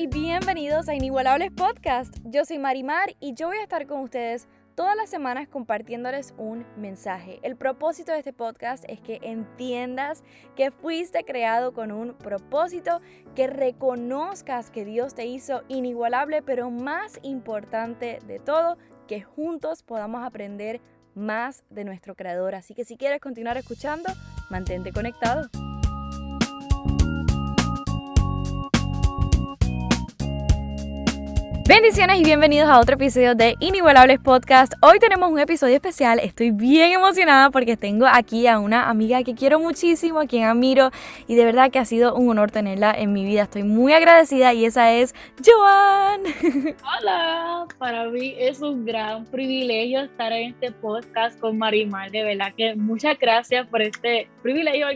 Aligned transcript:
y 0.00 0.06
bienvenidos 0.06 0.88
a 0.88 0.94
Inigualables 0.94 1.50
Podcast. 1.50 2.16
Yo 2.24 2.46
soy 2.46 2.58
Marimar 2.58 3.16
y 3.20 3.34
yo 3.34 3.48
voy 3.48 3.58
a 3.58 3.62
estar 3.62 3.86
con 3.86 4.00
ustedes 4.00 4.48
todas 4.74 4.96
las 4.96 5.10
semanas 5.10 5.46
compartiéndoles 5.46 6.32
un 6.38 6.64
mensaje. 6.78 7.38
El 7.42 7.54
propósito 7.54 8.10
de 8.10 8.16
este 8.16 8.32
podcast 8.32 8.82
es 8.88 8.98
que 9.02 9.18
entiendas 9.20 10.24
que 10.56 10.70
fuiste 10.70 11.22
creado 11.24 11.74
con 11.74 11.92
un 11.92 12.14
propósito, 12.14 13.02
que 13.34 13.46
reconozcas 13.46 14.70
que 14.70 14.86
Dios 14.86 15.14
te 15.14 15.26
hizo 15.26 15.64
inigualable, 15.68 16.40
pero 16.40 16.70
más 16.70 17.18
importante 17.20 18.20
de 18.26 18.38
todo, 18.38 18.78
que 19.06 19.20
juntos 19.20 19.82
podamos 19.82 20.24
aprender 20.24 20.80
más 21.14 21.62
de 21.68 21.84
nuestro 21.84 22.14
creador. 22.14 22.54
Así 22.54 22.72
que 22.72 22.86
si 22.86 22.96
quieres 22.96 23.20
continuar 23.20 23.58
escuchando, 23.58 24.10
mantente 24.48 24.92
conectado. 24.92 25.50
Bendiciones 31.70 32.18
y 32.18 32.24
bienvenidos 32.24 32.68
a 32.68 32.80
otro 32.80 32.96
episodio 32.96 33.36
de 33.36 33.54
Inigualables 33.60 34.18
Podcast. 34.18 34.72
Hoy 34.82 34.98
tenemos 34.98 35.30
un 35.30 35.38
episodio 35.38 35.76
especial. 35.76 36.18
Estoy 36.18 36.50
bien 36.50 36.90
emocionada 36.90 37.50
porque 37.50 37.76
tengo 37.76 38.06
aquí 38.08 38.48
a 38.48 38.58
una 38.58 38.90
amiga 38.90 39.22
que 39.22 39.36
quiero 39.36 39.60
muchísimo, 39.60 40.18
a 40.18 40.26
quien 40.26 40.42
admiro 40.42 40.90
y 41.28 41.36
de 41.36 41.44
verdad 41.44 41.70
que 41.70 41.78
ha 41.78 41.84
sido 41.84 42.16
un 42.16 42.28
honor 42.28 42.50
tenerla 42.50 42.92
en 42.92 43.12
mi 43.12 43.24
vida. 43.24 43.42
Estoy 43.42 43.62
muy 43.62 43.92
agradecida 43.92 44.52
y 44.52 44.64
esa 44.64 44.92
es 44.92 45.14
Joan. 45.46 46.22
Hola, 46.98 47.66
para 47.78 48.06
mí 48.06 48.34
es 48.36 48.60
un 48.62 48.84
gran 48.84 49.24
privilegio 49.26 50.00
estar 50.00 50.32
en 50.32 50.50
este 50.50 50.72
podcast 50.72 51.38
con 51.38 51.56
Marimar. 51.56 52.10
De 52.10 52.24
verdad 52.24 52.52
que 52.56 52.74
muchas 52.74 53.16
gracias 53.16 53.64
por 53.68 53.80
este 53.80 54.26
privilegio, 54.42 54.88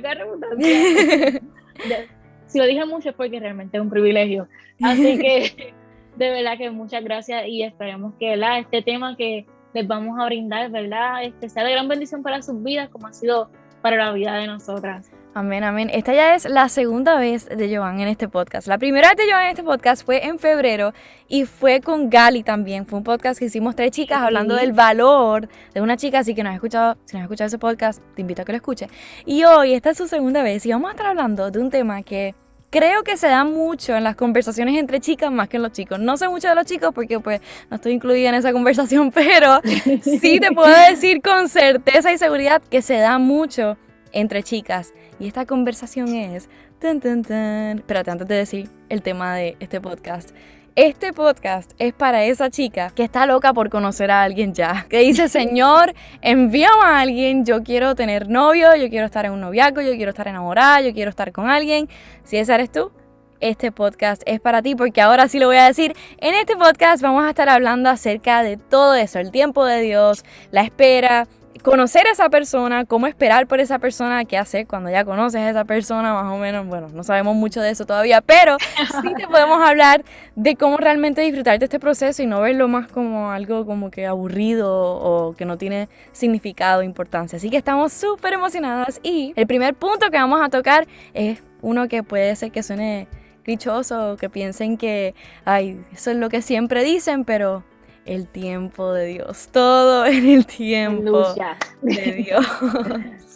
si 2.48 2.58
lo 2.58 2.66
dije 2.66 2.84
mucho 2.84 3.10
es 3.10 3.14
porque 3.14 3.38
realmente 3.38 3.76
es 3.76 3.80
un 3.80 3.90
privilegio. 3.90 4.48
Así 4.82 5.18
que 5.18 5.72
de 6.16 6.30
verdad 6.30 6.56
que 6.56 6.70
muchas 6.70 7.02
gracias 7.02 7.46
y 7.46 7.62
esperemos 7.62 8.14
que 8.18 8.30
¿verdad? 8.30 8.60
este 8.60 8.82
tema 8.82 9.16
que 9.16 9.46
les 9.72 9.86
vamos 9.86 10.18
a 10.20 10.26
brindar, 10.26 10.70
¿verdad? 10.70 11.24
Este 11.24 11.48
sea 11.48 11.64
de 11.64 11.72
gran 11.72 11.88
bendición 11.88 12.22
para 12.22 12.40
sus 12.42 12.62
vidas 12.62 12.88
como 12.90 13.08
ha 13.08 13.12
sido 13.12 13.50
para 13.82 13.96
la 13.96 14.12
vida 14.12 14.34
de 14.34 14.46
nosotras. 14.46 15.10
Amén, 15.36 15.64
amén. 15.64 15.90
Esta 15.92 16.14
ya 16.14 16.36
es 16.36 16.48
la 16.48 16.68
segunda 16.68 17.18
vez 17.18 17.48
de 17.48 17.76
Joan 17.76 17.98
en 17.98 18.06
este 18.06 18.28
podcast. 18.28 18.68
La 18.68 18.78
primera 18.78 19.08
vez 19.08 19.16
de 19.16 19.24
Joan 19.32 19.46
en 19.46 19.50
este 19.50 19.64
podcast 19.64 20.06
fue 20.06 20.24
en 20.24 20.38
febrero 20.38 20.92
y 21.26 21.44
fue 21.44 21.80
con 21.80 22.08
Gali 22.08 22.44
también. 22.44 22.86
Fue 22.86 22.98
un 22.98 23.04
podcast 23.04 23.40
que 23.40 23.46
hicimos 23.46 23.74
tres 23.74 23.90
chicas 23.90 24.22
hablando 24.22 24.54
del 24.54 24.72
valor 24.72 25.48
de 25.74 25.80
una 25.80 25.96
chica. 25.96 26.20
Así 26.20 26.36
que 26.36 26.44
no 26.44 26.50
has 26.50 26.54
escuchado, 26.54 26.96
si 27.04 27.16
no 27.16 27.18
has 27.18 27.24
escuchado 27.24 27.48
ese 27.48 27.58
podcast, 27.58 28.00
te 28.14 28.20
invito 28.20 28.42
a 28.42 28.44
que 28.44 28.52
lo 28.52 28.56
escuches. 28.56 28.88
Y 29.26 29.42
hoy, 29.42 29.74
esta 29.74 29.90
es 29.90 29.98
su 29.98 30.06
segunda 30.06 30.44
vez 30.44 30.64
y 30.66 30.70
vamos 30.70 30.90
a 30.90 30.92
estar 30.92 31.06
hablando 31.08 31.50
de 31.50 31.58
un 31.58 31.68
tema 31.68 32.04
que 32.04 32.36
creo 32.74 33.04
que 33.04 33.16
se 33.16 33.28
da 33.28 33.44
mucho 33.44 33.94
en 33.94 34.02
las 34.02 34.16
conversaciones 34.16 34.76
entre 34.76 34.98
chicas 34.98 35.30
más 35.30 35.48
que 35.48 35.58
en 35.58 35.62
los 35.62 35.70
chicos. 35.70 36.00
No 36.00 36.16
sé 36.16 36.28
mucho 36.28 36.48
de 36.48 36.56
los 36.56 36.66
chicos 36.66 36.90
porque 36.92 37.20
pues 37.20 37.40
no 37.70 37.76
estoy 37.76 37.92
incluida 37.92 38.30
en 38.30 38.34
esa 38.34 38.52
conversación, 38.52 39.12
pero 39.14 39.60
sí 40.02 40.40
te 40.40 40.50
puedo 40.54 40.74
decir 40.90 41.22
con 41.22 41.48
certeza 41.48 42.12
y 42.12 42.18
seguridad 42.18 42.60
que 42.68 42.82
se 42.82 42.96
da 42.96 43.18
mucho 43.18 43.78
entre 44.10 44.42
chicas. 44.42 44.92
Y 45.20 45.28
esta 45.28 45.46
conversación 45.46 46.16
es... 46.16 46.48
Tan, 46.80 47.00
tan, 47.00 47.22
tan. 47.22 47.78
Espérate, 47.78 48.10
antes 48.10 48.26
de 48.26 48.34
decir 48.34 48.68
el 48.88 49.00
tema 49.00 49.36
de 49.36 49.56
este 49.60 49.80
podcast. 49.80 50.30
Este 50.76 51.12
podcast 51.12 51.70
es 51.78 51.92
para 51.92 52.24
esa 52.24 52.50
chica 52.50 52.90
que 52.96 53.04
está 53.04 53.26
loca 53.26 53.54
por 53.54 53.70
conocer 53.70 54.10
a 54.10 54.24
alguien 54.24 54.54
ya. 54.54 54.86
Que 54.88 54.98
dice, 54.98 55.28
Señor, 55.28 55.94
envíame 56.20 56.82
a 56.82 56.98
alguien, 56.98 57.44
yo 57.44 57.62
quiero 57.62 57.94
tener 57.94 58.28
novio, 58.28 58.74
yo 58.74 58.88
quiero 58.90 59.06
estar 59.06 59.24
en 59.24 59.30
un 59.30 59.40
noviazgo, 59.40 59.82
yo 59.82 59.92
quiero 59.92 60.10
estar 60.10 60.26
enamorada, 60.26 60.80
yo 60.80 60.92
quiero 60.92 61.10
estar 61.10 61.30
con 61.30 61.48
alguien. 61.48 61.88
Si 62.24 62.38
esa 62.38 62.56
eres 62.56 62.72
tú, 62.72 62.90
este 63.38 63.70
podcast 63.70 64.22
es 64.26 64.40
para 64.40 64.62
ti 64.62 64.74
porque 64.74 65.00
ahora 65.00 65.28
sí 65.28 65.38
lo 65.38 65.46
voy 65.46 65.58
a 65.58 65.66
decir. 65.66 65.94
En 66.18 66.34
este 66.34 66.56
podcast 66.56 67.00
vamos 67.00 67.24
a 67.24 67.28
estar 67.28 67.48
hablando 67.48 67.88
acerca 67.88 68.42
de 68.42 68.56
todo 68.56 68.96
eso, 68.96 69.20
el 69.20 69.30
tiempo 69.30 69.64
de 69.64 69.80
Dios, 69.80 70.24
la 70.50 70.62
espera, 70.62 71.28
conocer 71.64 72.06
a 72.06 72.10
esa 72.10 72.28
persona, 72.28 72.84
cómo 72.84 73.06
esperar 73.06 73.46
por 73.46 73.58
esa 73.58 73.78
persona, 73.78 74.26
qué 74.26 74.36
hacer 74.36 74.66
cuando 74.66 74.90
ya 74.90 75.04
conoces 75.04 75.40
a 75.40 75.50
esa 75.50 75.64
persona, 75.64 76.12
más 76.12 76.30
o 76.30 76.36
menos, 76.36 76.66
bueno, 76.66 76.88
no 76.92 77.02
sabemos 77.02 77.34
mucho 77.34 77.62
de 77.62 77.70
eso 77.70 77.86
todavía, 77.86 78.20
pero 78.20 78.58
sí 79.02 79.14
te 79.16 79.26
podemos 79.26 79.60
hablar 79.66 80.04
de 80.36 80.56
cómo 80.56 80.76
realmente 80.76 81.22
disfrutar 81.22 81.58
de 81.58 81.64
este 81.64 81.80
proceso 81.80 82.22
y 82.22 82.26
no 82.26 82.42
verlo 82.42 82.68
más 82.68 82.86
como 82.92 83.30
algo 83.30 83.64
como 83.64 83.90
que 83.90 84.06
aburrido 84.06 84.70
o 84.70 85.34
que 85.34 85.46
no 85.46 85.56
tiene 85.56 85.88
significado, 86.12 86.82
importancia. 86.82 87.38
Así 87.38 87.48
que 87.48 87.56
estamos 87.56 87.94
súper 87.94 88.34
emocionadas 88.34 89.00
y 89.02 89.32
el 89.34 89.46
primer 89.46 89.74
punto 89.74 90.10
que 90.10 90.18
vamos 90.18 90.42
a 90.42 90.50
tocar 90.50 90.86
es 91.14 91.42
uno 91.62 91.88
que 91.88 92.02
puede 92.02 92.36
ser 92.36 92.52
que 92.52 92.62
suene 92.62 93.08
clichoso, 93.42 94.16
que 94.18 94.28
piensen 94.28 94.76
que, 94.76 95.14
ay, 95.46 95.82
eso 95.92 96.10
es 96.10 96.18
lo 96.18 96.28
que 96.28 96.42
siempre 96.42 96.84
dicen, 96.84 97.24
pero 97.24 97.64
el 98.04 98.28
tiempo 98.28 98.92
de 98.92 99.06
Dios, 99.06 99.48
todo 99.52 100.06
en 100.06 100.28
el 100.28 100.46
tiempo 100.46 101.34
de 101.82 102.12
Dios. 102.12 102.46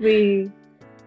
Sí. 0.00 0.48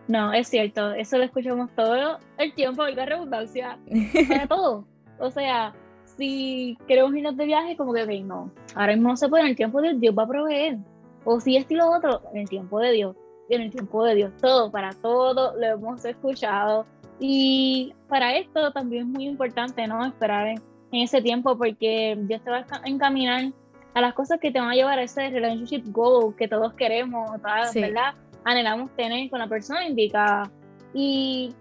No, 0.10 0.34
es 0.34 0.50
cierto, 0.50 0.92
eso 0.92 1.18
lo 1.18 1.24
escuchamos 1.24 1.72
todo 1.78 2.18
el 2.38 2.54
tiempo, 2.54 2.86
la 2.86 3.06
redundancia, 3.06 3.80
para 4.28 4.48
todo. 4.50 4.86
O 5.18 5.32
sea, 5.32 5.74
si 6.04 6.78
queremos 6.88 7.16
irnos 7.16 7.38
de 7.38 7.46
viaje, 7.46 7.78
como 7.78 7.94
que 7.94 8.22
no, 8.22 8.52
ahora 8.76 8.94
mismo 8.94 9.10
no 9.10 9.16
se 9.16 9.30
puede, 9.30 9.44
en 9.44 9.52
el 9.52 9.56
tiempo 9.56 9.80
de 9.80 9.90
Dios, 9.90 10.02
Dios 10.02 10.16
va 10.18 10.24
a 10.24 10.28
proveer. 10.28 10.78
O 11.24 11.40
si 11.40 11.56
esto 11.56 11.74
y 11.74 11.78
lo 11.78 11.90
otro, 11.90 12.22
en 12.34 12.42
el 12.42 12.50
tiempo 12.50 12.80
de 12.80 12.92
Dios, 12.92 13.16
en 13.48 13.62
el 13.62 13.72
tiempo 13.72 14.04
de 14.04 14.16
Dios, 14.16 14.32
todo, 14.42 14.70
para 14.72 14.92
todo 14.92 15.56
lo 15.58 15.66
hemos 15.66 16.04
escuchado. 16.04 16.86
Y 17.20 17.94
para 18.10 18.36
esto 18.36 18.72
también 18.72 19.04
es 19.04 19.08
muy 19.08 19.26
importante, 19.28 19.86
¿no? 19.88 20.04
Esperar 20.06 20.48
en 20.48 20.62
en 20.92 21.02
ese 21.02 21.22
tiempo 21.22 21.58
porque 21.58 22.18
Dios 22.22 22.42
te 22.44 22.52
va 22.52 22.66
a 22.70 22.88
encaminar 22.88 23.52
a 23.94 24.02
las 24.02 24.14
cosas 24.14 24.40
que 24.40 24.52
te 24.52 24.60
van 24.60 24.70
a 24.70 24.76
llevar 24.76 25.00
a 25.00 25.04
ese 25.04 25.30
relationship 25.30 25.84
goal 25.88 26.36
que 26.36 26.48
todos 26.48 26.74
queremos, 26.74 27.30
¿verdad? 27.42 28.16
Anhelamos 28.44 28.90
tener 28.96 29.30
con 29.30 29.40
la 29.40 29.48
persona 29.48 29.86
indicada. 29.86 30.50
Y 30.94 31.54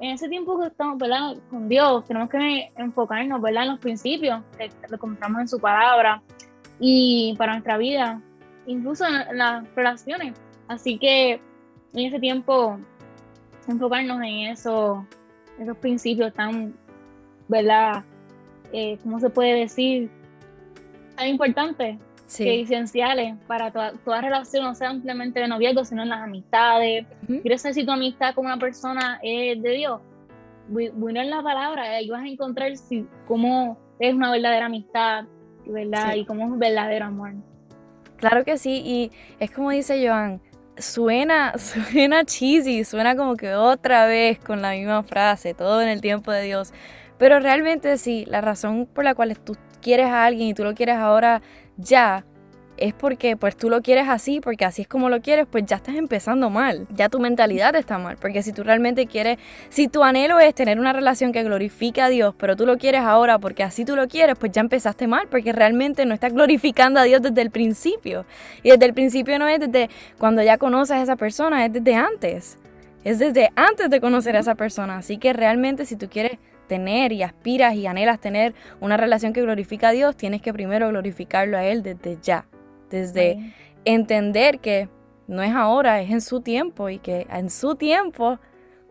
en 0.00 0.10
ese 0.10 0.28
tiempo 0.28 0.58
que 0.60 0.66
estamos, 0.66 0.98
¿verdad? 0.98 1.36
Con 1.50 1.68
Dios, 1.68 2.04
tenemos 2.04 2.28
que 2.28 2.70
enfocarnos, 2.76 3.40
¿verdad? 3.40 3.64
En 3.64 3.70
los 3.70 3.80
principios, 3.80 4.42
que 4.58 4.70
lo 4.88 4.98
compramos 4.98 5.40
en 5.40 5.48
su 5.48 5.58
palabra 5.58 6.22
y 6.78 7.34
para 7.38 7.52
nuestra 7.52 7.78
vida, 7.78 8.20
incluso 8.66 9.06
en 9.06 9.38
las 9.38 9.74
relaciones. 9.74 10.34
Así 10.68 10.98
que 10.98 11.40
en 11.94 12.06
ese 12.06 12.18
tiempo, 12.18 12.78
enfocarnos 13.68 14.18
en 14.22 14.50
eso, 14.50 15.06
esos 15.58 15.76
principios 15.78 16.32
tan, 16.34 16.74
¿verdad? 17.48 18.04
Eh, 18.74 18.98
¿cómo 19.02 19.20
se 19.20 19.30
puede 19.30 19.54
decir? 19.54 20.10
Tan 21.16 21.28
importantes 21.28 21.96
que 22.36 22.62
esenciales 22.62 23.36
para 23.46 23.70
toda, 23.70 23.92
toda 24.04 24.20
relación, 24.20 24.64
no 24.64 24.74
sea 24.74 24.90
simplemente 24.90 25.38
de 25.38 25.46
noviazgo, 25.46 25.84
sino 25.84 26.02
en 26.02 26.08
las 26.08 26.22
amistades. 26.22 27.06
¿Quieres 27.26 27.62
saber 27.62 27.74
si 27.74 27.86
tu 27.86 27.92
amistad 27.92 28.34
con 28.34 28.46
una 28.46 28.58
persona 28.58 29.20
es 29.22 29.62
de 29.62 29.70
Dios? 29.70 30.00
Bueno, 30.68 31.20
en 31.20 31.30
la 31.30 31.42
palabra, 31.42 31.82
ahí 31.82 32.08
vas 32.08 32.22
a 32.22 32.26
encontrar 32.26 32.76
si, 32.76 33.06
cómo 33.28 33.78
es 34.00 34.12
una 34.12 34.32
verdadera 34.32 34.66
amistad, 34.66 35.26
¿verdad? 35.66 36.14
Y 36.16 36.24
cómo 36.24 36.44
es 36.44 36.50
un 36.50 36.58
verdadero 36.58 37.04
amor. 37.04 37.34
Claro 38.16 38.44
que 38.44 38.58
sí, 38.58 38.82
y 38.84 39.12
es 39.38 39.50
como 39.50 39.70
dice 39.70 40.04
Joan, 40.04 40.40
suena, 40.76 41.54
suena 41.58 42.24
cheesy, 42.24 42.84
suena 42.84 43.14
como 43.14 43.36
que 43.36 43.54
otra 43.54 44.06
vez 44.06 44.38
con 44.38 44.62
la 44.62 44.72
misma 44.72 45.02
frase, 45.02 45.54
todo 45.54 45.82
en 45.82 45.88
el 45.88 46.00
tiempo 46.00 46.32
de 46.32 46.42
Dios. 46.42 46.72
Pero 47.18 47.40
realmente 47.40 47.96
sí, 47.98 48.24
la 48.26 48.40
razón 48.40 48.86
por 48.86 49.04
la 49.04 49.14
cual 49.14 49.38
tú 49.38 49.56
quieres 49.80 50.06
a 50.06 50.24
alguien 50.24 50.48
y 50.48 50.54
tú 50.54 50.64
lo 50.64 50.74
quieres 50.74 50.96
ahora 50.96 51.42
ya, 51.76 52.24
es 52.76 52.92
porque 52.92 53.36
pues 53.36 53.56
tú 53.56 53.70
lo 53.70 53.82
quieres 53.82 54.08
así, 54.08 54.40
porque 54.40 54.64
así 54.64 54.82
es 54.82 54.88
como 54.88 55.08
lo 55.08 55.20
quieres, 55.20 55.46
pues 55.50 55.64
ya 55.66 55.76
estás 55.76 55.94
empezando 55.94 56.50
mal, 56.50 56.86
ya 56.90 57.08
tu 57.08 57.20
mentalidad 57.20 57.74
está 57.76 57.98
mal, 57.98 58.16
porque 58.20 58.42
si 58.42 58.52
tú 58.52 58.62
realmente 58.62 59.06
quieres, 59.06 59.38
si 59.68 59.88
tu 59.88 60.02
anhelo 60.02 60.40
es 60.40 60.54
tener 60.54 60.78
una 60.78 60.92
relación 60.92 61.32
que 61.32 61.42
glorifique 61.42 62.00
a 62.00 62.08
Dios, 62.08 62.34
pero 62.36 62.56
tú 62.56 62.66
lo 62.66 62.76
quieres 62.78 63.02
ahora 63.02 63.38
porque 63.38 63.62
así 63.62 63.84
tú 63.84 63.96
lo 63.96 64.08
quieres, 64.08 64.36
pues 64.38 64.52
ya 64.52 64.60
empezaste 64.60 65.06
mal, 65.06 65.28
porque 65.30 65.52
realmente 65.52 66.04
no 66.06 66.14
estás 66.14 66.32
glorificando 66.32 67.00
a 67.00 67.04
Dios 67.04 67.22
desde 67.22 67.42
el 67.42 67.50
principio. 67.50 68.26
Y 68.62 68.70
desde 68.70 68.86
el 68.86 68.94
principio 68.94 69.38
no 69.38 69.46
es 69.48 69.60
desde 69.60 69.88
cuando 70.18 70.42
ya 70.42 70.58
conoces 70.58 70.96
a 70.96 71.02
esa 71.02 71.16
persona, 71.16 71.64
es 71.64 71.72
desde 71.72 71.94
antes. 71.94 72.58
Es 73.04 73.18
desde 73.18 73.50
antes 73.54 73.90
de 73.90 74.00
conocer 74.00 74.34
a 74.36 74.40
esa 74.40 74.54
persona. 74.54 74.96
Así 74.96 75.18
que 75.18 75.32
realmente 75.32 75.84
si 75.84 75.96
tú 75.96 76.08
quieres 76.08 76.38
tener 76.66 77.12
y 77.12 77.22
aspiras 77.22 77.74
y 77.74 77.86
anhelas 77.86 78.20
tener 78.20 78.54
una 78.80 78.96
relación 78.96 79.32
que 79.32 79.42
glorifica 79.42 79.88
a 79.88 79.92
Dios, 79.92 80.16
tienes 80.16 80.42
que 80.42 80.52
primero 80.52 80.88
glorificarlo 80.88 81.56
a 81.56 81.64
Él 81.64 81.82
desde 81.82 82.18
ya, 82.22 82.46
desde 82.90 83.54
entender 83.84 84.60
que 84.60 84.88
no 85.26 85.42
es 85.42 85.54
ahora, 85.54 86.00
es 86.00 86.10
en 86.10 86.20
su 86.20 86.40
tiempo 86.40 86.88
y 86.88 86.98
que 86.98 87.26
en 87.30 87.50
su 87.50 87.76
tiempo 87.76 88.38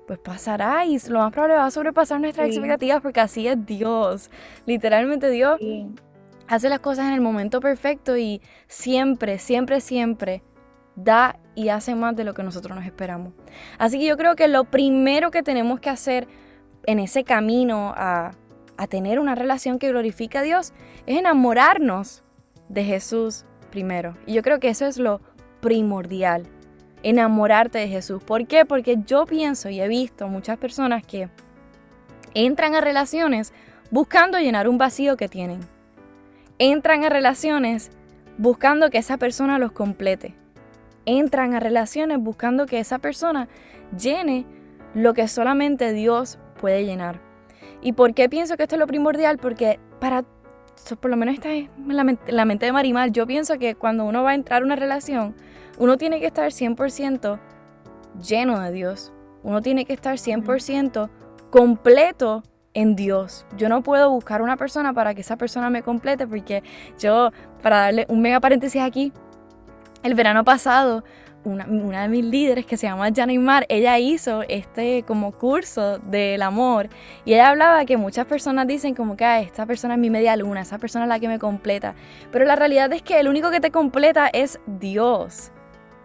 pues 0.07 0.19
pasará 0.19 0.85
y 0.85 0.97
lo 1.07 1.19
más 1.19 1.31
probable 1.31 1.55
va 1.55 1.65
a 1.65 1.71
sobrepasar 1.71 2.19
nuestras 2.19 2.47
expectativas 2.49 3.01
porque 3.01 3.21
así 3.21 3.47
es 3.47 3.65
Dios. 3.65 4.29
Literalmente 4.65 5.29
Dios 5.29 5.59
hace 6.47 6.69
las 6.69 6.79
cosas 6.79 7.07
en 7.07 7.13
el 7.13 7.21
momento 7.21 7.59
perfecto 7.61 8.17
y 8.17 8.41
siempre, 8.67 9.39
siempre, 9.39 9.79
siempre 9.79 10.43
da 10.95 11.39
y 11.55 11.69
hace 11.69 11.95
más 11.95 12.15
de 12.15 12.23
lo 12.23 12.33
que 12.33 12.43
nosotros 12.43 12.75
nos 12.75 12.85
esperamos. 12.85 13.33
Así 13.77 13.99
que 13.99 14.05
yo 14.05 14.17
creo 14.17 14.35
que 14.35 14.47
lo 14.47 14.65
primero 14.65 15.31
que 15.31 15.43
tenemos 15.43 15.79
que 15.79 15.89
hacer 15.89 16.27
en 16.85 16.99
ese 16.99 17.23
camino 17.23 17.93
a 17.95 18.31
tener 18.89 19.19
una 19.19 19.35
relación 19.35 19.79
que 19.79 19.89
glorifica 19.89 20.39
a 20.39 20.43
Dios 20.43 20.73
es 21.05 21.17
enamorarnos 21.17 22.23
de 22.67 22.83
Jesús 22.83 23.45
primero. 23.71 24.17
Y 24.25 24.33
yo 24.33 24.41
creo 24.41 24.59
que 24.59 24.69
eso 24.69 24.85
es 24.85 24.97
lo 24.97 25.21
primordial, 25.61 26.43
enamorarte 27.01 27.79
de 27.79 27.87
Jesús. 27.87 28.21
¿Por 28.23 28.45
qué? 28.45 28.65
Porque 28.65 28.97
yo 29.05 29.25
pienso 29.25 29.69
y 29.69 29.79
he 29.79 29.87
visto 29.87 30.27
muchas 30.27 30.57
personas 30.57 31.05
que 31.05 31.29
entran 32.33 32.75
a 32.75 32.81
relaciones 32.81 33.53
buscando 33.89 34.37
llenar 34.39 34.67
un 34.67 34.77
vacío 34.77 35.15
que 35.17 35.29
tienen. 35.29 35.61
Entran 36.59 37.03
a 37.03 37.09
relaciones 37.09 37.91
buscando 38.37 38.89
que 38.89 38.97
esa 38.97 39.17
persona 39.17 39.59
los 39.59 39.71
complete. 39.71 40.35
Entran 41.05 41.53
a 41.53 41.59
relaciones 41.59 42.19
buscando 42.19 42.65
que 42.65 42.79
esa 42.79 42.99
persona 42.99 43.47
llene 43.97 44.45
lo 44.93 45.13
que 45.13 45.27
solamente 45.27 45.93
Dios 45.93 46.37
puede 46.63 46.85
llenar. 46.85 47.19
¿Y 47.81 47.91
por 47.91 48.13
qué 48.13 48.29
pienso 48.29 48.55
que 48.55 48.63
esto 48.63 48.75
es 48.75 48.79
lo 48.79 48.87
primordial? 48.87 49.37
Porque 49.37 49.81
para, 49.99 50.23
por 51.01 51.11
lo 51.11 51.17
menos 51.17 51.35
esta 51.35 51.51
es 51.51 51.69
la 51.85 52.05
mente, 52.05 52.31
la 52.31 52.45
mente 52.45 52.65
de 52.65 52.71
Marimar, 52.71 53.11
yo 53.11 53.27
pienso 53.27 53.59
que 53.59 53.75
cuando 53.75 54.05
uno 54.05 54.23
va 54.23 54.29
a 54.31 54.35
entrar 54.35 54.61
a 54.61 54.65
una 54.65 54.77
relación, 54.77 55.35
uno 55.77 55.97
tiene 55.97 56.21
que 56.21 56.27
estar 56.27 56.49
100% 56.49 57.37
lleno 58.25 58.61
de 58.61 58.71
Dios. 58.71 59.11
Uno 59.43 59.61
tiene 59.61 59.83
que 59.83 59.91
estar 59.91 60.15
100% 60.15 61.09
completo 61.49 62.43
en 62.73 62.95
Dios. 62.95 63.45
Yo 63.57 63.67
no 63.67 63.83
puedo 63.83 64.09
buscar 64.09 64.41
una 64.41 64.55
persona 64.55 64.93
para 64.93 65.13
que 65.13 65.19
esa 65.19 65.35
persona 65.35 65.69
me 65.69 65.83
complete 65.83 66.25
porque 66.25 66.63
yo, 66.97 67.31
para 67.61 67.79
darle 67.79 68.05
un 68.07 68.21
mega 68.21 68.39
paréntesis 68.39 68.81
aquí, 68.81 69.11
el 70.01 70.15
verano 70.15 70.45
pasado 70.45 71.03
una, 71.45 72.01
de 72.03 72.09
mis 72.09 72.25
líderes 72.25 72.65
que 72.65 72.77
se 72.77 72.87
llama 72.87 73.09
Mar, 73.39 73.65
ella 73.69 73.97
hizo 73.99 74.43
este 74.43 75.03
como 75.03 75.31
curso 75.31 75.99
del 75.99 76.41
amor 76.41 76.89
y 77.25 77.33
ella 77.33 77.49
hablaba 77.49 77.85
que 77.85 77.97
muchas 77.97 78.25
personas 78.25 78.67
dicen 78.67 78.95
como 78.95 79.15
que 79.15 79.39
esta 79.39 79.65
persona 79.65 79.95
es 79.95 79.99
mi 79.99 80.09
media 80.09 80.35
luna, 80.35 80.61
esa 80.61 80.77
persona 80.77 81.05
es 81.05 81.09
la 81.09 81.19
que 81.19 81.27
me 81.27 81.39
completa, 81.39 81.95
pero 82.31 82.45
la 82.45 82.55
realidad 82.55 82.91
es 82.93 83.01
que 83.01 83.19
el 83.19 83.27
único 83.27 83.51
que 83.51 83.59
te 83.59 83.71
completa 83.71 84.29
es 84.31 84.59
Dios. 84.65 85.51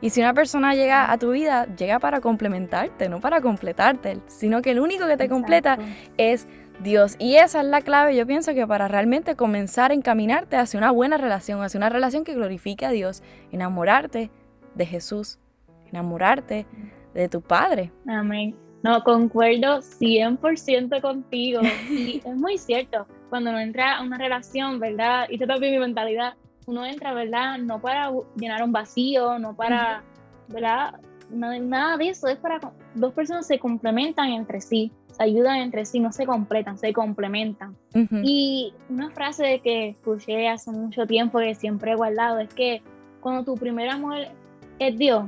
Y 0.00 0.10
si 0.10 0.20
una 0.20 0.32
persona 0.32 0.74
llega 0.74 1.10
a 1.10 1.18
tu 1.18 1.32
vida, 1.32 1.66
llega 1.74 1.98
para 1.98 2.20
complementarte, 2.20 3.08
no 3.08 3.20
para 3.20 3.40
completarte, 3.40 4.20
sino 4.28 4.62
que 4.62 4.70
el 4.70 4.78
único 4.78 5.08
que 5.08 5.16
te 5.16 5.28
completa 5.28 5.76
es 6.16 6.46
Dios. 6.80 7.16
Y 7.18 7.34
esa 7.34 7.60
es 7.60 7.66
la 7.66 7.80
clave, 7.80 8.14
yo 8.14 8.24
pienso 8.24 8.54
que 8.54 8.66
para 8.66 8.86
realmente 8.86 9.34
comenzar 9.34 9.90
a 9.90 9.94
encaminarte 9.94 10.56
hacia 10.56 10.78
una 10.78 10.92
buena 10.92 11.16
relación, 11.16 11.62
hacia 11.62 11.78
una 11.78 11.88
relación 11.88 12.22
que 12.22 12.34
glorifique 12.34 12.86
a 12.86 12.90
Dios, 12.90 13.22
enamorarte 13.50 14.30
de 14.78 14.86
Jesús, 14.86 15.38
enamorarte 15.90 16.66
de 17.12 17.28
tu 17.28 17.42
Padre. 17.42 17.92
Amén. 18.06 18.54
No, 18.82 19.02
concuerdo 19.02 19.80
100% 19.80 21.00
contigo. 21.00 21.60
Y 21.90 22.22
es 22.24 22.36
muy 22.36 22.56
cierto, 22.58 23.06
cuando 23.28 23.50
uno 23.50 23.58
entra 23.58 23.96
a 23.98 24.02
una 24.02 24.16
relación, 24.16 24.78
¿verdad? 24.78 25.26
Y 25.28 25.34
esto 25.34 25.46
también 25.46 25.74
mi 25.74 25.80
mentalidad, 25.80 26.34
uno 26.66 26.86
entra, 26.86 27.12
¿verdad? 27.12 27.58
No 27.58 27.80
para 27.80 28.12
llenar 28.36 28.62
un 28.62 28.72
vacío, 28.72 29.38
no 29.38 29.54
para, 29.56 30.02
¿verdad? 30.48 31.00
Nada 31.30 31.96
de 31.96 32.08
eso, 32.08 32.28
es 32.28 32.38
para 32.38 32.60
dos 32.94 33.12
personas 33.12 33.46
se 33.46 33.58
complementan 33.58 34.30
entre 34.30 34.60
sí, 34.62 34.92
se 35.08 35.22
ayudan 35.22 35.58
entre 35.58 35.84
sí, 35.84 36.00
no 36.00 36.10
se 36.10 36.24
completan, 36.24 36.78
se 36.78 36.92
complementan. 36.92 37.76
Y 38.22 38.72
una 38.88 39.10
frase 39.10 39.60
que 39.62 39.88
escuché 39.90 40.48
hace 40.48 40.70
mucho 40.70 41.06
tiempo 41.06 41.38
que 41.38 41.54
siempre 41.54 41.92
he 41.92 41.96
guardado 41.96 42.38
es 42.38 42.52
que 42.54 42.80
cuando 43.20 43.44
tu 43.44 43.54
primer 43.56 43.90
amor 43.90 44.28
es 44.78 44.98
Dios, 44.98 45.24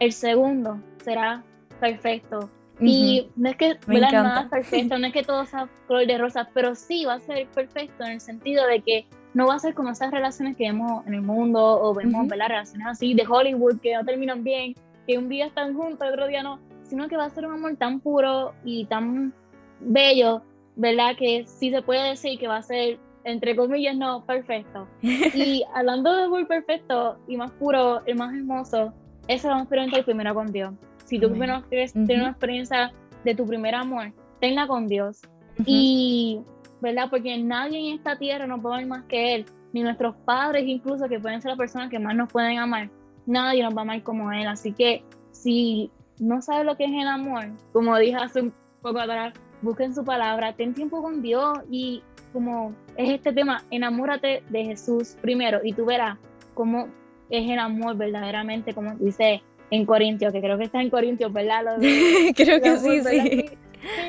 el 0.00 0.12
segundo 0.12 0.80
será 1.02 1.42
perfecto. 1.80 2.50
Y 2.80 3.30
no 3.36 3.50
es 3.50 3.56
que 3.56 3.78
nada 3.86 4.42
es 4.42 4.48
perfecto, 4.48 4.98
no 4.98 5.06
es 5.06 5.12
que 5.12 5.22
todo 5.22 5.46
sea 5.46 5.68
color 5.86 6.06
de 6.06 6.18
rosa, 6.18 6.48
pero 6.52 6.74
sí 6.74 7.04
va 7.04 7.14
a 7.14 7.20
ser 7.20 7.46
perfecto 7.48 8.04
en 8.04 8.12
el 8.12 8.20
sentido 8.20 8.66
de 8.66 8.80
que 8.80 9.06
no 9.32 9.46
va 9.46 9.54
a 9.54 9.58
ser 9.58 9.74
como 9.74 9.90
esas 9.90 10.10
relaciones 10.10 10.56
que 10.56 10.64
vemos 10.64 11.06
en 11.06 11.14
el 11.14 11.22
mundo 11.22 11.60
o 11.60 11.94
vemos 11.94 12.28
relaciones 12.28 12.86
así 12.86 13.14
de 13.14 13.24
Hollywood 13.28 13.80
que 13.80 13.94
no 13.94 14.04
terminan 14.04 14.42
bien, 14.42 14.74
que 15.06 15.18
un 15.18 15.28
día 15.28 15.46
están 15.46 15.74
juntos, 15.74 16.08
otro 16.08 16.26
día 16.26 16.42
no, 16.42 16.58
sino 16.82 17.08
que 17.08 17.16
va 17.16 17.26
a 17.26 17.30
ser 17.30 17.46
un 17.46 17.54
amor 17.54 17.76
tan 17.76 18.00
puro 18.00 18.54
y 18.64 18.86
tan 18.86 19.32
bello, 19.80 20.42
¿verdad? 20.76 21.16
Que 21.16 21.44
sí 21.46 21.70
se 21.70 21.82
puede 21.82 22.10
decir 22.10 22.38
que 22.38 22.48
va 22.48 22.56
a 22.58 22.62
ser, 22.62 22.98
entre 23.24 23.56
comillas, 23.56 23.96
no, 23.96 24.24
perfecto. 24.24 24.86
Y 25.02 25.64
hablando 25.74 26.14
de 26.14 26.24
amor 26.24 26.46
perfecto 26.46 27.18
y 27.26 27.36
más 27.36 27.50
puro, 27.52 28.04
el 28.06 28.16
más 28.16 28.34
hermoso, 28.34 28.92
eso 29.28 29.48
vamos 29.48 29.62
a 29.62 29.64
experimentar 29.64 30.04
primero 30.04 30.34
con 30.34 30.52
Dios. 30.52 30.74
Si 31.04 31.18
tú 31.18 31.30
primero 31.30 31.62
quieres 31.68 31.92
tener 31.92 32.20
una 32.20 32.30
experiencia 32.30 32.92
de 33.24 33.34
tu 33.34 33.46
primer 33.46 33.74
amor, 33.74 34.12
tenla 34.40 34.66
con 34.66 34.86
Dios. 34.86 35.20
Y, 35.66 36.40
¿verdad? 36.80 37.08
Porque 37.10 37.36
nadie 37.38 37.78
en 37.78 37.98
esta 37.98 38.18
tierra 38.18 38.46
nos 38.46 38.60
puede 38.60 38.76
amar 38.76 38.86
más 38.86 39.04
que 39.04 39.34
Él, 39.34 39.46
ni 39.72 39.82
nuestros 39.82 40.14
padres 40.24 40.64
incluso, 40.66 41.08
que 41.08 41.18
pueden 41.18 41.40
ser 41.40 41.50
las 41.50 41.58
personas 41.58 41.90
que 41.90 41.98
más 41.98 42.14
nos 42.14 42.30
pueden 42.32 42.58
amar. 42.58 42.90
Nadie 43.26 43.62
nos 43.62 43.74
va 43.74 43.80
a 43.80 43.82
amar 43.82 44.02
como 44.02 44.32
Él. 44.32 44.46
Así 44.46 44.72
que 44.72 45.04
si 45.30 45.90
no 46.18 46.42
sabes 46.42 46.64
lo 46.64 46.76
que 46.76 46.84
es 46.84 46.92
el 46.92 47.08
amor, 47.08 47.50
como 47.72 47.96
dije 47.98 48.16
hace 48.16 48.42
un 48.42 48.54
poco 48.82 48.98
atrás, 48.98 49.34
busquen 49.62 49.94
su 49.94 50.04
palabra, 50.04 50.54
ten 50.54 50.74
tiempo 50.74 51.02
con 51.02 51.22
Dios 51.22 51.58
y 51.70 52.02
como 52.32 52.74
es 52.96 53.10
este 53.10 53.32
tema, 53.32 53.62
enamórate 53.70 54.42
de 54.48 54.64
Jesús 54.64 55.16
primero 55.20 55.60
y 55.62 55.72
tú 55.72 55.84
verás 55.84 56.18
cómo 56.54 56.88
es 57.30 57.50
el 57.50 57.58
amor 57.58 57.96
verdaderamente, 57.96 58.74
como 58.74 58.94
dice 58.96 59.42
en 59.70 59.86
Corintios, 59.86 60.32
que 60.32 60.40
creo 60.40 60.58
que 60.58 60.64
está 60.64 60.80
en 60.80 60.90
Corintios, 60.90 61.32
¿verdad? 61.32 61.76
creo 62.36 62.60
que 62.60 62.76
sí, 62.78 63.00
sí. 63.02 63.46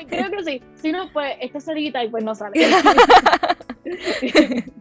Creo 0.07 0.31
que 0.31 0.43
sí. 0.43 0.61
Si 0.75 0.91
no, 0.91 1.11
pues 1.11 1.33
esta 1.41 1.59
cerita 1.59 2.03
y 2.03 2.09
pues 2.09 2.23
no 2.23 2.35
sale. 2.35 2.59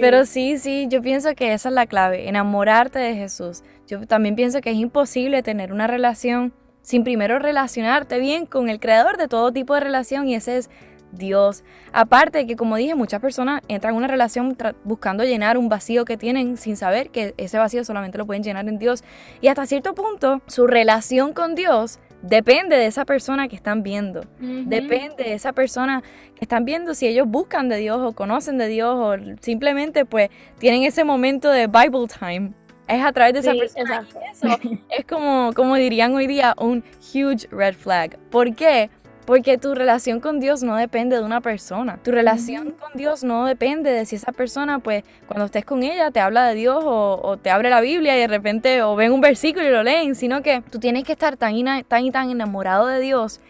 Pero 0.00 0.26
sí, 0.26 0.58
sí, 0.58 0.86
yo 0.88 1.00
pienso 1.00 1.34
que 1.34 1.52
esa 1.52 1.70
es 1.70 1.74
la 1.74 1.86
clave, 1.86 2.28
enamorarte 2.28 2.98
de 2.98 3.14
Jesús. 3.14 3.62
Yo 3.86 4.06
también 4.06 4.36
pienso 4.36 4.60
que 4.60 4.70
es 4.70 4.76
imposible 4.76 5.42
tener 5.42 5.72
una 5.72 5.86
relación 5.86 6.52
sin 6.82 7.04
primero 7.04 7.38
relacionarte 7.38 8.18
bien 8.18 8.46
con 8.46 8.68
el 8.68 8.80
creador 8.80 9.16
de 9.16 9.28
todo 9.28 9.52
tipo 9.52 9.74
de 9.74 9.80
relación 9.80 10.28
y 10.28 10.34
ese 10.34 10.58
es 10.58 10.70
Dios. 11.12 11.64
Aparte 11.92 12.38
de 12.38 12.46
que, 12.46 12.56
como 12.56 12.76
dije, 12.76 12.94
muchas 12.94 13.20
personas 13.20 13.62
entran 13.68 13.94
en 13.94 13.98
una 13.98 14.08
relación 14.08 14.56
buscando 14.84 15.24
llenar 15.24 15.58
un 15.58 15.68
vacío 15.68 16.04
que 16.04 16.16
tienen 16.16 16.56
sin 16.56 16.76
saber 16.76 17.10
que 17.10 17.34
ese 17.36 17.58
vacío 17.58 17.84
solamente 17.84 18.18
lo 18.18 18.26
pueden 18.26 18.42
llenar 18.42 18.68
en 18.68 18.78
Dios. 18.78 19.04
Y 19.40 19.48
hasta 19.48 19.66
cierto 19.66 19.94
punto, 19.94 20.42
su 20.46 20.66
relación 20.66 21.32
con 21.32 21.54
Dios 21.54 21.98
depende 22.22 22.76
de 22.76 22.86
esa 22.86 23.04
persona 23.04 23.48
que 23.48 23.56
están 23.56 23.82
viendo. 23.82 24.22
Depende 24.40 25.24
de 25.24 25.34
esa 25.34 25.52
persona 25.52 26.02
que 26.34 26.44
están 26.44 26.64
viendo 26.64 26.94
si 26.94 27.06
ellos 27.06 27.28
buscan 27.28 27.68
de 27.68 27.76
Dios 27.76 28.00
o 28.00 28.12
conocen 28.12 28.58
de 28.58 28.68
Dios 28.68 28.94
o 28.94 29.16
simplemente 29.40 30.04
pues 30.04 30.30
tienen 30.58 30.82
ese 30.82 31.04
momento 31.04 31.50
de 31.50 31.66
Bible 31.66 32.06
time. 32.18 32.52
Es 32.88 33.04
a 33.04 33.12
través 33.12 33.34
de 33.34 33.40
esa 33.40 33.52
persona. 33.52 34.06
eso 34.32 34.48
es 34.90 35.04
como, 35.04 35.52
como 35.54 35.76
dirían 35.76 36.14
hoy 36.14 36.26
día, 36.26 36.54
un 36.58 36.82
huge 37.12 37.46
red 37.50 37.74
flag. 37.74 38.18
¿Por 38.30 38.54
qué? 38.54 38.88
Porque 39.28 39.58
tu 39.58 39.74
relación 39.74 40.20
con 40.20 40.40
Dios 40.40 40.62
no 40.62 40.74
depende 40.76 41.16
de 41.16 41.22
una 41.22 41.42
persona. 41.42 41.98
Tu 42.02 42.12
relación 42.12 42.70
con 42.70 42.92
Dios 42.94 43.24
no 43.24 43.44
depende 43.44 43.90
de 43.90 44.06
si 44.06 44.16
esa 44.16 44.32
persona, 44.32 44.78
pues, 44.78 45.04
cuando 45.26 45.44
estés 45.44 45.66
con 45.66 45.82
ella, 45.82 46.10
te 46.10 46.18
habla 46.18 46.48
de 46.48 46.54
Dios 46.54 46.82
o, 46.82 47.36
te 47.36 47.50
abre 47.50 47.68
la 47.68 47.82
Biblia 47.82 48.16
y 48.16 48.20
de 48.20 48.26
repente 48.26 48.82
o 48.82 48.96
ven 48.96 49.12
un 49.12 49.20
versículo 49.20 49.66
y 49.66 49.70
lo 49.70 49.82
leen, 49.82 50.14
sino 50.14 50.40
que 50.40 50.62
tú 50.70 50.78
tienes 50.78 51.04
que 51.04 51.12
estar 51.12 51.36
tan 51.36 51.54
y 51.54 51.62
tan, 51.62 52.10
tan 52.10 52.30
enamorado 52.30 52.86
de 52.86 53.00
Dios 53.00 53.42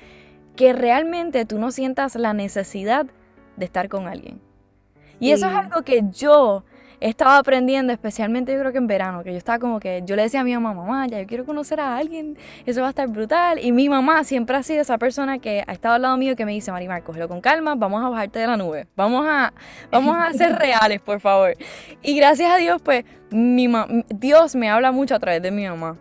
que 0.57 0.73
realmente 0.73 1.45
tú 1.45 1.61
no 1.61 1.71
sientas 1.71 2.17
la 2.17 2.33
necesidad 2.33 3.07
de 3.57 3.65
estar 3.65 3.89
con 3.89 4.09
alguien. 4.09 4.41
Y 5.21 5.31
eso 5.31 5.47
es 5.47 5.55
algo 5.55 5.83
que 5.83 6.03
yo 6.11 6.65
he 7.01 7.09
estado 7.09 7.39
aprendiendo, 7.39 7.93
especialmente 7.93 8.53
yo 8.53 8.61
creo 8.61 8.73
que 8.73 8.79
en 8.79 8.87
verano, 8.87 9.23
que 9.23 9.31
yo 9.31 9.39
estaba 9.39 9.59
como 9.59 9.81
que, 9.81 10.03
yo 10.05 10.17
le 10.17 10.23
decía 10.23 10.41
a 10.41 10.45
mi 10.45 10.55
mamá, 10.55 10.75
mamá, 10.75 11.07
ya 11.07 11.21
yo 11.21 11.27
quiero 11.27 11.45
conocer 11.45 11.81
a 11.81 11.97
alguien, 11.97 12.37
eso 12.67 12.81
va 12.81 12.89
a 12.89 12.91
estar 12.91 13.09
brutal. 13.09 13.59
Y 13.63 13.73
mi 13.73 13.89
mamá 13.89 14.25
siempre 14.25 14.57
ha 14.57 14.63
sido 14.63 14.83
esa 14.83 14.99
persona 14.99 15.39
que 15.39 15.65
ha 15.67 15.73
estado 15.73 15.95
al 15.95 16.03
lado 16.03 16.17
mío 16.17 16.37
que 16.37 16.45
me 16.45 16.53
dice, 16.53 16.73
Marimar, 16.73 17.03
cógelo 17.03 17.29
con 17.29 17.41
calma, 17.41 17.75
vamos 17.75 18.05
a 18.05 18.09
bajarte 18.09 18.39
de 18.39 18.47
la 18.47 18.57
nube, 18.57 18.87
vamos 18.97 19.27
a, 19.29 19.53
vamos 19.91 20.17
a 20.19 20.33
ser 20.33 20.53
reales, 20.59 21.01
por 21.01 21.21
favor. 21.21 21.55
Y 22.03 22.17
gracias 22.17 22.51
a 22.51 22.57
Dios, 22.57 22.81
pues, 22.83 23.05
mi 23.31 23.69
Dios 24.09 24.55
me 24.55 24.71
habla 24.71 24.93
mucho 24.93 25.15
a 25.15 25.19
través 25.19 25.43
de 25.43 25.51
mi 25.51 25.67
mamá. 25.67 25.97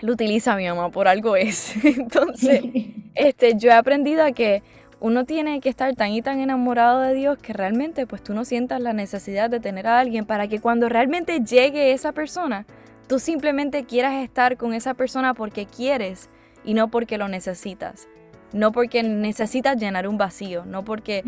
Lo 0.00 0.12
utiliza 0.14 0.56
mi 0.56 0.66
mamá, 0.66 0.90
por 0.90 1.06
algo 1.06 1.36
es. 1.36 1.74
Entonces, 1.84 2.62
este, 3.14 3.56
yo 3.56 3.70
he 3.70 3.74
aprendido 3.74 4.24
a 4.24 4.32
que 4.32 4.62
uno 5.02 5.24
tiene 5.24 5.60
que 5.60 5.68
estar 5.68 5.96
tan 5.96 6.12
y 6.12 6.22
tan 6.22 6.38
enamorado 6.38 7.00
de 7.00 7.12
Dios 7.12 7.36
que 7.36 7.52
realmente 7.52 8.06
pues 8.06 8.22
tú 8.22 8.34
no 8.34 8.44
sientas 8.44 8.80
la 8.80 8.92
necesidad 8.92 9.50
de 9.50 9.58
tener 9.58 9.88
a 9.88 9.98
alguien 9.98 10.24
para 10.24 10.46
que 10.46 10.60
cuando 10.60 10.88
realmente 10.88 11.40
llegue 11.40 11.90
esa 11.90 12.12
persona, 12.12 12.66
tú 13.08 13.18
simplemente 13.18 13.82
quieras 13.82 14.22
estar 14.22 14.56
con 14.56 14.74
esa 14.74 14.94
persona 14.94 15.34
porque 15.34 15.66
quieres 15.66 16.30
y 16.64 16.74
no 16.74 16.88
porque 16.88 17.18
lo 17.18 17.26
necesitas. 17.26 18.06
No 18.52 18.70
porque 18.70 19.02
necesitas 19.02 19.76
llenar 19.76 20.06
un 20.06 20.18
vacío, 20.18 20.64
no 20.66 20.84
porque 20.84 21.22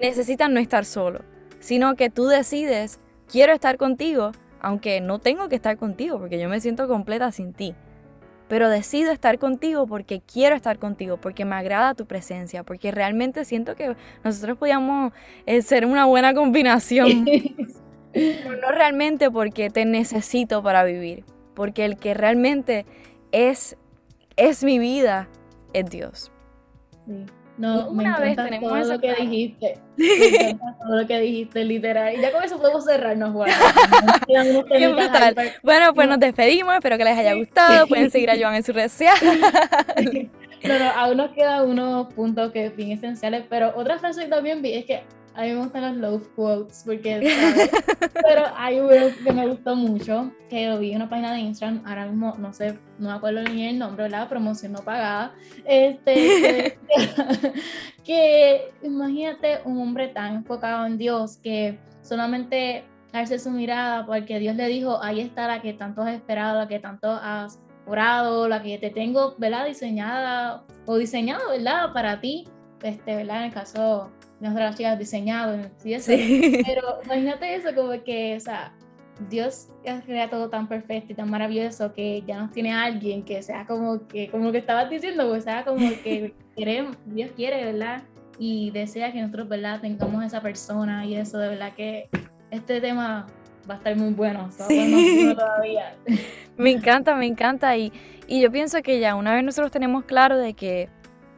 necesitas 0.00 0.48
no 0.48 0.60
estar 0.60 0.84
solo, 0.84 1.22
sino 1.58 1.96
que 1.96 2.10
tú 2.10 2.26
decides, 2.26 3.00
quiero 3.28 3.52
estar 3.52 3.76
contigo, 3.76 4.32
aunque 4.60 5.00
no 5.00 5.18
tengo 5.18 5.48
que 5.48 5.56
estar 5.56 5.78
contigo 5.78 6.20
porque 6.20 6.38
yo 6.38 6.48
me 6.48 6.60
siento 6.60 6.86
completa 6.86 7.32
sin 7.32 7.54
ti. 7.54 7.74
Pero 8.48 8.68
decido 8.68 9.12
estar 9.12 9.38
contigo 9.38 9.86
porque 9.86 10.20
quiero 10.20 10.54
estar 10.54 10.78
contigo, 10.78 11.16
porque 11.16 11.44
me 11.44 11.56
agrada 11.56 11.94
tu 11.94 12.06
presencia, 12.06 12.62
porque 12.62 12.92
realmente 12.92 13.44
siento 13.44 13.74
que 13.74 13.96
nosotros 14.24 14.56
podíamos 14.58 15.12
eh, 15.46 15.62
ser 15.62 15.86
una 15.86 16.04
buena 16.04 16.34
combinación. 16.34 17.24
no 18.14 18.70
realmente 18.70 19.30
porque 19.30 19.70
te 19.70 19.84
necesito 19.84 20.62
para 20.62 20.84
vivir, 20.84 21.24
porque 21.54 21.84
el 21.84 21.96
que 21.96 22.14
realmente 22.14 22.86
es, 23.32 23.76
es 24.36 24.64
mi 24.64 24.78
vida 24.78 25.28
es 25.72 25.90
Dios. 25.90 26.32
Sí. 27.06 27.26
No, 27.58 27.88
una 27.88 28.18
vez 28.18 28.36
tenemos 28.36 28.70
todo 28.70 28.92
lo 28.92 29.00
que 29.00 29.14
dijiste. 29.14 29.78
Me 29.96 30.54
todo 30.54 31.00
lo 31.00 31.06
que 31.06 31.20
dijiste, 31.20 31.64
literal. 31.64 32.14
Y 32.14 32.20
ya 32.20 32.30
con 32.30 32.44
eso 32.44 32.58
podemos 32.58 32.84
cerrarnos, 32.84 33.32
bueno. 33.32 33.54
bueno, 35.62 35.94
pues 35.94 36.08
nos 36.08 36.20
despedimos. 36.20 36.74
Espero 36.74 36.98
que 36.98 37.04
les 37.04 37.18
haya 37.18 37.34
gustado. 37.34 37.86
Pueden 37.88 38.10
seguir 38.10 38.30
a 38.30 38.38
Joan 38.38 38.56
en 38.56 38.62
su 38.62 38.72
red 38.72 38.90
No, 40.64 40.78
no, 40.78 40.90
aún 40.96 41.16
nos 41.16 41.30
quedan 41.30 41.68
unos 41.68 42.12
puntos 42.12 42.52
que 42.52 42.68
bien 42.70 42.90
esenciales. 42.90 43.44
Pero 43.48 43.72
otra 43.76 43.98
frase 43.98 44.24
que 44.24 44.28
también 44.28 44.60
vi 44.60 44.74
es 44.74 44.84
que 44.84 45.02
a 45.36 45.42
mí 45.42 45.52
me 45.52 45.58
gustan 45.58 46.00
los 46.00 46.12
love 46.12 46.28
quotes 46.34 46.82
porque, 46.84 47.20
Pero 48.14 48.44
hay 48.56 48.80
uno 48.80 48.90
que 49.22 49.32
me 49.32 49.46
gustó 49.46 49.76
mucho, 49.76 50.32
que 50.48 50.66
lo 50.68 50.78
vi 50.78 50.90
en 50.90 50.96
una 50.96 51.10
página 51.10 51.34
de 51.34 51.40
Instagram, 51.40 51.82
ahora 51.86 52.06
mismo 52.06 52.34
no 52.38 52.54
sé, 52.54 52.78
no 52.98 53.10
me 53.10 53.14
acuerdo 53.14 53.42
ni 53.42 53.66
el 53.66 53.78
nombre, 53.78 54.08
la 54.08 54.28
promoción 54.28 54.72
no 54.72 54.78
pagada, 54.78 55.34
este, 55.66 56.78
que, 58.04 58.72
imagínate 58.82 59.60
un 59.64 59.78
hombre 59.78 60.08
tan 60.08 60.36
enfocado 60.36 60.86
en 60.86 60.96
Dios 60.96 61.36
que 61.36 61.78
solamente 62.00 62.84
darse 63.12 63.38
su 63.38 63.50
mirada 63.50 64.06
porque 64.06 64.38
Dios 64.38 64.56
le 64.56 64.66
dijo, 64.68 65.02
ahí 65.02 65.20
está 65.20 65.46
la 65.46 65.60
que 65.60 65.74
tanto 65.74 66.00
has 66.00 66.14
esperado, 66.14 66.60
la 66.60 66.68
que 66.68 66.78
tanto 66.78 67.10
has 67.10 67.60
orado, 67.86 68.48
la 68.48 68.62
que 68.62 68.78
te 68.78 68.88
tengo, 68.88 69.34
¿verdad? 69.36 69.66
Diseñada 69.66 70.64
o 70.86 70.96
diseñado, 70.96 71.50
¿verdad? 71.50 71.92
Para 71.92 72.20
ti, 72.20 72.48
este, 72.82 73.16
¿verdad? 73.16 73.38
En 73.38 73.42
el 73.44 73.52
caso 73.52 74.10
nosotras 74.40 74.76
chicas 74.76 74.98
diseñado, 74.98 75.58
sí. 75.78 76.62
pero 76.66 77.00
imagínate 77.04 77.54
eso 77.54 77.74
como 77.74 77.92
que, 78.04 78.36
o 78.36 78.40
sea, 78.40 78.72
Dios 79.30 79.68
crea 80.04 80.28
todo 80.28 80.50
tan 80.50 80.68
perfecto 80.68 81.12
y 81.12 81.16
tan 81.16 81.30
maravilloso 81.30 81.92
que 81.94 82.22
ya 82.26 82.38
nos 82.38 82.52
tiene 82.52 82.74
alguien 82.74 83.24
que 83.24 83.42
sea 83.42 83.64
como 83.66 84.06
que, 84.06 84.28
como 84.28 84.52
que 84.52 84.58
estabas 84.58 84.90
diciendo, 84.90 85.26
pues 85.28 85.44
sea 85.44 85.64
como 85.64 85.88
que 86.02 86.34
queremos, 86.56 86.96
Dios 87.06 87.30
quiere, 87.34 87.64
¿verdad? 87.64 88.02
Y 88.38 88.70
desea 88.72 89.12
que 89.12 89.20
nosotros, 89.22 89.48
¿verdad? 89.48 89.80
Tengamos 89.80 90.22
esa 90.22 90.42
persona 90.42 91.06
y 91.06 91.16
eso, 91.16 91.38
de 91.38 91.48
verdad 91.48 91.72
que 91.74 92.10
este 92.50 92.80
tema 92.82 93.26
va 93.68 93.74
a 93.74 93.76
estar 93.78 93.96
muy 93.96 94.12
bueno, 94.12 94.50
sí. 94.50 95.34
todavía. 95.34 95.96
Me 96.58 96.70
encanta, 96.70 97.14
me 97.14 97.26
encanta 97.26 97.76
y, 97.76 97.92
y 98.26 98.40
yo 98.40 98.50
pienso 98.50 98.80
que 98.80 98.98
ya 98.98 99.14
una 99.14 99.34
vez 99.34 99.44
nosotros 99.44 99.70
tenemos 99.70 100.04
claro 100.04 100.38
de 100.38 100.54
que 100.54 100.88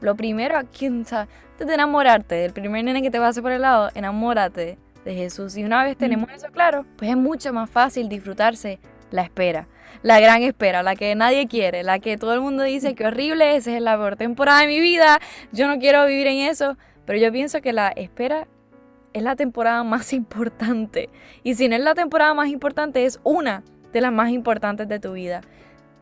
lo 0.01 0.15
primero 0.15 0.57
aquí, 0.57 0.89
o 0.89 1.05
sea, 1.05 1.27
de 1.67 1.75
enamorarte 1.75 2.37
del 2.37 2.53
primer 2.53 2.85
nene 2.85 3.03
que 3.03 3.11
te 3.11 3.19
pase 3.19 3.43
por 3.43 3.53
el 3.53 3.63
lado, 3.63 3.91
enamórate 3.95 4.79
de 5.05 5.15
Jesús. 5.15 5.57
Y 5.57 5.65
una 5.65 5.85
vez 5.85 5.97
tenemos 5.97 6.31
eso 6.31 6.49
claro, 6.53 6.85
pues 6.97 7.11
es 7.11 7.17
mucho 7.17 7.53
más 7.53 7.69
fácil 7.69 8.09
disfrutarse 8.09 8.79
la 9.11 9.23
espera. 9.23 9.67
La 10.03 10.21
gran 10.21 10.43
espera, 10.43 10.83
la 10.83 10.95
que 10.95 11.15
nadie 11.15 11.49
quiere, 11.49 11.83
la 11.83 11.99
que 11.99 12.17
todo 12.17 12.35
el 12.35 12.41
mundo 12.41 12.63
dice 12.63 12.95
que 12.95 13.07
horrible, 13.07 13.57
esa 13.57 13.75
es 13.75 13.83
la 13.83 13.97
peor 13.97 14.17
temporada 14.17 14.61
de 14.61 14.69
mi 14.69 14.81
vida, 14.81 15.21
yo 15.51 15.67
no 15.67 15.79
quiero 15.79 16.07
vivir 16.07 16.27
en 16.29 16.39
eso. 16.49 16.77
Pero 17.05 17.19
yo 17.19 17.33
pienso 17.33 17.63
que 17.63 17.73
la 17.73 17.89
espera 17.89 18.47
es 19.15 19.23
la 19.23 19.35
temporada 19.35 19.83
más 19.83 20.13
importante. 20.13 21.09
Y 21.43 21.55
si 21.55 21.69
no 21.69 21.75
es 21.75 21.83
la 21.83 21.95
temporada 21.95 22.35
más 22.35 22.49
importante, 22.49 23.07
es 23.07 23.19
una 23.25 23.63
de 23.93 24.01
las 24.01 24.13
más 24.13 24.31
importantes 24.31 24.89
de 24.89 25.01
tu 25.01 25.13
vida. 25.13 25.41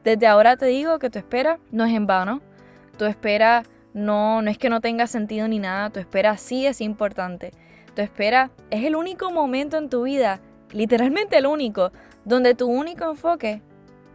Desde 0.03 0.27
ahora 0.27 0.57
te 0.57 0.67
digo 0.67 0.99
que 0.99 1.09
tu 1.09 1.19
espera 1.19 1.59
no 1.71 1.85
es 1.85 1.95
en 1.95 2.07
vano. 2.07 2.41
Tu 2.99 3.05
espera 3.05 3.63
no, 3.97 4.43
no 4.43 4.51
es 4.51 4.59
que 4.59 4.69
no 4.69 4.83
tenga 4.83 5.07
sentido 5.07 5.49
ni 5.49 5.59
nada, 5.59 5.89
tu 5.89 6.01
espera 6.01 6.37
sí 6.37 6.67
es 6.67 6.83
importante. 6.83 7.53
Tu 7.95 8.03
espera 8.03 8.51
es 8.69 8.85
el 8.85 8.95
único 8.95 9.31
momento 9.31 9.79
en 9.79 9.89
tu 9.89 10.03
vida, 10.03 10.43
literalmente 10.71 11.39
el 11.39 11.47
único, 11.47 11.93
donde 12.27 12.55
tu 12.55 12.67
único 12.67 13.09
enfoque 13.09 13.63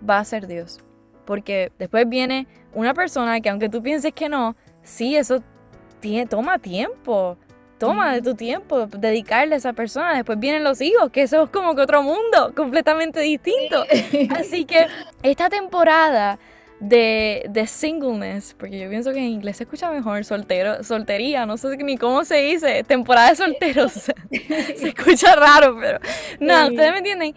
va 0.07 0.19
a 0.19 0.23
ser 0.23 0.45
Dios. 0.45 0.81
Porque 1.25 1.71
después 1.79 2.07
viene 2.07 2.47
una 2.75 2.93
persona 2.93 3.41
que 3.41 3.49
aunque 3.49 3.69
tú 3.69 3.81
pienses 3.81 4.13
que 4.13 4.29
no, 4.29 4.55
sí, 4.83 5.15
eso 5.15 5.41
tiene, 5.99 6.27
toma 6.27 6.59
tiempo. 6.59 7.37
Toma 7.79 8.13
de 8.13 8.21
tu 8.21 8.35
tiempo, 8.35 8.85
dedicarle 8.85 9.55
a 9.55 9.57
esa 9.57 9.73
persona. 9.73 10.13
Después 10.13 10.37
vienen 10.37 10.63
los 10.63 10.79
hijos, 10.81 11.09
que 11.09 11.23
eso 11.23 11.45
es 11.45 11.49
como 11.49 11.73
que 11.73 11.81
otro 11.81 12.03
mundo, 12.03 12.53
completamente 12.55 13.19
distinto. 13.21 13.83
Así 14.39 14.65
que 14.65 14.85
esta 15.23 15.49
temporada 15.49 16.37
de, 16.81 17.45
de, 17.47 17.67
singleness, 17.67 18.55
porque 18.57 18.79
yo 18.79 18.89
pienso 18.89 19.13
que 19.13 19.19
en 19.19 19.25
inglés 19.25 19.57
se 19.57 19.63
escucha 19.63 19.91
mejor 19.91 20.25
soltero, 20.25 20.83
soltería, 20.83 21.45
no 21.45 21.55
sé 21.55 21.77
ni 21.77 21.95
cómo 21.95 22.25
se 22.25 22.37
dice, 22.37 22.83
temporada 22.83 23.29
de 23.29 23.35
solteros. 23.35 23.91
se 23.93 24.13
escucha 24.89 25.35
raro, 25.35 25.77
pero 25.79 25.99
no, 26.39 26.67
ustedes 26.67 26.91
me 26.91 26.97
entienden 26.97 27.35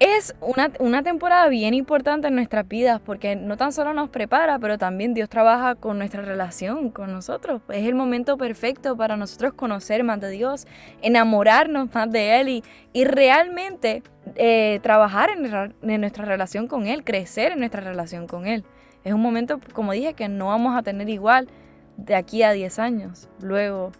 es 0.00 0.34
una, 0.40 1.02
temporada 1.02 1.48
bien 1.48 1.74
importante 1.74 2.28
en 2.28 2.34
nuestras 2.34 2.68
vidas 2.68 3.00
porque 3.04 3.34
no 3.34 3.56
tan 3.56 3.72
solo 3.72 3.92
nos 3.94 4.10
prepara, 4.10 4.58
pero 4.58 4.78
también 4.78 5.12
Dios 5.12 5.28
trabaja 5.28 5.74
con 5.74 5.98
nuestra 5.98 6.22
relación 6.22 6.90
con 6.90 7.12
nosotros. 7.12 7.62
Es 7.68 7.86
el 7.86 7.94
momento 7.94 8.36
perfecto 8.36 8.96
para 8.96 9.16
nosotros 9.16 9.54
conocer 9.54 10.04
más 10.04 10.20
de 10.20 10.30
Dios, 10.30 10.66
enamorarnos 11.02 11.92
más 11.92 12.10
de 12.10 12.40
Él 12.40 12.48
y, 12.92 13.04
realmente 13.04 14.02
eh, 14.34 14.80
trabajar 14.82 15.30
en, 15.30 15.74
en 15.90 16.00
nuestra 16.00 16.24
relación 16.24 16.66
con 16.66 16.86
Él, 16.86 17.04
crecer 17.04 17.52
en 17.52 17.60
nuestra 17.60 17.80
relación 17.80 18.26
con 18.26 18.46
Él. 18.46 18.64
Es 19.04 19.12
un 19.12 19.22
momento, 19.22 19.60
como 19.72 19.92
dije, 19.92 20.14
que 20.14 20.28
no 20.28 20.46
vamos 20.46 20.76
a 20.76 20.82
tener 20.82 21.08
igual 21.08 21.48
de 21.96 22.14
aquí 22.14 22.42
a 22.42 22.52
10 22.52 22.78
años. 22.78 23.28
Luego 23.40 23.92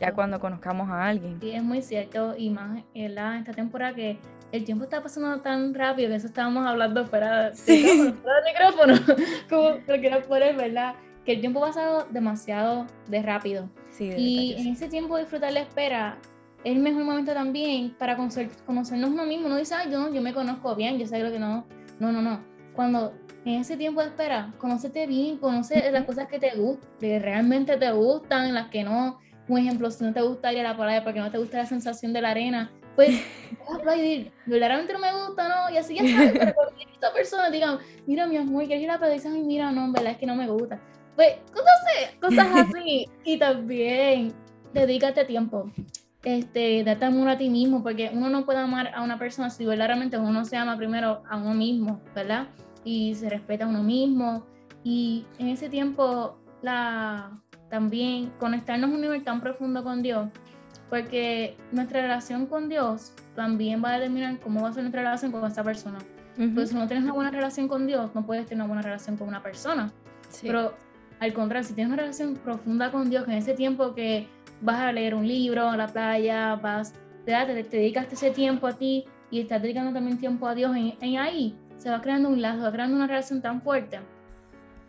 ya 0.00 0.12
cuando 0.12 0.40
conozcamos 0.40 0.90
a 0.90 1.06
alguien. 1.06 1.40
Sí, 1.40 1.50
es 1.52 1.62
muy 1.62 1.82
cierto, 1.82 2.34
y 2.36 2.50
más 2.50 2.82
en 2.94 3.18
esta 3.18 3.52
temporada 3.52 3.94
que 3.94 4.18
el 4.54 4.64
tiempo 4.64 4.84
está 4.84 5.02
pasando 5.02 5.40
tan 5.40 5.74
rápido 5.74 6.10
que 6.10 6.14
eso 6.14 6.28
estábamos 6.28 6.64
hablando 6.64 7.04
fuera, 7.06 7.50
del 7.66 8.14
micrófono, 8.46 8.94
como 9.50 9.70
lo 9.70 10.00
quiero 10.00 10.22
poner, 10.22 10.54
¿verdad? 10.54 10.94
Que 11.24 11.32
el 11.32 11.40
tiempo 11.40 11.58
ha 11.64 11.68
pasado 11.68 12.06
demasiado 12.10 12.86
de 13.08 13.20
rápido. 13.20 13.68
Sí, 13.90 14.12
y 14.16 14.54
en 14.56 14.68
ese 14.68 14.88
tiempo 14.88 15.16
de 15.16 15.22
disfrutar 15.22 15.52
la 15.52 15.60
espera, 15.60 16.18
es 16.62 16.76
el 16.76 16.82
mejor 16.82 17.02
momento 17.02 17.34
también 17.34 17.96
para 17.98 18.16
conocernos 18.16 19.10
uno 19.10 19.24
mismo. 19.24 19.48
No 19.48 19.56
dice, 19.56 19.74
ay, 19.74 19.90
yo, 19.90 20.12
yo 20.12 20.22
me 20.22 20.32
conozco 20.32 20.76
bien, 20.76 20.98
yo 20.98 21.06
sé 21.06 21.18
lo 21.18 21.32
que 21.32 21.40
no. 21.40 21.66
No, 21.98 22.12
no, 22.12 22.22
no. 22.22 22.40
Cuando 22.74 23.12
en 23.44 23.60
ese 23.60 23.76
tiempo 23.76 24.02
de 24.02 24.08
espera, 24.08 24.52
conócete 24.58 25.06
bien, 25.08 25.38
conoce 25.38 25.90
las 25.90 26.04
cosas 26.04 26.28
que 26.28 26.38
te 26.38 26.54
gustan, 26.54 26.88
que 27.00 27.18
realmente 27.18 27.76
te 27.76 27.90
gustan, 27.90 28.54
las 28.54 28.68
que 28.68 28.84
no 28.84 29.18
un 29.48 29.58
ejemplo, 29.58 29.90
si 29.90 30.04
no 30.04 30.12
te 30.12 30.22
gusta 30.22 30.52
ir 30.52 30.60
a 30.60 30.62
la 30.62 30.76
playa 30.76 31.04
porque 31.04 31.20
no 31.20 31.30
te 31.30 31.38
gusta 31.38 31.58
la 31.58 31.66
sensación 31.66 32.12
de 32.12 32.22
la 32.22 32.30
arena, 32.30 32.72
pues 32.94 33.22
vas 33.58 33.70
a 33.70 33.76
aplaudir, 33.76 34.32
verdaderamente 34.46 34.92
no 34.92 34.98
me 34.98 35.12
gusta, 35.12 35.48
¿no? 35.48 35.74
Y 35.74 35.76
así 35.76 35.94
ya 35.94 36.02
sabes, 36.02 36.32
pero 36.32 36.54
cuando 36.54 36.74
esta 36.92 37.12
persona 37.12 37.50
diga, 37.50 37.78
mira 38.06 38.26
mi 38.26 38.36
amor, 38.36 38.66
quiero 38.66 38.82
ir 38.82 38.90
a 38.90 38.94
la 38.94 38.98
playa, 38.98 39.14
y 39.14 39.16
dices, 39.16 39.32
ay, 39.32 39.42
mira, 39.42 39.70
no, 39.70 39.84
en 39.84 39.92
verdad 39.92 40.12
es 40.12 40.18
que 40.18 40.26
no 40.26 40.36
me 40.36 40.48
gusta. 40.48 40.80
Pues, 41.16 41.36
cosas, 41.52 42.14
cosas 42.20 42.46
así. 42.74 43.08
y 43.24 43.38
también, 43.38 44.32
dedícate 44.72 45.24
tiempo. 45.24 45.70
Este, 46.22 46.82
date 46.84 47.04
amor 47.04 47.28
a 47.28 47.36
ti 47.36 47.50
mismo, 47.50 47.82
porque 47.82 48.10
uno 48.12 48.30
no 48.30 48.44
puede 48.46 48.58
amar 48.58 48.92
a 48.94 49.02
una 49.02 49.18
persona 49.18 49.50
si 49.50 49.66
verdaderamente 49.66 50.16
uno 50.18 50.32
no 50.32 50.44
se 50.44 50.56
ama 50.56 50.76
primero 50.76 51.22
a 51.28 51.36
uno 51.36 51.54
mismo, 51.54 52.00
¿verdad? 52.14 52.48
Y 52.82 53.14
se 53.14 53.28
respeta 53.28 53.64
a 53.64 53.68
uno 53.68 53.82
mismo. 53.82 54.46
Y 54.82 55.26
en 55.38 55.48
ese 55.48 55.68
tiempo, 55.68 56.38
la, 56.62 57.30
también 57.68 58.32
conectarnos 58.38 58.90
a 58.90 58.94
un 58.94 59.00
nivel 59.00 59.22
tan 59.22 59.40
profundo 59.40 59.84
con 59.84 60.02
Dios, 60.02 60.28
porque 60.94 61.56
nuestra 61.72 62.02
relación 62.02 62.46
con 62.46 62.68
Dios 62.68 63.12
también 63.34 63.82
va 63.82 63.90
a 63.90 63.92
determinar 63.94 64.38
cómo 64.38 64.62
va 64.62 64.68
a 64.68 64.72
ser 64.72 64.84
nuestra 64.84 65.02
relación 65.02 65.32
con 65.32 65.44
esa 65.44 65.64
persona. 65.64 65.98
Entonces, 66.38 66.70
si 66.70 66.76
no 66.76 66.86
tienes 66.86 67.02
una 67.02 67.12
buena 67.12 67.32
relación 67.32 67.66
con 67.66 67.88
Dios, 67.88 68.14
no 68.14 68.24
puedes 68.24 68.46
tener 68.46 68.62
una 68.62 68.68
buena 68.68 68.82
relación 68.82 69.16
con 69.16 69.26
una 69.26 69.42
persona. 69.42 69.90
Pero 70.40 70.72
al 71.18 71.34
contrario, 71.34 71.66
si 71.66 71.74
tienes 71.74 71.92
una 71.92 72.00
relación 72.00 72.36
profunda 72.36 72.92
con 72.92 73.10
Dios, 73.10 73.26
en 73.26 73.34
ese 73.34 73.54
tiempo 73.54 73.92
que 73.92 74.28
vas 74.60 74.78
a 74.78 74.92
leer 74.92 75.16
un 75.16 75.26
libro 75.26 75.68
a 75.68 75.76
la 75.76 75.88
playa, 75.88 76.54
vas, 76.54 76.94
te, 77.24 77.32
te, 77.32 77.64
te 77.64 77.76
dedicaste 77.76 78.14
ese 78.14 78.30
tiempo 78.30 78.68
a 78.68 78.74
ti 78.74 79.04
y 79.32 79.40
estás 79.40 79.62
dedicando 79.62 79.92
también 79.92 80.18
tiempo 80.18 80.46
a 80.46 80.54
Dios 80.54 80.76
en, 80.76 80.94
en 81.00 81.18
ahí, 81.18 81.58
se 81.76 81.90
va 81.90 82.00
creando 82.00 82.28
un 82.28 82.40
lazo, 82.40 82.62
va 82.62 82.70
creando 82.70 82.94
una 82.94 83.08
relación 83.08 83.42
tan 83.42 83.60
fuerte 83.62 83.98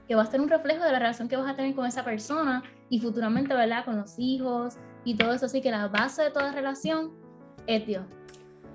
que 0.07 0.13
va 0.13 0.21
a 0.21 0.25
ser 0.27 0.39
un 0.39 0.49
reflejo 0.49 0.83
de 0.83 0.91
la 0.91 0.99
relación 0.99 1.27
que 1.27 1.35
vas 1.35 1.49
a 1.49 1.55
tener 1.55 1.73
con 1.73 1.87
esa 1.87 2.03
persona 2.03 2.61
y 2.89 2.99
futuramente, 2.99 3.55
¿verdad? 3.55 3.83
Con 3.85 3.97
los 3.97 4.19
hijos 4.19 4.77
y 5.05 5.15
todo 5.15 5.31
eso. 5.31 5.45
Así 5.45 5.61
que 5.61 5.71
la 5.71 5.87
base 5.87 6.23
de 6.23 6.31
toda 6.31 6.51
relación 6.51 7.11
es 7.67 7.85
Dios. 7.85 8.03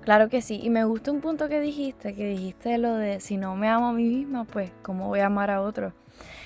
Claro 0.01 0.29
que 0.29 0.41
sí, 0.41 0.59
y 0.63 0.71
me 0.71 0.83
gusta 0.83 1.11
un 1.11 1.21
punto 1.21 1.47
que 1.47 1.59
dijiste, 1.59 2.15
que 2.15 2.25
dijiste 2.25 2.79
lo 2.79 2.95
de 2.95 3.19
si 3.19 3.37
no 3.37 3.55
me 3.55 3.69
amo 3.69 3.89
a 3.89 3.93
mí 3.93 4.03
misma, 4.03 4.45
pues 4.45 4.71
¿cómo 4.81 5.07
voy 5.07 5.19
a 5.19 5.27
amar 5.27 5.51
a 5.51 5.61
otro? 5.61 5.93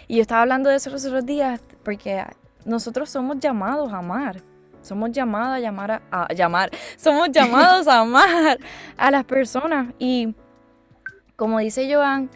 Y 0.07 0.17
yo 0.17 0.21
estaba 0.21 0.41
hablando 0.41 0.69
de 0.69 0.75
eso 0.75 0.89
los 0.89 1.05
otros 1.05 1.25
días 1.25 1.61
porque 1.83 2.21
nosotros 2.65 3.09
somos 3.09 3.39
llamados 3.39 3.93
a 3.93 3.99
amar, 3.99 4.41
somos 4.81 5.11
llamados 5.13 5.55
a 5.55 5.59
llamar 5.61 6.01
a, 6.11 6.33
llamar, 6.33 6.69
somos 6.97 7.31
llamados 7.31 7.87
a 7.87 7.99
amar 7.99 8.59
a 8.97 9.11
las 9.11 9.23
personas 9.23 9.93
y 9.99 10.35
como 11.37 11.59
dice 11.59 11.91
Joan, 11.93 12.29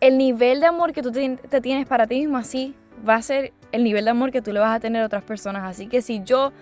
el 0.00 0.18
nivel 0.18 0.60
de 0.60 0.66
amor 0.66 0.92
que 0.92 1.02
tú 1.02 1.10
te 1.10 1.60
tienes 1.62 1.86
para 1.86 2.06
ti 2.06 2.20
mismo 2.20 2.36
así 2.36 2.74
va 3.08 3.14
a 3.14 3.22
ser 3.22 3.54
el 3.74 3.82
nivel 3.82 4.04
de 4.04 4.10
amor 4.12 4.30
que 4.30 4.40
tú 4.40 4.52
le 4.52 4.60
vas 4.60 4.74
a 4.74 4.80
tener 4.80 5.02
a 5.02 5.06
otras 5.06 5.24
personas. 5.24 5.64
Así 5.64 5.88
que 5.88 6.00
si 6.00 6.22
yo, 6.22 6.52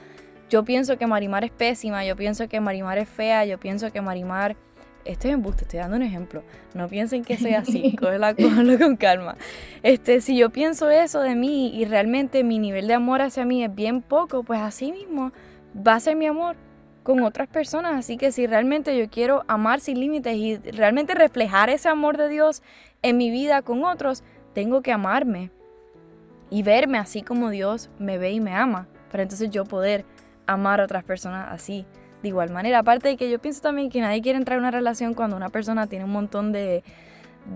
yo 0.48 0.64
pienso 0.64 0.96
que 0.96 1.06
Marimar 1.06 1.44
es 1.44 1.50
pésima, 1.50 2.04
yo 2.04 2.16
pienso 2.16 2.48
que 2.48 2.60
Marimar 2.60 2.98
es 2.98 3.08
fea, 3.08 3.44
yo 3.44 3.58
pienso 3.58 3.92
que 3.92 4.00
Marimar 4.00 4.56
estoy 5.04 5.32
en 5.32 5.42
buste, 5.42 5.64
estoy 5.64 5.80
dando 5.80 5.96
un 5.96 6.02
ejemplo. 6.02 6.42
No 6.74 6.88
piensen 6.88 7.22
que 7.22 7.36
soy 7.36 7.52
así, 7.52 7.94
cógelo, 8.00 8.34
con 8.78 8.96
calma. 8.96 9.36
Este, 9.82 10.22
si 10.22 10.36
yo 10.38 10.50
pienso 10.50 10.88
eso 10.88 11.20
de 11.20 11.34
mí 11.34 11.74
y 11.74 11.84
realmente 11.84 12.44
mi 12.44 12.58
nivel 12.58 12.86
de 12.86 12.94
amor 12.94 13.20
hacia 13.20 13.44
mí 13.44 13.62
es 13.62 13.74
bien 13.74 14.00
poco, 14.00 14.42
pues 14.42 14.60
así 14.60 14.90
mismo 14.90 15.32
va 15.76 15.96
a 15.96 16.00
ser 16.00 16.16
mi 16.16 16.26
amor 16.26 16.56
con 17.02 17.22
otras 17.22 17.48
personas. 17.48 17.94
Así 17.94 18.16
que 18.16 18.32
si 18.32 18.46
realmente 18.46 18.96
yo 18.96 19.10
quiero 19.10 19.44
amar 19.48 19.80
sin 19.80 20.00
límites 20.00 20.34
y 20.34 20.56
realmente 20.56 21.14
reflejar 21.14 21.68
ese 21.68 21.90
amor 21.90 22.16
de 22.16 22.30
Dios 22.30 22.62
en 23.02 23.18
mi 23.18 23.30
vida 23.30 23.60
con 23.60 23.84
otros, 23.84 24.22
tengo 24.54 24.80
que 24.80 24.92
amarme 24.92 25.50
y 26.52 26.62
verme 26.62 26.98
así 26.98 27.22
como 27.22 27.48
Dios 27.48 27.88
me 27.98 28.18
ve 28.18 28.32
y 28.32 28.40
me 28.40 28.52
ama, 28.52 28.86
para 29.10 29.22
entonces 29.22 29.48
yo 29.48 29.64
poder 29.64 30.04
amar 30.46 30.82
a 30.82 30.84
otras 30.84 31.02
personas 31.02 31.48
así 31.50 31.86
de 32.22 32.28
igual 32.28 32.50
manera. 32.50 32.80
Aparte 32.80 33.08
de 33.08 33.16
que 33.16 33.30
yo 33.30 33.38
pienso 33.40 33.62
también 33.62 33.88
que 33.88 34.02
nadie 34.02 34.20
quiere 34.20 34.36
entrar 34.36 34.58
en 34.58 34.64
una 34.64 34.70
relación 34.70 35.14
cuando 35.14 35.34
una 35.34 35.48
persona 35.48 35.86
tiene 35.86 36.04
un 36.04 36.12
montón 36.12 36.52
de... 36.52 36.84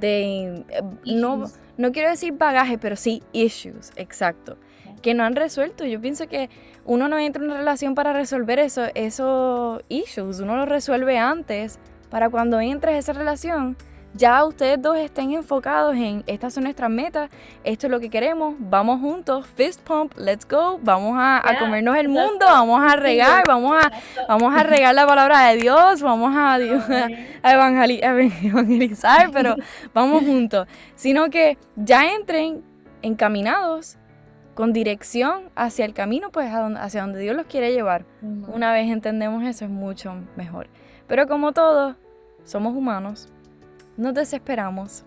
de 0.00 0.65
eh, 0.71 0.83
no, 1.05 1.45
no 1.76 1.93
quiero 1.93 2.09
decir 2.09 2.33
bagaje, 2.33 2.79
pero 2.79 2.97
sí 2.97 3.23
issues, 3.33 3.93
exacto. 3.97 4.57
Que 5.03 5.12
no 5.12 5.25
han 5.25 5.37
resuelto. 5.37 5.85
Yo 5.85 6.00
pienso 6.00 6.26
que 6.26 6.49
uno 6.87 7.07
no 7.09 7.19
entra 7.19 7.43
en 7.43 7.50
una 7.50 7.59
relación 7.59 7.95
para 7.95 8.15
resolver 8.15 8.59
eso, 8.59 8.87
esos 8.95 9.83
issues. 9.91 10.41
Uno 10.41 10.57
lo 10.57 10.65
resuelve 10.65 11.19
antes 11.19 11.79
para 12.09 12.31
cuando 12.31 12.61
entres 12.61 12.95
a 12.95 12.99
esa 12.99 13.12
relación 13.12 13.76
ya 14.16 14.44
ustedes 14.44 14.80
dos 14.80 14.96
estén 14.96 15.32
enfocados 15.32 15.94
en 15.94 16.25
estas 16.26 16.54
son 16.54 16.64
nuestras 16.64 16.90
metas, 16.90 17.30
esto 17.64 17.87
es 17.87 17.90
lo 17.90 18.00
que 18.00 18.08
queremos, 18.08 18.54
vamos 18.58 19.00
juntos, 19.00 19.46
fist 19.54 19.80
pump, 19.82 20.14
let's 20.16 20.46
go, 20.49 20.78
vamos 20.82 21.16
a, 21.18 21.42
comernos 21.58 21.96
el 21.96 22.08
mundo, 22.08 22.46
vamos 22.46 22.80
a 22.82 22.96
regar, 22.96 23.44
vamos 23.49 23.76
a, 23.85 23.92
vamos 24.26 24.54
a 24.54 24.62
regar 24.62 24.94
la 24.94 25.06
palabra 25.06 25.49
de 25.49 25.56
Dios, 25.56 26.00
vamos 26.02 26.35
a, 26.35 26.54
a, 27.42 27.52
evangelizar, 27.52 29.30
pero 29.32 29.56
vamos 29.92 30.25
juntos, 30.25 30.66
sino 30.94 31.28
que 31.28 31.58
ya 31.76 32.12
entren 32.12 32.62
encaminados 33.02 33.99
con 34.54 34.73
dirección 34.73 35.50
hacia 35.54 35.85
el 35.85 35.92
camino, 35.92 36.30
pues 36.30 36.50
hacia 36.50 37.02
donde 37.02 37.20
Dios 37.20 37.37
los 37.37 37.44
quiere 37.44 37.75
llevar. 37.75 38.06
Una 38.23 38.73
vez 38.73 38.90
entendemos 38.90 39.44
eso 39.44 39.66
es 39.66 39.70
mucho 39.70 40.14
mejor. 40.35 40.68
Pero 41.06 41.28
como 41.28 41.52
todos, 41.52 41.94
somos 42.42 42.75
humanos 42.75 43.28
nos 43.97 44.15
desesperamos. 44.15 45.05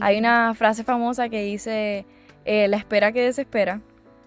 Hay 0.00 0.18
una 0.18 0.54
frase 0.54 0.84
famosa 0.84 1.28
que 1.28 1.42
dice, 1.42 2.06
eh, 2.44 2.68
la 2.68 2.76
espera 2.76 3.12
que 3.12 3.22
desespera. 3.22 3.80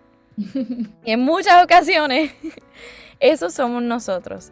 y 0.38 1.12
en 1.12 1.22
muchas 1.22 1.64
ocasiones, 1.64 2.32
eso 3.20 3.50
somos 3.50 3.82
nosotros. 3.82 4.52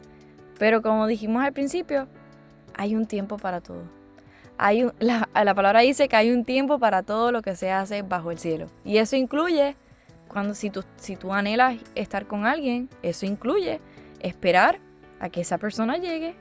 Pero 0.57 0.81
como 0.81 1.07
dijimos 1.07 1.43
al 1.43 1.53
principio, 1.53 2.07
hay 2.73 2.95
un 2.95 3.05
tiempo 3.05 3.37
para 3.37 3.61
todo. 3.61 3.83
Hay 4.57 4.87
la, 4.99 5.27
la, 5.33 5.55
palabra 5.55 5.81
dice 5.81 6.07
que 6.07 6.15
hay 6.15 6.31
un 6.31 6.45
tiempo 6.45 6.79
para 6.79 7.03
todo 7.03 7.31
lo 7.31 7.41
que 7.41 7.55
se 7.55 7.71
hace 7.71 8.01
bajo 8.01 8.31
el 8.31 8.37
cielo. 8.37 8.67
Y 8.85 8.97
eso 8.97 9.15
incluye, 9.15 9.75
cuando 10.27 10.53
si 10.53 10.69
tú, 10.69 10.83
si 10.95 11.15
tú 11.15 11.33
anhelas 11.33 11.77
estar 11.95 12.27
con 12.27 12.45
alguien, 12.45 12.89
eso 13.01 13.25
incluye 13.25 13.81
esperar 14.19 14.79
a 15.19 15.29
que 15.29 15.41
esa 15.41 15.57
persona 15.57 15.97
llegue. 15.97 16.35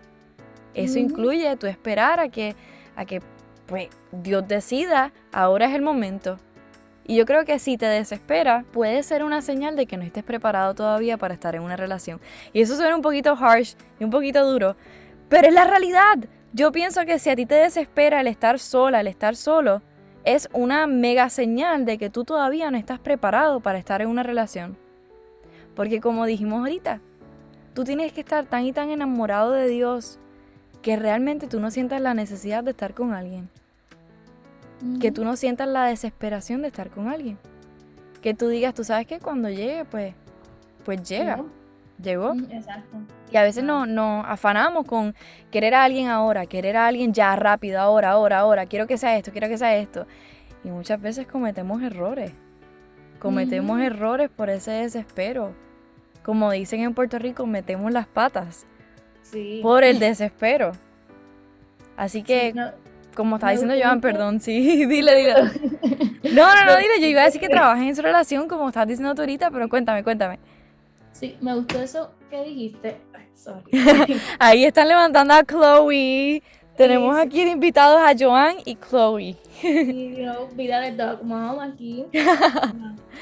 Eso 0.74 0.98
incluye 0.98 1.54
tú 1.56 1.66
esperar 1.66 2.20
a 2.20 2.28
que 2.28 2.54
a 2.96 3.04
que 3.04 3.20
pues 3.66 3.88
Dios 4.10 4.46
decida, 4.46 5.12
ahora 5.32 5.66
es 5.66 5.74
el 5.74 5.82
momento. 5.82 6.38
Y 7.04 7.16
yo 7.16 7.26
creo 7.26 7.44
que 7.44 7.58
si 7.58 7.76
te 7.76 7.86
desespera, 7.86 8.64
puede 8.72 9.02
ser 9.02 9.24
una 9.24 9.42
señal 9.42 9.76
de 9.76 9.86
que 9.86 9.96
no 9.96 10.04
estés 10.04 10.22
preparado 10.22 10.74
todavía 10.74 11.16
para 11.16 11.34
estar 11.34 11.54
en 11.54 11.62
una 11.62 11.76
relación. 11.76 12.20
Y 12.52 12.60
eso 12.60 12.76
suena 12.76 12.94
un 12.94 13.02
poquito 13.02 13.36
harsh 13.38 13.74
y 13.98 14.04
un 14.04 14.10
poquito 14.10 14.44
duro, 14.44 14.76
pero 15.28 15.48
es 15.48 15.54
la 15.54 15.64
realidad. 15.64 16.18
Yo 16.52 16.70
pienso 16.70 17.04
que 17.04 17.18
si 17.18 17.30
a 17.30 17.36
ti 17.36 17.46
te 17.46 17.54
desespera 17.54 18.20
el 18.20 18.26
estar 18.26 18.58
sola, 18.58 19.00
el 19.00 19.06
estar 19.06 19.34
solo, 19.34 19.82
es 20.24 20.48
una 20.52 20.86
mega 20.86 21.28
señal 21.30 21.84
de 21.84 21.98
que 21.98 22.10
tú 22.10 22.24
todavía 22.24 22.70
no 22.70 22.76
estás 22.76 23.00
preparado 23.00 23.60
para 23.60 23.78
estar 23.78 24.02
en 24.02 24.08
una 24.08 24.22
relación. 24.22 24.76
Porque 25.74 26.00
como 26.00 26.26
dijimos 26.26 26.60
ahorita, 26.60 27.00
tú 27.74 27.84
tienes 27.84 28.12
que 28.12 28.20
estar 28.20 28.44
tan 28.46 28.64
y 28.64 28.72
tan 28.72 28.90
enamorado 28.90 29.52
de 29.52 29.66
Dios 29.66 30.20
que 30.82 30.96
realmente 30.96 31.46
tú 31.46 31.60
no 31.60 31.70
sientas 31.70 32.00
la 32.00 32.12
necesidad 32.12 32.64
de 32.64 32.72
estar 32.72 32.92
con 32.92 33.14
alguien. 33.14 33.48
Que 35.00 35.12
tú 35.12 35.24
no 35.24 35.36
sientas 35.36 35.68
la 35.68 35.84
desesperación 35.84 36.62
de 36.62 36.68
estar 36.68 36.90
con 36.90 37.08
alguien. 37.08 37.38
Que 38.20 38.34
tú 38.34 38.48
digas, 38.48 38.74
tú 38.74 38.82
sabes 38.82 39.06
que 39.06 39.20
cuando 39.20 39.48
llegue, 39.48 39.84
pues, 39.84 40.14
pues 40.84 41.02
llega. 41.08 41.44
Llegó. 42.02 42.34
Exacto. 42.50 42.98
Y 43.30 43.36
a 43.36 43.42
veces 43.42 43.62
nos 43.62 43.86
no 43.86 44.24
afanamos 44.26 44.84
con 44.84 45.14
querer 45.52 45.74
a 45.74 45.84
alguien 45.84 46.08
ahora, 46.08 46.46
querer 46.46 46.76
a 46.76 46.88
alguien 46.88 47.14
ya 47.14 47.34
rápido, 47.36 47.80
ahora, 47.80 48.10
ahora, 48.10 48.40
ahora, 48.40 48.66
quiero 48.66 48.88
que 48.88 48.98
sea 48.98 49.16
esto, 49.16 49.30
quiero 49.30 49.48
que 49.48 49.56
sea 49.56 49.76
esto. 49.76 50.06
Y 50.64 50.68
muchas 50.70 51.00
veces 51.00 51.28
cometemos 51.28 51.80
errores. 51.80 52.32
Cometemos 53.20 53.80
errores 53.80 54.30
por 54.30 54.50
ese 54.50 54.72
desespero. 54.72 55.54
Como 56.24 56.50
dicen 56.50 56.80
en 56.80 56.94
Puerto 56.94 57.20
Rico, 57.20 57.46
metemos 57.46 57.92
las 57.92 58.08
patas 58.08 58.66
por 59.62 59.84
el 59.84 59.98
desespero. 60.00 60.72
Así 61.96 62.22
que, 62.22 62.54
como 63.14 63.36
estaba 63.36 63.52
diciendo 63.52 63.74
Joan, 63.80 64.00
perdón, 64.00 64.40
sí, 64.40 64.86
dile, 64.86 65.14
dile. 65.16 65.34
No, 66.32 66.54
no, 66.54 66.64
no, 66.64 66.76
dile, 66.76 67.00
yo 67.00 67.08
iba 67.08 67.22
a 67.22 67.24
decir 67.24 67.40
que 67.40 67.48
trabajes 67.48 67.84
en 67.84 67.96
su 67.96 68.00
relación, 68.00 68.48
como 68.48 68.68
estás 68.68 68.86
diciendo 68.86 69.14
tú 69.14 69.22
ahorita, 69.22 69.50
pero 69.50 69.68
cuéntame, 69.68 70.02
cuéntame. 70.04 70.38
Sí, 71.12 71.36
me 71.40 71.54
gustó 71.54 71.82
eso 71.82 72.12
que 72.30 72.44
dijiste. 72.44 72.96
sorry. 73.34 73.64
Ahí 74.38 74.64
están 74.64 74.88
levantando 74.88 75.34
a 75.34 75.44
Chloe. 75.44 76.42
Tenemos 76.76 77.18
aquí 77.18 77.42
invitados 77.42 78.00
a 78.00 78.14
Joan 78.18 78.56
y 78.64 78.76
Chloe. 78.76 79.36
Sí, 79.60 80.16
vida 80.54 80.80
de 80.80 80.92
dog 80.92 81.22
mom 81.24 81.60
aquí. 81.60 82.06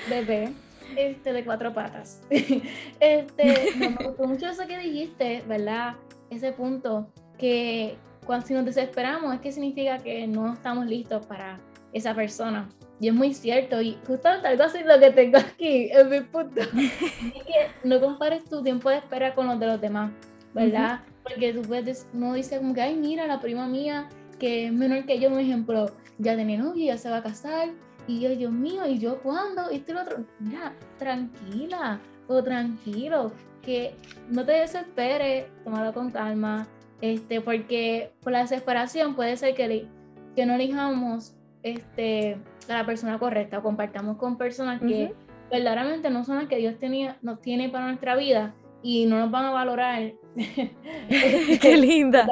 Bebé 0.08 0.52
este, 0.96 1.32
de 1.32 1.44
cuatro 1.44 1.72
patas. 1.72 2.22
Este, 3.00 3.74
me 3.76 3.88
gustó 3.88 4.26
mucho 4.26 4.46
eso 4.48 4.66
que 4.66 4.78
dijiste, 4.78 5.42
¿verdad? 5.46 5.94
Ese 6.30 6.52
punto, 6.52 7.10
que 7.38 7.96
cuando 8.26 8.46
si 8.46 8.54
nos 8.54 8.64
desesperamos 8.64 9.34
es 9.34 9.40
que 9.40 9.52
significa 9.52 9.98
que 9.98 10.26
no 10.26 10.52
estamos 10.52 10.86
listos 10.86 11.24
para 11.26 11.58
esa 11.92 12.14
persona. 12.14 12.68
Y 13.00 13.08
es 13.08 13.14
muy 13.14 13.32
cierto, 13.32 13.80
y 13.80 13.98
justamente 14.06 14.46
algo 14.46 14.62
así 14.62 14.80
lo 14.84 15.00
que 15.00 15.10
tengo 15.10 15.38
aquí 15.38 15.90
en 15.90 16.10
mi 16.10 16.20
punto, 16.20 16.60
es 16.78 17.42
que 17.44 17.70
no 17.82 17.98
compares 17.98 18.44
tu 18.44 18.62
tiempo 18.62 18.90
de 18.90 18.98
espera 18.98 19.34
con 19.34 19.46
los 19.46 19.58
de 19.58 19.66
los 19.66 19.80
demás, 19.80 20.12
¿verdad? 20.52 21.00
Porque 21.22 21.54
tú 21.54 21.62
puedes, 21.62 22.06
no 22.12 22.34
dice 22.34 22.58
como 22.58 22.74
que, 22.74 22.82
ay, 22.82 22.96
mira, 22.96 23.26
la 23.26 23.40
prima 23.40 23.66
mía, 23.66 24.08
que 24.38 24.66
es 24.66 24.72
menor 24.72 25.06
que 25.06 25.18
yo, 25.18 25.30
un 25.30 25.40
ejemplo, 25.40 25.90
ya 26.18 26.36
tiene 26.36 26.58
novia, 26.58 26.94
ya 26.94 26.98
se 26.98 27.08
va 27.08 27.18
a 27.18 27.22
casar, 27.22 27.70
y 28.06 28.20
yo, 28.20 28.30
Dios 28.30 28.52
mío, 28.52 28.86
¿y 28.86 28.98
yo 28.98 29.20
cuándo? 29.22 29.70
Y 29.70 29.84
lo 29.92 30.02
otro. 30.02 30.24
Mira, 30.38 30.72
tranquila 30.98 32.00
o 32.26 32.42
tranquilo, 32.42 33.32
que 33.62 33.94
no 34.28 34.44
te 34.44 34.52
desesperes, 34.52 35.46
tómalo 35.64 35.92
con 35.92 36.10
calma, 36.10 36.66
este, 37.00 37.40
porque 37.40 38.12
por 38.22 38.32
la 38.32 38.40
desesperación 38.40 39.14
puede 39.14 39.36
ser 39.36 39.54
que, 39.54 39.86
que 40.34 40.46
no 40.46 40.54
elijamos 40.54 41.34
este, 41.62 42.38
a 42.68 42.74
la 42.74 42.86
persona 42.86 43.18
correcta 43.18 43.58
o 43.58 43.62
compartamos 43.62 44.16
con 44.16 44.36
personas 44.36 44.80
que 44.80 45.14
verdaderamente 45.50 46.10
no 46.10 46.24
son 46.24 46.36
las 46.36 46.46
que 46.46 46.56
Dios 46.56 46.78
tenía, 46.78 47.18
nos 47.22 47.40
tiene 47.40 47.68
para 47.68 47.86
nuestra 47.86 48.16
vida 48.16 48.54
y 48.82 49.06
no 49.06 49.18
nos 49.18 49.30
van 49.30 49.46
a 49.46 49.50
valorar. 49.50 50.12
Qué 51.60 51.76
linda. 51.76 52.26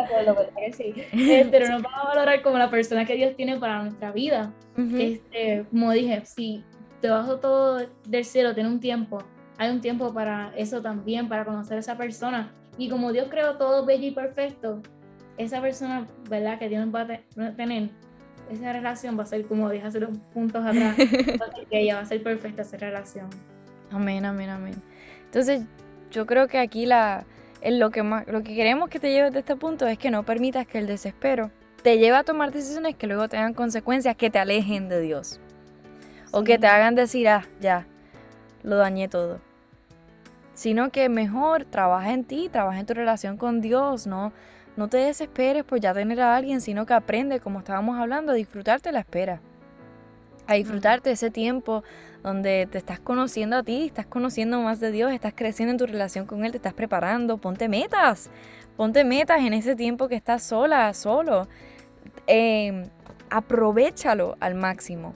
Este, 0.57 1.49
pero 1.51 1.69
nos 1.69 1.83
van 1.83 1.95
a 1.95 2.05
valorar 2.05 2.43
como 2.43 2.59
la 2.59 2.71
persona 2.71 3.05
que 3.05 3.15
Dios 3.15 3.37
tiene 3.37 3.59
para 3.59 3.83
nuestra 3.83 4.13
vida. 4.13 4.53
este, 4.77 5.67
como 5.71 5.93
dije, 5.93 6.23
si 6.25 6.65
debajo 7.03 7.39
todo 7.39 7.81
del 8.07 8.25
cielo 8.25 8.55
tiene 8.55 8.69
un 8.69 8.81
tiempo, 8.81 9.19
hay 9.57 9.71
un 9.71 9.81
tiempo 9.81 10.13
para 10.15 10.53
eso 10.57 10.81
también, 10.81 11.29
para 11.29 11.45
conocer 11.45 11.77
a 11.77 11.81
esa 11.81 11.97
persona. 11.97 12.53
Y 12.77 12.89
como 12.89 13.13
Dios 13.13 13.27
creó 13.29 13.57
todo 13.57 13.85
bello 13.85 14.07
y 14.07 14.11
perfecto, 14.13 14.81
esa 15.37 15.61
persona, 15.61 16.07
¿verdad? 16.31 16.59
Que 16.59 16.69
Dios 16.69 16.87
va 16.95 17.03
a 17.03 17.53
tener, 17.57 17.91
esa 18.51 18.73
relación 18.73 19.19
va 19.19 19.25
a 19.25 19.27
ser, 19.27 19.47
como 19.47 19.69
dije 19.69 19.87
hace 19.87 19.99
unos 19.99 20.19
puntos 20.33 20.65
atrás, 20.65 20.97
que 21.71 21.81
ella 21.81 21.97
va 21.97 22.01
a 22.03 22.07
ser 22.07 22.23
perfecta 22.23 22.63
esa 22.63 22.77
relación. 22.77 23.29
Amén, 23.91 24.25
amén, 24.25 24.51
amén. 24.51 24.75
Entonces, 25.25 25.63
yo 26.11 26.27
creo 26.27 26.49
que 26.49 26.59
aquí 26.59 26.87
la, 26.87 27.25
lo, 27.65 27.91
que 27.91 28.03
más, 28.03 28.27
lo 28.27 28.43
que 28.43 28.55
queremos 28.55 28.89
que 28.89 29.01
te 29.01 29.11
lleves 29.11 29.33
de 29.33 29.41
este 29.41 29.57
punto 29.57 29.87
es 29.87 29.99
que 29.99 30.11
no 30.11 30.25
permitas 30.25 30.67
que 30.67 30.79
el 30.79 30.87
desespero 30.87 31.51
te 31.83 31.99
lleve 31.99 32.17
a 32.17 32.25
tomar 32.25 32.53
decisiones 32.53 32.97
que 32.97 33.07
luego 33.07 33.29
tengan 33.29 33.55
consecuencias 33.55 34.17
que 34.17 34.31
te 34.31 34.39
alejen 34.39 34.89
de 34.89 35.01
Dios. 35.01 35.41
O 36.31 36.45
que 36.45 36.59
te 36.59 36.67
hagan 36.67 36.95
decir, 36.95 37.29
ah, 37.29 37.47
ya, 37.61 37.87
lo 38.63 38.77
dañé 38.77 39.09
todo. 39.09 39.41
Sino 40.55 40.91
que 40.91 41.09
mejor 41.09 41.65
trabaja 41.65 42.13
en 42.13 42.25
ti, 42.25 42.49
trabaja 42.51 42.81
en 42.81 42.87
tu 42.87 42.95
relación 42.95 43.37
con 43.37 43.61
Dios, 43.61 44.07
¿no? 44.07 44.33
no 44.79 44.87
te 44.89 44.99
desesperes 44.99 45.65
por 45.65 45.81
ya 45.81 45.93
tener 45.93 46.21
a 46.21 46.37
alguien, 46.37 46.61
sino 46.61 46.87
que 46.87 46.95
aprende, 46.95 47.41
como 47.41 47.59
estábamos 47.59 47.99
hablando, 47.99 48.31
a 48.31 48.37
disfrutarte 48.37 48.93
la 48.93 49.01
espera. 49.01 49.41
A 50.49 50.55
disfrutarte 50.55 51.11
ese 51.11 51.31
tiempo 51.31 51.85
donde 52.23 52.67
te 52.73 52.79
estás 52.79 52.99
conociendo 52.99 53.59
a 53.59 53.63
ti, 53.63 53.85
estás 53.85 54.07
conociendo 54.07 54.61
más 54.63 54.81
de 54.81 54.91
Dios, 54.91 55.13
estás 55.13 55.35
creciendo 55.37 55.73
en 55.73 55.79
tu 55.79 55.87
relación 55.87 56.25
con 56.25 56.43
Él, 56.43 56.53
te 56.53 56.57
estás 56.57 56.73
preparando, 56.73 57.37
ponte 57.37 57.69
metas, 57.69 58.31
ponte 58.75 59.05
metas 59.05 59.43
en 59.43 59.53
ese 59.53 59.77
tiempo 59.77 60.09
que 60.09 60.17
estás 60.17 60.43
sola, 60.43 60.95
solo. 60.95 61.49
Eh, 62.27 62.89
aprovechalo 63.29 64.39
al 64.41 64.55
máximo. 64.55 65.15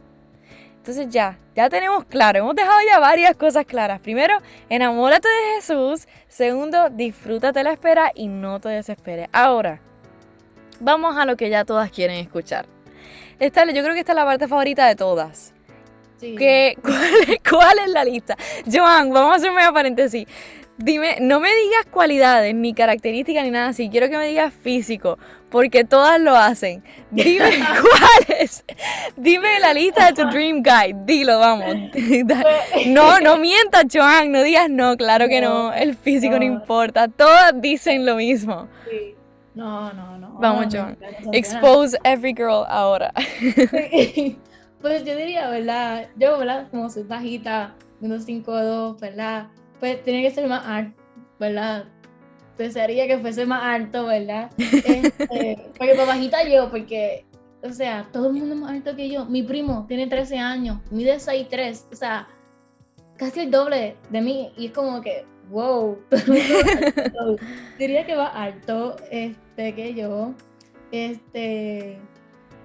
Entonces 0.77 1.09
ya, 1.09 1.39
ya 1.57 1.71
tenemos 1.71 2.05
claro, 2.05 2.41
hemos 2.41 2.55
dejado 2.55 2.81
ya 2.87 2.99
varias 2.99 3.35
cosas 3.35 3.65
claras. 3.65 4.01
Primero, 4.01 4.37
enamórate 4.69 5.29
de 5.29 5.55
Jesús. 5.55 6.07
Segundo, 6.29 6.91
disfrútate 6.91 7.65
la 7.65 7.73
espera 7.73 8.13
y 8.15 8.29
no 8.29 8.61
te 8.61 8.69
desesperes. 8.69 9.29
Ahora, 9.33 9.81
vamos 10.79 11.17
a 11.17 11.25
lo 11.25 11.39
que 11.39 11.49
ya 11.49 11.65
todas 11.65 11.91
quieren 11.91 12.19
escuchar. 12.19 12.67
Esta, 13.43 13.65
yo 13.65 13.83
creo 13.83 13.93
que 13.93 14.01
esta 14.01 14.13
es 14.13 14.17
la 14.17 14.25
parte 14.25 14.47
favorita 14.47 14.87
de 14.87 14.95
todas. 14.95 15.53
Sí. 16.19 16.37
¿cuál, 17.51 17.79
es 17.85 17.91
la 17.91 18.05
lista? 18.05 18.37
Joan, 18.73 19.13
vamos 19.13 19.33
a 19.33 19.37
hacer 19.37 19.51
un 19.51 19.75
paréntesis. 19.75 20.29
Dime, 20.79 21.17
no 21.21 21.41
me 21.41 21.49
digas 21.49 21.87
cualidades, 21.91 22.55
ni 22.55 22.73
características, 22.73 23.43
ni 23.43 23.51
nada 23.51 23.71
así. 23.71 23.89
Quiero 23.91 24.09
que 24.09 24.17
me 24.17 24.29
digas 24.29 24.55
físico, 24.55 25.19
porque 25.51 25.83
todas 25.83 26.21
lo 26.21 26.37
hacen. 26.37 26.85
Dime 27.11 27.51
cuáles. 28.29 28.65
Dime 29.17 29.59
la 29.59 29.75
lista 29.75 30.07
de 30.07 30.13
tu 30.13 30.31
Dream 30.31 30.63
Guide. 30.63 31.03
Dilo, 31.05 31.41
vamos. 31.41 31.75
No, 32.87 33.19
no 33.19 33.39
mientas, 33.39 33.87
Joan. 33.93 34.31
No 34.31 34.45
digas 34.45 34.71
no, 34.71 34.97
claro 34.97 35.27
que 35.27 35.41
no. 35.41 35.75
El 35.75 35.97
físico 35.97 36.39
no, 36.39 36.45
importa. 36.45 37.09
Todas 37.09 37.61
dicen 37.61 38.07
lo 38.07 38.15
mismo. 38.15 38.69
Sí. 38.89 39.17
No, 39.55 39.93
no, 39.93 40.19
no. 40.19 40.39
Vamos, 40.39 40.67
Joan. 40.73 40.97
Expose 41.33 41.97
every 42.05 42.33
girl 42.33 42.65
ahora. 42.69 43.13
Pues 44.83 45.05
yo 45.05 45.17
diría, 45.17 45.49
¿verdad? 45.49 46.09
Yo, 46.17 46.39
¿verdad? 46.39 46.69
Como 46.71 46.91
soy 46.91 47.05
bajita, 47.05 47.77
unos 48.01 48.25
5'2", 48.25 48.99
¿verdad? 49.01 49.47
Pues 49.79 50.03
tiene 50.03 50.23
que 50.23 50.33
ser 50.33 50.49
más 50.49 50.67
alto, 50.67 51.01
¿verdad? 51.39 51.85
Pensaría 52.57 53.07
que 53.07 53.17
fuese 53.19 53.47
más 53.47 53.63
alto, 53.63 54.07
¿verdad? 54.07 54.51
Este, 54.59 55.71
porque 55.79 55.95
pues 55.95 56.07
bajita 56.07 56.49
yo, 56.49 56.69
porque, 56.69 57.25
o 57.63 57.71
sea, 57.71 58.09
todo 58.13 58.27
el 58.27 58.33
mundo 58.33 58.55
es 58.55 58.61
más 58.61 58.73
alto 58.73 58.97
que 58.97 59.09
yo. 59.09 59.25
Mi 59.25 59.45
primo 59.45 59.85
tiene 59.87 60.09
13 60.09 60.37
años, 60.39 60.81
mide 60.91 61.21
6'3", 61.21 61.87
o 61.93 61.95
sea, 61.95 62.27
casi 63.17 63.39
el 63.39 63.53
doble 63.53 63.97
de 64.11 64.21
mí. 64.21 64.53
Y 64.57 64.67
es 64.67 64.73
como 64.73 65.01
que, 65.01 65.25
wow, 65.53 65.99
diría 67.79 68.07
que 68.07 68.17
va 68.17 68.29
alto 68.29 68.97
este, 69.11 69.75
que 69.75 69.95
yo. 69.95 70.35
Este, 70.91 71.99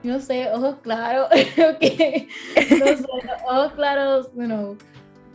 no 0.03 0.19
sé, 0.19 0.49
ojos 0.51 0.77
claros, 0.81 1.27
okay. 1.75 2.27
no 2.79 2.85
sé, 2.85 3.05
ojos 3.49 3.73
claros, 3.73 4.31
you 4.35 4.45
know, 4.45 4.77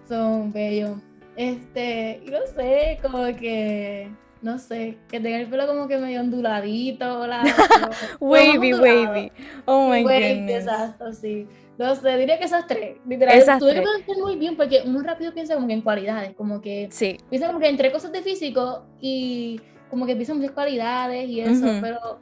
son 0.09 0.53
bellos. 0.53 0.99
Este, 1.37 2.23
no 2.31 2.39
sé, 2.55 2.99
como 3.01 3.25
que, 3.37 4.11
no 4.43 4.59
sé, 4.59 4.99
que 5.09 5.21
tenga 5.21 5.39
el 5.39 5.49
pelo 5.49 5.67
como 5.67 5.89
que 5.89 5.99
medio 5.99 6.21
onduladito, 6.21 7.27
la, 7.27 7.43
wavy, 8.21 8.75
wavy. 8.75 9.33
Oh 9.67 9.89
my 9.89 10.03
goodness. 10.03 10.65
Exacto, 10.65 11.13
sí. 11.13 11.47
No 11.79 11.95
sé, 11.95 12.17
diría 12.19 12.39
que 12.39 12.45
esas 12.45 12.67
tres. 12.67 12.99
Literal, 13.07 13.37
esas 13.37 13.59
tuve 13.59 13.73
tres. 13.73 13.87
que 13.87 14.05
pensar 14.05 14.23
muy 14.23 14.37
bien 14.37 14.57
porque 14.57 14.85
muy 14.85 15.03
rápido 15.03 15.33
piensa 15.33 15.55
como 15.55 15.67
que 15.67 15.73
en 15.73 15.81
cualidades, 15.81 16.35
como 16.35 16.61
que 16.61 16.89
sí. 16.91 17.17
piensa 17.31 17.47
como 17.47 17.61
que 17.61 17.69
entre 17.69 17.91
cosas 17.91 18.13
de 18.13 18.23
físico 18.23 18.85
y 19.01 19.61
como 19.91 20.07
que 20.07 20.15
piensa 20.15 20.35
muchas 20.35 20.53
cualidades 20.53 21.29
y 21.29 21.41
eso, 21.41 21.67
pero 21.81 22.21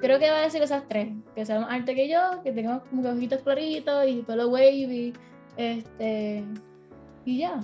creo 0.00 0.18
que 0.18 0.30
va 0.30 0.38
a 0.38 0.42
decir 0.42 0.62
esas 0.62 0.86
tres, 0.88 1.08
que 1.34 1.46
sea 1.46 1.60
más 1.60 1.70
alto 1.70 1.94
que 1.94 2.08
yo, 2.08 2.42
que 2.42 2.52
tenga 2.52 2.80
como 2.90 3.02
que 3.02 3.08
ojitos 3.08 3.42
claritos 3.42 4.06
y 4.08 4.22
pelo 4.22 4.48
wavy, 4.48 5.12
este, 5.56 6.44
y 7.24 7.38
ya. 7.38 7.60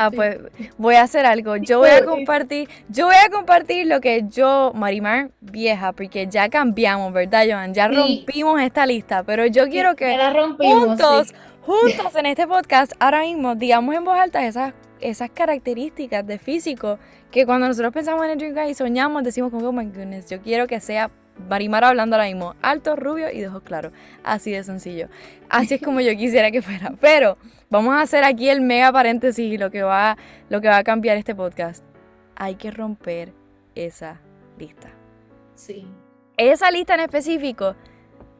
Ah, 0.00 0.12
pues 0.12 0.38
voy 0.76 0.94
a 0.94 1.02
hacer 1.02 1.26
algo. 1.26 1.56
Yo 1.56 1.80
voy 1.80 1.90
a 1.90 2.04
compartir, 2.04 2.68
yo 2.88 3.06
voy 3.06 3.16
a 3.16 3.28
compartir 3.30 3.88
lo 3.88 4.00
que 4.00 4.22
yo, 4.30 4.70
Marimar, 4.72 5.30
vieja, 5.40 5.90
porque 5.90 6.28
ya 6.28 6.48
cambiamos, 6.48 7.12
¿verdad, 7.12 7.44
Joan? 7.50 7.74
Ya 7.74 7.88
rompimos 7.88 8.60
esta 8.60 8.86
lista, 8.86 9.24
pero 9.24 9.46
yo 9.46 9.68
quiero 9.68 9.96
que 9.96 10.16
juntos, 10.56 11.34
juntos 11.62 12.14
en 12.14 12.26
este 12.26 12.46
podcast, 12.46 12.92
ahora 13.00 13.22
mismo, 13.22 13.56
digamos 13.56 13.92
en 13.96 14.04
voz 14.04 14.16
alta 14.16 14.46
esas, 14.46 14.72
esas 15.00 15.30
características 15.30 16.24
de 16.24 16.38
físico 16.38 17.00
que 17.32 17.44
cuando 17.44 17.66
nosotros 17.66 17.92
pensamos 17.92 18.24
en 18.24 18.30
el 18.30 18.38
Dream 18.38 18.54
Guy 18.54 18.70
y 18.70 18.74
soñamos, 18.74 19.24
decimos 19.24 19.50
como, 19.50 19.68
oh 19.68 19.72
my 19.72 19.86
goodness, 19.86 20.30
yo 20.30 20.40
quiero 20.40 20.68
que 20.68 20.78
sea 20.78 21.10
Marimar 21.48 21.84
hablando 21.84 22.16
ahora 22.16 22.26
mismo, 22.26 22.54
alto, 22.62 22.96
rubio 22.96 23.30
y 23.30 23.40
de 23.40 23.48
ojos 23.48 23.62
claros. 23.62 23.92
Así 24.24 24.50
de 24.50 24.64
sencillo. 24.64 25.08
Así 25.48 25.74
es 25.74 25.82
como 25.82 26.00
yo 26.00 26.16
quisiera 26.16 26.50
que 26.50 26.62
fuera. 26.62 26.94
Pero 27.00 27.38
vamos 27.70 27.94
a 27.94 28.02
hacer 28.02 28.24
aquí 28.24 28.48
el 28.48 28.60
mega 28.60 28.92
paréntesis 28.92 29.52
y 29.52 29.58
lo 29.58 29.70
que 29.70 29.82
va, 29.82 30.16
lo 30.48 30.60
que 30.60 30.68
va 30.68 30.78
a 30.78 30.84
cambiar 30.84 31.16
este 31.16 31.34
podcast. 31.34 31.84
Hay 32.36 32.56
que 32.56 32.70
romper 32.70 33.32
esa 33.74 34.20
lista. 34.58 34.88
Sí. 35.54 35.86
Esa 36.36 36.70
lista 36.70 36.94
en 36.94 37.00
específico, 37.00 37.74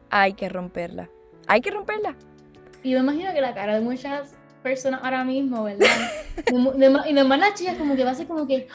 hay 0.09 0.33
que 0.33 0.49
romperla. 0.49 1.09
Hay 1.47 1.61
que 1.61 1.71
romperla. 1.71 2.15
Y 2.83 2.93
me 2.93 2.99
imagino 2.99 3.33
que 3.33 3.41
la 3.41 3.53
cara 3.53 3.75
de 3.75 3.81
muchas 3.81 4.35
personas 4.63 5.01
ahora 5.03 5.23
mismo, 5.23 5.63
¿verdad? 5.63 5.87
y 7.07 7.13
nomás 7.13 7.39
las 7.39 7.53
chicas 7.55 7.75
como 7.77 7.95
que 7.95 8.03
va 8.03 8.11
a 8.11 8.15
ser 8.15 8.27
como 8.27 8.47
que 8.47 8.67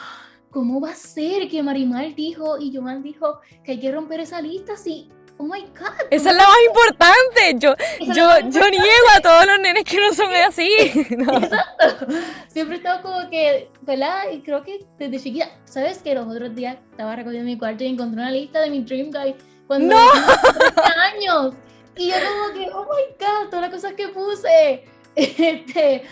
¿cómo 0.55 0.81
va 0.81 0.91
a 0.91 0.95
ser 0.95 1.49
que 1.49 1.63
Marimar 1.65 2.15
dijo 2.15 2.59
y 2.59 2.75
Joan 2.75 3.03
dijo 3.03 3.41
que 3.65 3.73
hay 3.73 3.81
que 3.81 3.91
romper 3.91 4.21
esa 4.21 4.41
lista 4.41 4.77
si 4.77 5.11
Oh 5.37 5.43
my 5.43 5.63
God. 5.63 6.07
Esa 6.13 6.31
es 6.31 6.37
la 6.37 6.45
más 6.45 6.57
importante. 6.69 7.55
Yo, 7.57 7.75
yo, 8.15 8.49
yo 8.51 8.71
niego 8.71 9.09
a 9.17 9.21
todos 9.21 9.47
los 9.47 9.59
nenes 9.59 9.83
que 9.83 9.99
no 9.99 10.15
son 10.15 10.33
así. 10.33 10.71
Exacto. 10.95 12.07
Siempre 12.47 12.77
he 12.77 12.79
estado 12.79 13.03
como 13.03 13.29
que, 13.29 13.69
¿verdad? 13.83 14.31
Y 14.33 14.43
creo 14.43 14.63
que 14.63 14.87
desde 14.97 15.19
chiquita, 15.19 15.51
¿sabes 15.65 15.99
que 15.99 16.15
Los 16.15 16.29
otros 16.29 16.55
días 16.55 16.77
estaba 16.89 17.17
recogiendo 17.17 17.51
mi 17.51 17.59
cuarto 17.59 17.83
y 17.83 17.89
encontré 17.89 18.21
una 18.21 18.31
lista 18.31 18.61
de 18.61 18.71
mi 18.71 18.85
Dream 18.85 19.11
Guide 19.11 19.37
cuando 19.67 19.97
¡No! 19.97 20.07
tenía 20.13 21.03
años. 21.03 21.55
Y 21.97 22.11
yo 22.11 22.15
como 22.15 22.55
que, 22.55 22.71
oh 22.71 22.85
my 22.85 23.15
God, 23.19 23.49
todas 23.51 23.63
las 23.63 23.71
cosas 23.71 23.95
que 23.95 24.07
puse. 24.09 24.85
Este, 25.17 26.03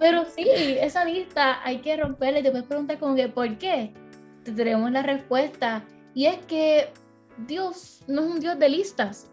pero 0.00 0.24
sí, 0.24 0.44
esa 0.80 1.04
lista 1.04 1.60
hay 1.62 1.78
que 1.78 1.96
romperla 1.96 2.40
y 2.40 2.42
te 2.42 2.50
puedes 2.50 2.66
preguntar 2.66 2.98
como 2.98 3.14
que 3.14 3.28
¿por 3.28 3.56
qué? 3.58 3.92
Te 4.42 4.52
tenemos 4.52 4.90
la 4.90 5.02
respuesta. 5.02 5.84
Y 6.14 6.26
es 6.26 6.38
que 6.46 6.88
Dios 7.46 8.02
no 8.08 8.22
es 8.22 8.30
un 8.32 8.40
Dios 8.40 8.58
de 8.58 8.68
listas. 8.68 9.30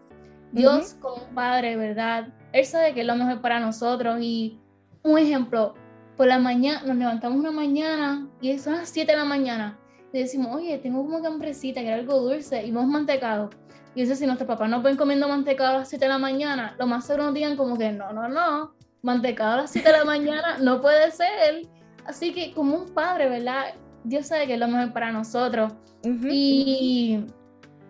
Dios 0.52 0.94
como 1.00 1.24
padre, 1.34 1.76
¿verdad? 1.76 2.28
Él 2.52 2.64
sabe 2.64 2.94
que 2.94 3.00
es 3.00 3.06
lo 3.06 3.16
mejor 3.16 3.40
para 3.40 3.58
nosotros. 3.58 4.18
Y 4.20 4.60
un 5.02 5.18
ejemplo, 5.18 5.74
por 6.16 6.28
la 6.28 6.38
mañana, 6.38 6.82
nos 6.86 6.96
levantamos 6.96 7.38
una 7.38 7.50
mañana 7.50 8.28
y 8.40 8.56
son 8.58 8.74
las 8.74 8.88
7 8.88 9.10
de 9.10 9.18
la 9.18 9.24
mañana. 9.24 9.78
Y 10.12 10.20
decimos, 10.20 10.54
oye, 10.54 10.78
tengo 10.78 11.02
como 11.02 11.20
que 11.20 11.26
hambrecita, 11.26 11.80
que 11.80 11.92
algo 11.92 12.20
dulce, 12.20 12.64
y 12.64 12.70
vamos 12.70 12.90
mantecado. 12.90 13.50
Y 13.94 14.02
dice, 14.02 14.14
si 14.14 14.24
nuestros 14.24 14.46
papás 14.46 14.70
no 14.70 14.80
pueden 14.80 14.96
comiendo 14.96 15.28
mantecado 15.28 15.70
a 15.70 15.78
las 15.80 15.88
7 15.88 16.04
de 16.04 16.08
la 16.08 16.18
mañana, 16.18 16.74
lo 16.78 16.86
más 16.86 17.04
seguro 17.06 17.24
nos 17.24 17.34
digan 17.34 17.56
como 17.56 17.76
que 17.76 17.92
no, 17.92 18.12
no, 18.12 18.28
no, 18.28 18.75
mantecado 19.06 19.52
a 19.52 19.56
las 19.58 19.70
7 19.70 19.88
de 19.88 19.98
la 19.98 20.04
mañana 20.04 20.58
no 20.60 20.80
puede 20.82 21.10
ser. 21.12 21.62
Así 22.04 22.34
que 22.34 22.52
como 22.52 22.76
un 22.76 22.88
padre, 22.90 23.28
¿verdad? 23.28 23.74
Dios 24.04 24.26
sabe 24.26 24.46
que 24.46 24.54
es 24.54 24.60
lo 24.60 24.68
mejor 24.68 24.92
para 24.92 25.12
nosotros. 25.12 25.72
Y 26.04 27.24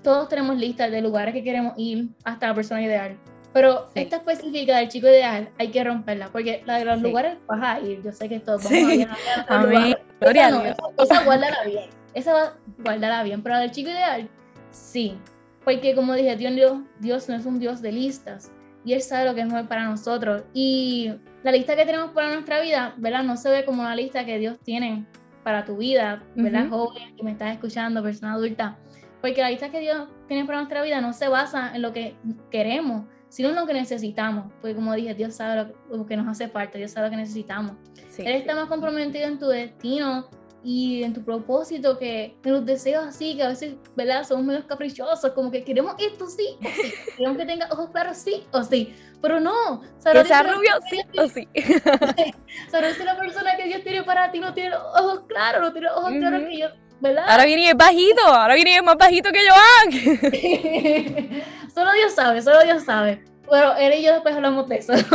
todos 0.03 0.29
tenemos 0.29 0.57
listas 0.57 0.91
de 0.91 1.01
lugares 1.03 1.35
que 1.35 1.43
queremos 1.43 1.75
ir 1.77 2.11
hasta 2.23 2.49
la 2.49 2.55
persona 2.55 2.83
ideal. 2.83 3.19
Pero 3.53 3.87
esta 3.95 4.17
específica 4.17 4.77
del 4.77 4.89
chico 4.89 5.07
ideal 5.07 5.49
hay 5.59 5.69
que 5.69 5.83
romperla, 5.83 6.29
porque 6.29 6.63
la 6.67 6.77
de 6.77 6.85
los 6.85 7.01
lugares 7.01 7.39
vas 7.47 7.61
a 7.63 7.81
ir. 7.81 8.03
Yo 8.03 8.13
sé 8.13 8.29
que 8.29 8.39
todos 8.39 8.63
vamos 8.65 8.79
a 8.79 8.95
ir 8.95 9.09
a, 9.49 9.63
lugares. 9.63 9.97
Esa, 10.21 10.51
no, 10.51 10.65
esa, 10.65 10.83
esa 10.99 11.25
guárdala 11.25 11.65
bien. 11.65 11.91
Esa 12.13 12.55
guárdala 12.79 13.23
bien. 13.23 13.43
Pero 13.43 13.55
la 13.55 13.61
del 13.63 13.71
chico 13.71 13.89
ideal, 13.89 14.29
sí. 14.71 15.17
Porque 15.65 15.95
como 15.95 16.15
dije, 16.15 16.37
Dios, 16.37 16.81
Dios 17.01 17.29
no 17.29 17.35
es 17.35 17.47
un 17.47 17.59
Dios 17.59 17.81
de 17.81 17.93
listas 17.93 18.53
y 18.87 18.93
Él 18.93 19.03
sabe 19.03 19.25
lo 19.25 19.35
que 19.35 19.41
es 19.41 19.47
mejor 19.49 19.67
para 19.67 19.85
nosotros. 19.85 20.45
Y 20.55 21.13
la 21.43 21.51
lista 21.51 21.75
que 21.75 21.85
tenemos 21.85 22.13
para 22.13 22.33
nuestra 22.33 22.61
vida, 22.61 22.95
¿verdad? 22.99 23.25
No 23.25 23.37
se 23.37 23.51
ve 23.51 23.65
como 23.65 23.83
una 23.83 23.97
lista 23.97 24.25
que 24.25 24.39
Dios 24.39 24.61
tiene 24.63 25.05
para 25.43 25.65
tu 25.65 25.77
vida, 25.79 26.23
¿verdad? 26.37 26.69
Joven 26.71 27.17
que 27.17 27.25
me 27.25 27.33
estás 27.33 27.53
escuchando, 27.53 28.01
persona 28.01 28.35
adulta. 28.35 28.79
Porque 29.21 29.41
la 29.41 29.51
lista 29.51 29.73
que 29.73 29.81
Dios 29.81 30.07
tiene 30.29 30.45
para 30.45 30.59
nuestra 30.59 30.83
vida 30.83 31.01
no 31.01 31.13
se 31.13 31.27
basa 31.27 31.75
en 31.75 31.83
lo 31.83 31.93
que 31.93 32.15
queremos, 32.49 33.07
sino 33.29 33.49
en 33.49 33.57
lo 33.57 33.67
que 33.67 33.75
necesitamos. 33.75 34.53
Porque 34.61 34.77
como 34.77 34.95
dije, 34.95 35.15
Dios 35.15 35.35
sabe 35.35 35.75
lo, 35.91 36.07
que 36.07 36.17
nos 36.17 36.29
hace 36.29 36.47
falta, 36.47 36.79
Dios 36.79 36.93
sabe 36.93 37.09
lo 37.09 37.11
que 37.11 37.17
necesitamos. 37.17 37.73
Él 38.19 38.37
está 38.37 38.55
más 38.55 38.67
comprometido 38.67 39.27
en 39.27 39.41
tu 39.41 39.49
destino 39.49 40.31
y 40.69 41.05
en 41.05 41.15
tu 41.15 41.25
propósito 41.25 41.97
que 41.97 42.37
en 42.45 42.53
los 42.53 42.67
deseos 42.67 43.07
así, 43.07 43.37
que 43.37 43.45
a 43.45 43.49
veces, 43.51 43.77
¿verdad? 43.95 44.25
Somos 44.27 44.45
medio 44.45 44.67
caprichosos, 44.67 45.31
como 45.31 45.49
que 45.49 45.63
queremos 45.63 45.95
esto 45.97 46.27
sí 46.27 46.59
o 46.61 46.65
sí, 46.65 46.93
queremos 47.17 47.39
que 47.39 47.47
tenga 47.47 47.69
ojos 47.71 47.91
claros 47.91 48.17
sí 48.17 48.45
o 48.51 48.65
sí, 48.65 48.93
pero 49.23 49.39
no. 49.39 49.81
que 49.81 50.25
sea 50.25 50.43
rubio 50.43 50.73
sí 50.91 51.01
o 51.17 51.29
sí. 51.29 51.47
Sabes 52.69 52.99
la 53.05 53.17
persona 53.17 53.57
que 53.57 53.67
Dios 53.67 53.85
tiene 53.85 54.03
para 54.03 54.33
ti 54.33 54.41
no 54.41 54.53
tiene 54.55 54.75
ojos 54.75 55.21
claros, 55.29 55.61
no 55.61 55.73
tiene 55.73 55.89
ojos 55.89 56.11
claros 56.19 56.43
que 56.49 56.59
yo 56.59 56.67
¿verdad? 56.99 57.27
Ahora 57.29 57.45
viene 57.45 57.63
y 57.63 57.69
es 57.69 57.77
bajito, 57.77 58.27
ahora 58.27 58.55
viene 58.57 58.73
y 58.73 58.75
es 58.75 58.83
más 58.83 58.97
bajito 58.97 59.31
que 59.31 59.49
Joan. 59.49 59.93
solo 61.73 61.93
Dios 61.93 62.13
sabe, 62.13 62.43
solo 62.43 62.65
Dios 62.65 62.83
sabe. 62.83 63.23
Bueno, 63.47 63.77
él 63.77 64.01
y 64.01 64.03
yo 64.03 64.15
después 64.15 64.35
hablamos 64.35 64.69
de 64.69 64.79
eso. 64.79 64.93
este, 64.95 65.07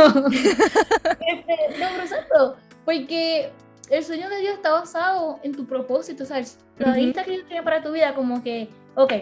no, 1.78 1.88
pero 2.30 2.56
porque 2.86 3.52
el 3.90 4.04
sueño 4.04 4.28
de 4.28 4.38
Dios 4.38 4.54
está 4.54 4.72
basado 4.72 5.38
en 5.42 5.52
tu 5.52 5.66
propósito, 5.66 6.24
¿sabes? 6.24 6.58
La 6.78 6.94
lista 6.94 7.24
que 7.24 7.32
Dios 7.32 7.46
tiene 7.46 7.62
para 7.62 7.82
tu 7.82 7.92
vida, 7.92 8.14
como 8.14 8.42
que, 8.42 8.68
ok, 8.94 9.12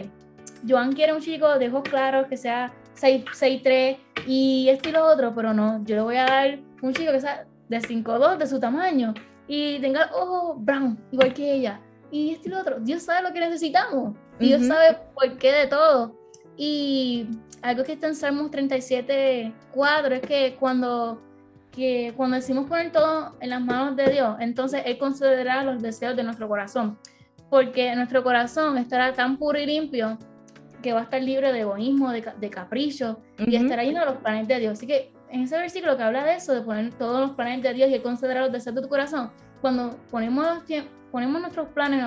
Joan 0.67 0.93
quiere 0.93 1.13
un 1.13 1.21
chico 1.21 1.57
de 1.57 1.69
ojos 1.69 1.83
claros 1.83 2.27
que 2.27 2.37
sea 2.37 2.71
6'3 2.95 3.97
y 4.27 4.69
esto 4.69 4.89
y 4.89 4.91
lo 4.91 5.05
otro, 5.05 5.33
pero 5.33 5.53
no, 5.53 5.83
yo 5.83 5.95
le 5.95 6.01
voy 6.01 6.17
a 6.17 6.25
dar 6.25 6.59
un 6.81 6.93
chico 6.93 7.11
que 7.11 7.21
sea 7.21 7.45
de 7.69 7.79
5'2 7.79 8.37
de 8.37 8.47
su 8.47 8.59
tamaño 8.59 9.13
y 9.47 9.79
tenga 9.79 10.09
ojos 10.13 10.63
brown, 10.63 10.97
igual 11.11 11.33
que 11.33 11.53
ella. 11.53 11.79
Y 12.11 12.33
esto 12.33 12.49
y 12.49 12.51
lo 12.51 12.59
otro. 12.59 12.79
Dios 12.79 13.03
sabe 13.03 13.27
lo 13.27 13.33
que 13.33 13.39
necesitamos. 13.39 14.15
Dios 14.39 14.65
sabe 14.67 14.97
por 15.13 15.37
qué 15.37 15.51
de 15.51 15.67
todo. 15.67 16.17
Y 16.57 17.27
algo 17.61 17.83
que 17.83 17.93
está 17.93 18.07
en 18.07 18.15
Salmos 18.15 18.51
37, 18.51 19.53
4 19.73 20.15
es 20.15 20.21
que 20.21 20.57
cuando, 20.59 21.21
que 21.71 22.13
cuando 22.17 22.35
decimos 22.35 22.67
poner 22.67 22.91
todo 22.91 23.35
en 23.39 23.49
las 23.49 23.61
manos 23.61 23.95
de 23.95 24.11
Dios, 24.11 24.35
entonces 24.39 24.83
Él 24.85 24.97
concederá 24.97 25.63
los 25.63 25.81
deseos 25.81 26.15
de 26.15 26.23
nuestro 26.23 26.47
corazón. 26.47 26.97
Porque 27.49 27.95
nuestro 27.95 28.23
corazón 28.23 28.77
estará 28.77 29.13
tan 29.13 29.37
puro 29.37 29.59
y 29.59 29.65
limpio 29.65 30.17
que 30.81 30.93
va 30.93 31.01
a 31.01 31.03
estar 31.03 31.21
libre 31.21 31.51
de 31.51 31.61
egoísmo, 31.61 32.11
de, 32.11 32.25
de 32.39 32.49
capricho 32.49 33.19
y 33.37 33.55
estará 33.55 33.83
lleno 33.83 33.99
de 33.99 34.05
los 34.05 34.17
planes 34.17 34.47
de 34.47 34.59
Dios. 34.59 34.73
Así 34.73 34.87
que 34.87 35.13
en 35.29 35.41
ese 35.41 35.57
versículo 35.57 35.95
que 35.95 36.03
habla 36.03 36.23
de 36.23 36.35
eso, 36.35 36.53
de 36.53 36.61
poner 36.61 36.93
todos 36.93 37.21
los 37.21 37.31
planes 37.31 37.61
de 37.61 37.73
Dios 37.73 37.89
y 37.89 37.99
considerar 37.99 38.43
los 38.43 38.51
deseos 38.51 38.75
de 38.75 38.81
tu 38.81 38.89
corazón, 38.89 39.31
cuando 39.61 39.97
ponemos, 40.09 40.63
ponemos 41.11 41.41
nuestros 41.41 41.69
planes 41.69 42.03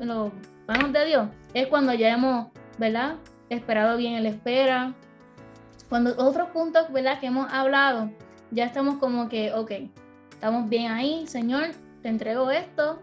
en 0.00 0.08
los 0.08 0.32
manos 0.66 0.92
de 0.92 1.04
Dios, 1.04 1.28
es 1.54 1.66
cuando 1.66 1.92
ya 1.92 2.10
hemos, 2.10 2.48
¿verdad? 2.78 3.16
Esperado 3.50 3.96
bien 3.96 4.14
el 4.14 4.26
espera. 4.26 4.94
Cuando 5.88 6.10
otros 6.18 6.50
puntos, 6.50 6.92
¿verdad? 6.92 7.18
Que 7.18 7.26
hemos 7.26 7.52
hablado, 7.52 8.10
ya 8.50 8.64
estamos 8.64 8.98
como 8.98 9.28
que, 9.28 9.52
ok, 9.52 9.72
estamos 10.30 10.68
bien 10.68 10.90
ahí, 10.90 11.26
Señor, 11.26 11.70
te 12.02 12.08
entrego 12.08 12.50
esto 12.50 13.00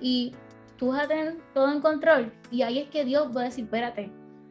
y 0.00 0.34
tú 0.76 0.88
vas 0.88 1.04
a 1.04 1.08
tener 1.08 1.36
todo 1.54 1.72
en 1.72 1.80
control. 1.80 2.32
Y 2.50 2.62
ahí 2.62 2.78
es 2.78 2.88
que 2.88 3.04
Dios 3.04 3.34
va 3.36 3.42
a 3.42 3.44
decir, 3.44 3.64
espérate, 3.64 4.10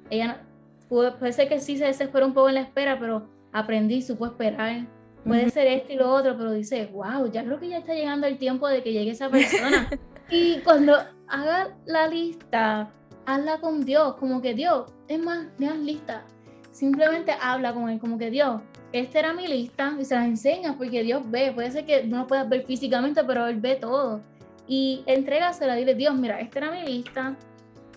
ella 0.10 0.42
puede, 0.90 1.12
puede 1.12 1.34
ser 1.34 1.50
que 1.50 1.60
sí 1.60 1.78
se 1.78 1.86
desespera 1.86 2.26
un 2.26 2.34
poco 2.34 2.50
en 2.50 2.56
la 2.56 2.62
espera, 2.62 3.00
pero 3.00 3.28
aprendí, 3.52 4.02
supo 4.02 4.26
esperar. 4.26 4.86
Puede 5.26 5.50
ser 5.50 5.66
esto 5.66 5.92
y 5.92 5.96
lo 5.96 6.12
otro, 6.12 6.38
pero 6.38 6.52
dice, 6.52 6.86
wow, 6.94 7.32
ya 7.32 7.44
creo 7.44 7.60
que 7.60 7.70
ya 7.70 7.80
está 7.80 7.96
llegando 7.96 8.28
el 8.28 8.38
tiempo 8.38 8.68
de 8.68 8.84
que 8.84 8.94
llegue 8.94 9.10
esa 9.10 9.28
persona. 9.30 9.90
y 10.30 10.60
cuando 10.60 10.98
haga 11.28 11.76
la 11.88 12.08
lista, 12.08 12.92
hazla 13.26 13.60
con 13.60 13.86
Dios, 13.86 14.16
como 14.18 14.40
que 14.40 14.54
Dios, 14.54 14.94
es 15.08 15.20
más, 15.20 15.48
no 15.58 15.74
lista. 15.74 16.24
Simplemente 16.72 17.34
habla 17.42 17.74
con 17.74 17.90
él, 17.90 18.00
como 18.00 18.20
que 18.20 18.30
Dios, 18.30 18.62
esta 19.00 19.20
era 19.20 19.34
mi 19.34 19.48
lista 19.48 19.94
y 20.00 20.06
se 20.06 20.16
la 20.16 20.26
enseñas 20.26 20.76
porque 20.78 21.04
Dios 21.04 21.24
ve. 21.30 21.52
Puede 21.54 21.70
ser 21.72 21.86
que 21.86 22.06
no 22.06 22.20
lo 22.20 22.28
puedas 22.28 22.48
ver 22.48 22.66
físicamente, 22.66 23.24
pero 23.24 23.46
Él 23.48 23.60
ve 23.60 23.76
todo. 23.76 24.22
Y 24.68 25.04
entrégasela, 25.06 25.76
dile, 25.76 25.96
Dios, 25.96 26.16
mira, 26.16 26.40
esta 26.40 26.60
era 26.60 26.72
mi 26.72 26.84
lista, 26.84 27.36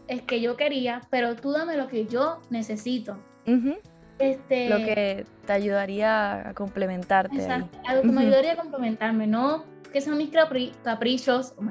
es 0.08 0.22
que 0.22 0.40
yo 0.40 0.56
quería, 0.56 1.02
pero 1.08 1.36
tú 1.36 1.52
dame 1.52 1.76
lo 1.76 1.86
que 1.86 2.06
yo 2.06 2.40
necesito. 2.50 3.16
este, 4.18 4.68
lo 4.68 4.78
que 4.78 5.24
te 5.46 5.52
ayudaría 5.52 6.50
a 6.50 6.54
complementarte. 6.54 7.36
Exacto, 7.36 7.78
algo 7.86 8.02
que 8.02 8.08
me 8.08 8.22
ayudaría 8.22 8.52
a 8.52 8.56
complementarme, 8.56 9.26
no 9.26 9.64
que 9.92 10.00
sean 10.00 10.18
mis 10.18 10.30
caprichos, 10.30 11.54
oh 11.56 11.62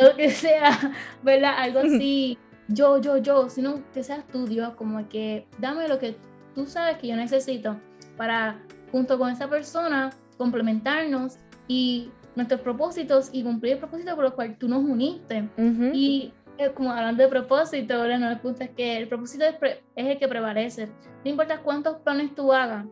lo 0.00 0.16
que 0.16 0.30
sea, 0.30 0.92
¿verdad? 1.22 1.54
Algo 1.58 1.80
así, 1.80 2.38
yo, 2.68 3.00
yo, 3.00 3.18
yo, 3.18 3.50
sino 3.50 3.82
que 3.92 4.02
seas 4.02 4.26
tú, 4.28 4.46
Dios, 4.46 4.74
como 4.74 5.06
que 5.08 5.46
dame 5.58 5.86
lo 5.88 5.98
que 5.98 6.16
tú 6.54 6.66
sabes 6.66 6.96
que 6.98 7.08
yo 7.08 7.16
necesito 7.16 7.76
para, 8.16 8.60
junto 8.92 9.18
con 9.18 9.30
esa 9.30 9.48
persona, 9.48 10.10
complementarnos 10.36 11.38
y 11.68 12.10
nuestros 12.34 12.60
propósitos 12.60 13.30
y 13.32 13.42
cumplir 13.42 13.74
el 13.74 13.78
propósito 13.78 14.14
por 14.16 14.26
el 14.26 14.32
cual 14.32 14.56
tú 14.58 14.68
nos 14.68 14.82
uniste. 14.82 15.48
Y 15.92 16.32
como 16.74 16.92
hablando 16.92 17.22
de 17.22 17.28
propósito, 17.28 17.94
ahora 17.94 18.18
no 18.18 18.30
es 18.30 18.70
que 18.70 18.96
el 18.98 19.08
propósito 19.08 19.44
es, 19.44 19.78
el 19.96 20.18
que 20.18 20.28
prevalece. 20.28 20.88
No 21.24 21.30
importa 21.30 21.58
cuántos 21.58 21.98
planes 21.98 22.34
tú 22.34 22.52
hagas, 22.52 22.86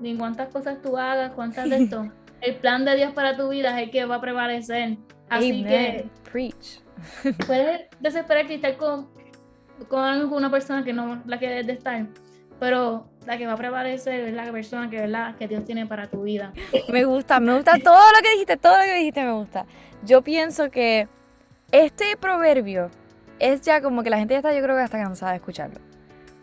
ni 0.00 0.16
cuántas 0.16 0.48
cosas 0.48 0.80
tú 0.82 0.96
hagas, 0.96 1.32
cuántas 1.32 1.68
de 1.70 1.76
esto, 1.84 2.10
el 2.40 2.56
plan 2.56 2.84
de 2.84 2.96
Dios 2.96 3.12
para 3.12 3.36
tu 3.36 3.48
vida 3.48 3.78
es 3.78 3.86
el 3.86 3.90
que 3.90 4.04
va 4.04 4.16
a 4.16 4.20
prevalecer. 4.20 4.98
Así 5.28 5.64
que 5.64 6.08
Preach. 6.30 6.80
puedes 7.46 7.82
desesperar 8.00 8.46
que 8.46 8.54
estar 8.54 8.76
con, 8.76 9.08
con 9.88 10.32
una 10.32 10.50
persona 10.50 10.84
que 10.84 10.92
no 10.92 11.22
la 11.26 11.38
que 11.38 11.48
debes 11.48 11.66
de 11.66 11.72
estar, 11.74 12.06
pero 12.60 13.11
la 13.26 13.38
que 13.38 13.46
va 13.46 13.52
a 13.52 13.56
prevalecer 13.56 14.28
es 14.28 14.34
la 14.34 14.50
persona 14.50 14.90
que, 14.90 14.98
¿verdad? 15.00 15.36
que 15.36 15.48
Dios 15.48 15.64
tiene 15.64 15.86
para 15.86 16.08
tu 16.08 16.22
vida. 16.22 16.52
Me 16.88 17.04
gusta, 17.04 17.40
me 17.40 17.54
gusta 17.54 17.78
todo 17.78 18.12
lo 18.12 18.22
que 18.22 18.30
dijiste, 18.32 18.56
todo 18.56 18.76
lo 18.76 18.84
que 18.84 18.94
dijiste 18.94 19.22
me 19.22 19.32
gusta. 19.32 19.66
Yo 20.04 20.22
pienso 20.22 20.70
que 20.70 21.08
este 21.70 22.16
proverbio 22.16 22.90
es 23.38 23.60
ya 23.62 23.80
como 23.80 24.02
que 24.02 24.10
la 24.10 24.18
gente 24.18 24.34
ya 24.34 24.38
está, 24.38 24.52
yo 24.52 24.62
creo 24.62 24.76
que 24.76 24.84
está 24.84 24.98
cansada 24.98 25.32
de 25.32 25.38
escucharlo. 25.38 25.80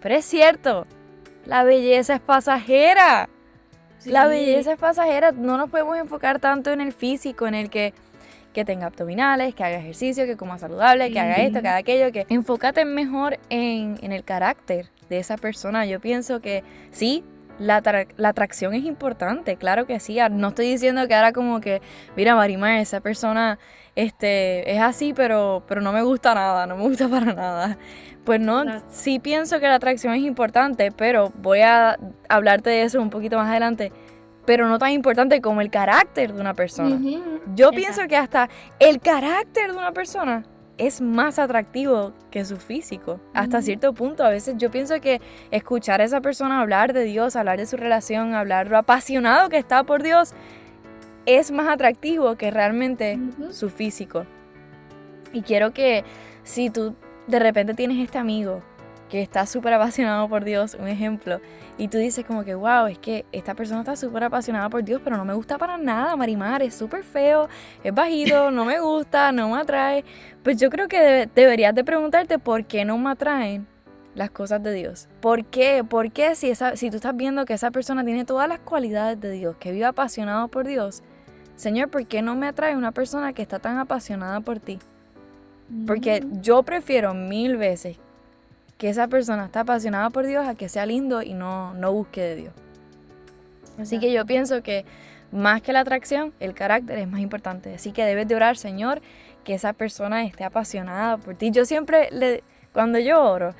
Pero 0.01 0.15
es 0.15 0.25
cierto, 0.25 0.85
la 1.45 1.63
belleza 1.63 2.15
es 2.15 2.21
pasajera. 2.21 3.29
La 4.05 4.27
belleza 4.27 4.73
es 4.73 4.79
pasajera, 4.79 5.33
no 5.33 5.57
nos 5.57 5.69
podemos 5.69 5.97
enfocar 5.97 6.39
tanto 6.39 6.71
en 6.71 6.79
el 6.79 6.93
físico, 6.93 7.47
en 7.47 7.55
el 7.55 7.69
que, 7.69 7.93
que 8.53 8.63
tenga 8.63 8.87
abdominales, 8.87 9.53
que 9.53 9.63
haga 9.65 9.77
ejercicio, 9.77 10.25
que 10.25 10.37
coma 10.37 10.57
saludable, 10.57 11.11
que 11.11 11.19
haga 11.19 11.35
esto, 11.35 11.61
que 11.61 11.67
haga 11.67 11.77
aquello, 11.77 12.11
que 12.13 12.25
enfócate 12.29 12.85
mejor 12.85 13.39
en, 13.49 13.97
en 14.01 14.13
el 14.13 14.23
carácter 14.23 14.89
de 15.09 15.19
esa 15.19 15.37
persona. 15.37 15.85
Yo 15.85 15.99
pienso 15.99 16.39
que 16.39 16.63
sí, 16.91 17.23
la, 17.59 17.81
la, 18.15 18.29
atracción 18.29 18.73
es 18.73 18.85
importante, 18.85 19.57
claro 19.57 19.85
que 19.85 19.99
sí. 19.99 20.17
No 20.31 20.49
estoy 20.49 20.71
diciendo 20.71 21.07
que 21.07 21.15
ahora 21.15 21.33
como 21.33 21.59
que, 21.59 21.81
mira, 22.15 22.35
Marimar, 22.35 22.79
esa 22.79 23.01
persona 23.01 23.59
este, 23.95 24.71
es 24.71 24.81
así, 24.81 25.13
pero, 25.13 25.63
pero 25.67 25.81
no 25.81 25.91
me 25.91 26.01
gusta 26.01 26.33
nada, 26.33 26.65
no 26.65 26.77
me 26.77 26.83
gusta 26.83 27.07
para 27.09 27.33
nada. 27.33 27.77
Pues 28.23 28.39
no, 28.39 28.63
sí 28.89 29.19
pienso 29.19 29.59
que 29.59 29.67
la 29.67 29.75
atracción 29.75 30.13
es 30.13 30.21
importante, 30.21 30.91
pero 30.91 31.31
voy 31.41 31.61
a 31.61 31.97
hablarte 32.27 32.69
de 32.69 32.83
eso 32.83 33.01
un 33.01 33.09
poquito 33.09 33.37
más 33.37 33.49
adelante. 33.49 33.91
Pero 34.45 34.67
no 34.67 34.79
tan 34.79 34.91
importante 34.91 35.41
como 35.41 35.61
el 35.61 35.69
carácter 35.69 36.33
de 36.33 36.41
una 36.41 36.53
persona. 36.53 36.97
Yo 37.55 37.71
pienso 37.71 38.07
que 38.07 38.15
hasta 38.15 38.49
el 38.79 38.99
carácter 38.99 39.71
de 39.71 39.77
una 39.77 39.91
persona 39.91 40.43
es 40.79 41.01
más 41.01 41.37
atractivo 41.37 42.13
que 42.31 42.45
su 42.45 42.57
físico. 42.57 43.19
Hasta 43.33 43.61
cierto 43.61 43.93
punto, 43.93 44.23
a 44.23 44.29
veces 44.29 44.55
yo 44.57 44.71
pienso 44.71 44.99
que 45.01 45.21
escuchar 45.51 46.01
a 46.01 46.05
esa 46.05 46.21
persona 46.21 46.61
hablar 46.61 46.93
de 46.93 47.03
Dios, 47.03 47.35
hablar 47.35 47.59
de 47.59 47.65
su 47.65 47.77
relación, 47.77 48.33
hablar 48.33 48.69
lo 48.69 48.77
apasionado 48.77 49.49
que 49.49 49.57
está 49.57 49.83
por 49.83 50.01
Dios, 50.01 50.33
es 51.25 51.51
más 51.51 51.67
atractivo 51.67 52.35
que 52.35 52.49
realmente 52.49 53.19
su 53.51 53.69
físico. 53.69 54.25
Y 55.33 55.41
quiero 55.41 55.73
que 55.73 56.03
si 56.43 56.69
tú 56.69 56.95
de 57.27 57.39
repente 57.39 57.73
tienes 57.73 57.99
este 58.03 58.17
amigo 58.17 58.63
que 59.09 59.21
está 59.21 59.45
súper 59.45 59.73
apasionado 59.73 60.29
por 60.29 60.45
Dios, 60.45 60.77
un 60.79 60.87
ejemplo, 60.87 61.41
y 61.77 61.87
tú 61.87 61.97
dices 61.97 62.23
como 62.25 62.43
que, 62.43 62.53
wow, 62.55 62.85
es 62.87 62.99
que 62.99 63.25
esta 63.31 63.55
persona 63.55 63.81
está 63.81 63.95
súper 63.95 64.23
apasionada 64.25 64.69
por 64.69 64.83
Dios, 64.83 65.01
pero 65.03 65.17
no 65.17 65.25
me 65.25 65.33
gusta 65.33 65.57
para 65.57 65.77
nada, 65.77 66.15
Marimar, 66.15 66.61
es 66.61 66.75
súper 66.75 67.03
feo, 67.03 67.49
es 67.83 67.93
bajito, 67.93 68.51
no 68.51 68.65
me 68.65 68.79
gusta, 68.79 69.31
no 69.31 69.49
me 69.49 69.59
atrae. 69.59 70.05
Pues 70.43 70.57
yo 70.57 70.69
creo 70.69 70.87
que 70.87 71.29
deberías 71.33 71.73
de 71.73 71.83
preguntarte 71.83 72.37
por 72.37 72.65
qué 72.65 72.85
no 72.85 72.97
me 72.97 73.09
atraen 73.09 73.67
las 74.13 74.29
cosas 74.29 74.61
de 74.61 74.73
Dios. 74.73 75.07
¿Por 75.21 75.45
qué? 75.45 75.83
¿Por 75.83 76.11
qué 76.11 76.35
si, 76.35 76.49
esa, 76.49 76.75
si 76.75 76.89
tú 76.89 76.97
estás 76.97 77.15
viendo 77.15 77.45
que 77.45 77.53
esa 77.53 77.71
persona 77.71 78.03
tiene 78.05 78.25
todas 78.25 78.47
las 78.47 78.59
cualidades 78.59 79.19
de 79.19 79.31
Dios, 79.31 79.55
que 79.57 79.71
vive 79.71 79.85
apasionado 79.85 80.47
por 80.49 80.67
Dios, 80.67 81.03
Señor, 81.55 81.89
¿por 81.89 82.05
qué 82.05 82.21
no 82.21 82.35
me 82.35 82.47
atrae 82.47 82.77
una 82.77 82.91
persona 82.91 83.33
que 83.33 83.41
está 83.41 83.59
tan 83.59 83.79
apasionada 83.79 84.39
por 84.41 84.59
ti? 84.59 84.79
Porque 85.85 86.21
mm. 86.21 86.41
yo 86.41 86.63
prefiero 86.63 87.13
mil 87.13 87.57
veces 87.57 87.97
que 88.79 88.89
esa 88.89 89.09
persona 89.09 89.45
está 89.45 89.59
apasionada 89.59 90.09
por 90.09 90.25
Dios 90.25 90.47
a 90.47 90.55
que 90.55 90.69
sea 90.69 90.85
lindo 90.85 91.21
y 91.21 91.33
no, 91.33 91.73
no 91.73 91.91
busque 91.91 92.21
de 92.21 92.35
Dios. 92.37 92.53
Así 93.77 93.99
que 93.99 94.11
yo 94.11 94.25
pienso 94.25 94.63
que 94.63 94.85
más 95.33 95.61
que 95.61 95.73
la 95.73 95.81
atracción, 95.81 96.33
el 96.39 96.53
carácter 96.53 96.97
es 96.97 97.07
más 97.07 97.19
importante. 97.19 97.75
Así 97.75 97.91
que 97.91 98.05
debes 98.05 98.29
de 98.29 98.35
orar, 98.35 98.55
Señor, 98.55 99.01
que 99.43 99.53
esa 99.53 99.73
persona 99.73 100.23
esté 100.23 100.45
apasionada 100.45 101.17
por 101.17 101.35
ti. 101.35 101.51
Yo 101.51 101.65
siempre, 101.65 102.07
le, 102.11 102.41
cuando 102.71 102.99
yo 102.99 103.21
oro, 103.21 103.53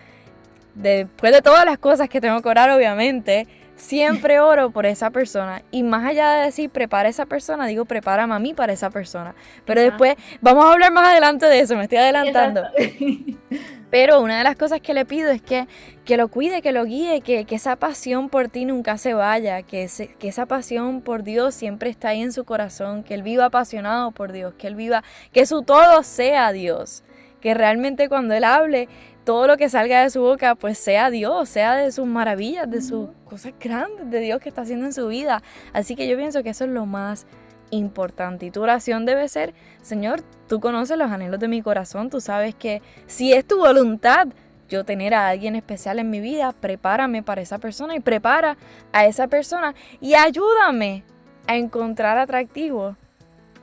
después 0.73 1.33
de 1.33 1.41
todas 1.41 1.65
las 1.65 1.77
cosas 1.77 2.07
que 2.07 2.21
tengo 2.21 2.41
que 2.41 2.47
orar, 2.47 2.69
obviamente, 2.71 3.45
siempre 3.75 4.39
oro 4.39 4.71
por 4.71 4.85
esa 4.85 5.09
persona. 5.09 5.63
Y 5.69 5.83
más 5.83 6.05
allá 6.05 6.31
de 6.31 6.45
decir 6.45 6.69
prepara 6.69 7.07
a 7.07 7.09
esa 7.09 7.25
persona, 7.25 7.67
digo 7.67 7.83
prepárame 7.83 8.35
a 8.35 8.39
mí 8.39 8.53
para 8.53 8.71
esa 8.71 8.89
persona. 8.89 9.35
Pero 9.65 9.81
después, 9.81 10.15
vamos 10.39 10.63
a 10.63 10.71
hablar 10.71 10.93
más 10.93 11.09
adelante 11.09 11.45
de 11.45 11.59
eso, 11.59 11.75
me 11.75 11.83
estoy 11.83 11.97
adelantando. 11.97 12.63
Pero 13.89 14.21
una 14.21 14.37
de 14.37 14.43
las 14.43 14.55
cosas 14.55 14.81
que 14.81 14.93
le 14.93 15.05
pido 15.05 15.31
es 15.31 15.41
que, 15.41 15.67
que 16.05 16.17
lo 16.17 16.27
cuide, 16.27 16.61
que 16.61 16.71
lo 16.71 16.85
guíe, 16.85 17.21
que, 17.21 17.45
esa 17.49 17.75
pasión 17.75 18.29
por 18.29 18.47
ti 18.47 18.65
nunca 18.65 18.97
se 18.97 19.13
vaya, 19.13 19.63
que, 19.63 19.89
que 20.19 20.27
esa 20.27 20.45
pasión 20.45 21.01
por 21.01 21.23
Dios 21.23 21.55
siempre 21.55 21.89
está 21.89 22.09
ahí 22.09 22.21
en 22.21 22.31
su 22.31 22.45
corazón, 22.45 23.03
que 23.03 23.15
él 23.15 23.23
viva 23.23 23.45
apasionado 23.45 24.11
por 24.11 24.31
Dios, 24.31 24.53
que 24.57 24.67
él 24.67 24.75
viva, 24.75 25.03
que 25.33 25.45
su 25.45 25.63
todo 25.63 26.03
sea 26.03 26.51
Dios 26.51 27.03
que 27.39 27.53
realmente 27.53 28.09
cuando 28.09 28.33
Él 28.33 28.43
hable, 28.43 28.87
todo 29.23 29.47
lo 29.47 29.57
que 29.57 29.69
salga 29.69 30.01
de 30.01 30.09
su 30.09 30.21
boca, 30.21 30.55
pues 30.55 30.77
sea 30.77 31.09
Dios, 31.09 31.49
sea 31.49 31.75
de 31.75 31.91
sus 31.91 32.05
maravillas, 32.05 32.69
de 32.69 32.81
sus 32.81 33.09
cosas 33.25 33.53
grandes, 33.59 34.09
de 34.09 34.19
Dios 34.19 34.39
que 34.39 34.49
está 34.49 34.61
haciendo 34.61 34.85
en 34.85 34.93
su 34.93 35.07
vida. 35.07 35.43
Así 35.73 35.95
que 35.95 36.07
yo 36.07 36.17
pienso 36.17 36.41
que 36.43 36.49
eso 36.49 36.65
es 36.65 36.71
lo 36.71 36.85
más 36.85 37.27
importante. 37.71 38.45
Y 38.45 38.51
tu 38.51 38.61
oración 38.61 39.05
debe 39.05 39.27
ser, 39.27 39.53
Señor, 39.81 40.21
tú 40.47 40.59
conoces 40.59 40.97
los 40.97 41.11
anhelos 41.11 41.39
de 41.39 41.47
mi 41.47 41.61
corazón, 41.61 42.09
tú 42.09 42.21
sabes 42.21 42.55
que 42.55 42.81
si 43.07 43.33
es 43.33 43.45
tu 43.45 43.59
voluntad 43.59 44.27
yo 44.69 44.83
tener 44.83 45.13
a 45.13 45.27
alguien 45.27 45.55
especial 45.55 45.99
en 45.99 46.09
mi 46.09 46.19
vida, 46.19 46.53
prepárame 46.53 47.23
para 47.23 47.41
esa 47.41 47.57
persona 47.57 47.95
y 47.95 47.99
prepara 47.99 48.55
a 48.93 49.05
esa 49.05 49.27
persona 49.27 49.73
y 49.99 50.13
ayúdame 50.13 51.03
a 51.47 51.55
encontrar 51.55 52.19
atractivo 52.19 52.95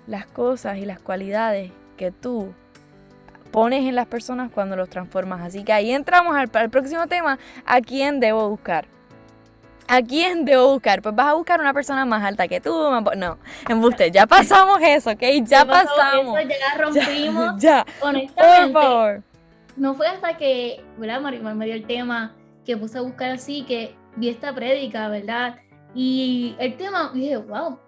las 0.06 0.26
cosas 0.26 0.78
y 0.78 0.84
las 0.84 0.98
cualidades 0.98 1.70
que 1.96 2.10
tú 2.10 2.52
pones 3.52 3.86
en 3.86 3.94
las 3.94 4.06
personas 4.06 4.50
cuando 4.50 4.76
los 4.76 4.90
transformas. 4.90 5.40
Así 5.40 5.64
que 5.64 5.72
ahí 5.72 5.92
entramos 5.92 6.34
al, 6.36 6.50
al 6.52 6.70
próximo 6.70 7.06
tema, 7.06 7.38
¿a 7.64 7.80
quién 7.80 8.20
debo 8.20 8.48
buscar? 8.48 8.95
¿A 9.88 10.02
quién 10.02 10.44
debo 10.44 10.72
buscar? 10.72 11.00
Pues 11.00 11.14
vas 11.14 11.28
a 11.28 11.34
buscar 11.34 11.60
una 11.60 11.72
persona 11.72 12.04
más 12.04 12.24
alta 12.24 12.48
que 12.48 12.60
tú. 12.60 12.72
No, 13.16 13.38
embuste, 13.68 14.10
ya 14.10 14.26
pasamos 14.26 14.78
eso, 14.82 15.10
¿ok? 15.10 15.22
Ya, 15.44 15.64
pasamos. 15.64 16.38
Eso, 16.38 16.48
ya 16.60 16.78
rompimos. 16.78 17.62
Ya, 17.62 17.86
Honestamente, 18.00 18.72
por 18.72 18.82
favor. 18.82 19.22
No 19.76 19.94
fue 19.94 20.08
hasta 20.08 20.36
que, 20.36 20.82
¿verdad? 20.96 21.20
Marimar 21.20 21.54
me 21.54 21.66
dio 21.66 21.74
el 21.74 21.86
tema 21.86 22.34
que 22.64 22.76
puse 22.76 22.98
a 22.98 23.02
buscar 23.02 23.30
así, 23.30 23.62
que 23.62 23.94
vi 24.16 24.28
esta 24.28 24.54
prédica, 24.54 25.08
¿verdad? 25.08 25.56
Y 25.94 26.56
el 26.58 26.76
tema, 26.76 27.12
dije, 27.14 27.36
wow, 27.36 27.78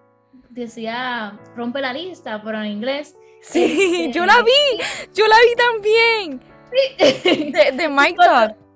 decía, 0.49 1.37
rompe 1.55 1.81
la 1.81 1.93
lista, 1.93 2.41
pero 2.43 2.59
en 2.61 2.67
inglés. 2.67 3.15
Sí, 3.41 3.63
este, 4.07 4.11
yo 4.11 4.25
la 4.25 4.41
vi, 4.41 4.83
yo 5.13 5.27
la 5.27 5.35
vi 5.35 5.55
también. 5.55 6.41
Sí. 6.71 7.51
De, 7.51 7.71
de 7.75 7.89
Mike 7.89 8.15
Todd. 8.15 8.68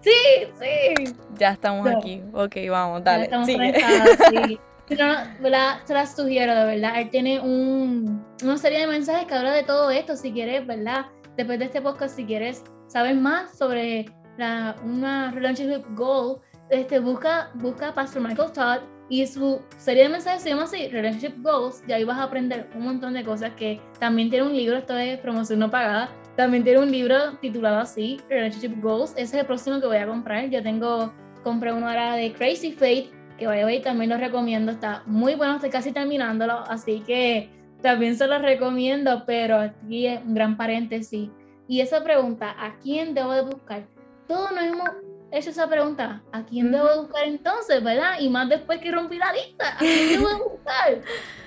Sí, 0.00 0.10
sí. 0.58 1.14
Ya 1.38 1.52
estamos 1.52 1.86
aquí. 1.86 2.22
Ok, 2.32 2.56
vamos, 2.70 3.04
dale. 3.04 3.28
Ya 3.28 3.42
estamos 3.42 3.46
sí. 3.46 4.58
Pero, 4.88 5.04
¿verdad? 5.40 5.80
Se 5.84 5.94
las 5.94 6.16
sugiero, 6.16 6.54
de 6.54 6.64
verdad. 6.64 7.00
Él 7.00 7.10
tiene 7.10 7.38
un, 7.38 8.24
una 8.42 8.58
serie 8.58 8.80
de 8.80 8.86
mensajes 8.88 9.26
que 9.26 9.34
habla 9.34 9.52
de 9.52 9.62
todo 9.62 9.90
esto. 9.90 10.16
Si 10.16 10.32
quieres, 10.32 10.66
¿verdad? 10.66 11.06
Después 11.36 11.58
de 11.60 11.66
este 11.66 11.80
podcast, 11.80 12.16
si 12.16 12.24
quieres 12.24 12.64
saber 12.88 13.14
más 13.14 13.56
sobre 13.56 14.06
la, 14.36 14.74
una 14.84 15.30
relationship 15.30 15.84
goal, 15.94 16.40
este, 16.70 16.98
busca, 16.98 17.50
busca 17.54 17.94
Pastor 17.94 18.22
Michael 18.22 18.52
Todd 18.52 18.80
y 19.10 19.26
su 19.26 19.60
serie 19.76 20.04
de 20.04 20.08
mensajes 20.08 20.42
se 20.42 20.50
llama 20.50 20.62
así, 20.62 20.88
Relationship 20.88 21.42
Goals, 21.42 21.82
y 21.86 21.92
ahí 21.92 22.04
vas 22.04 22.18
a 22.18 22.22
aprender 22.22 22.70
un 22.76 22.84
montón 22.84 23.12
de 23.12 23.24
cosas 23.24 23.52
que 23.56 23.80
también 23.98 24.30
tiene 24.30 24.46
un 24.46 24.56
libro, 24.56 24.76
esto 24.76 24.96
es 24.96 25.18
promoción 25.18 25.58
no 25.58 25.68
pagada, 25.68 26.10
también 26.40 26.64
tiene 26.64 26.78
un 26.78 26.90
libro 26.90 27.36
titulado 27.42 27.80
así, 27.80 28.18
Relationship 28.30 28.80
Goals. 28.80 29.10
Ese 29.10 29.22
es 29.22 29.34
el 29.34 29.44
próximo 29.44 29.78
que 29.78 29.86
voy 29.86 29.98
a 29.98 30.06
comprar. 30.06 30.48
Yo 30.48 30.62
tengo, 30.62 31.12
compré 31.44 31.70
uno 31.70 31.86
ahora 31.86 32.14
de 32.14 32.32
Crazy 32.32 32.72
Fate, 32.72 33.10
que 33.36 33.46
vaya 33.46 33.66
a 33.66 33.82
también 33.82 34.08
lo 34.08 34.16
recomiendo. 34.16 34.72
Está 34.72 35.02
muy 35.04 35.34
bueno, 35.34 35.56
estoy 35.56 35.68
casi 35.68 35.92
terminándolo, 35.92 36.60
así 36.66 37.00
que 37.00 37.50
también 37.82 38.16
se 38.16 38.26
lo 38.26 38.38
recomiendo, 38.38 39.24
pero 39.26 39.58
aquí 39.58 40.06
es 40.06 40.22
un 40.22 40.32
gran 40.32 40.56
paréntesis. 40.56 41.28
Y 41.68 41.82
esa 41.82 42.02
pregunta, 42.02 42.56
¿a 42.58 42.74
quién 42.78 43.12
debo 43.12 43.34
de 43.34 43.42
buscar? 43.42 43.82
Todos 44.26 44.50
nos 44.52 44.64
hemos 44.64 44.88
hecho 45.32 45.50
esa 45.50 45.68
pregunta, 45.68 46.22
¿a 46.32 46.42
quién 46.46 46.72
debo 46.72 46.88
de 46.88 47.00
buscar 47.00 47.24
entonces, 47.24 47.84
verdad? 47.84 48.18
Y 48.18 48.30
más 48.30 48.48
después 48.48 48.78
que 48.78 48.90
rompí 48.90 49.18
la 49.18 49.30
lista, 49.34 49.74
¿a 49.74 49.78
quién 49.78 50.08
debo 50.08 50.28
de 50.30 50.34
buscar? 50.36 51.00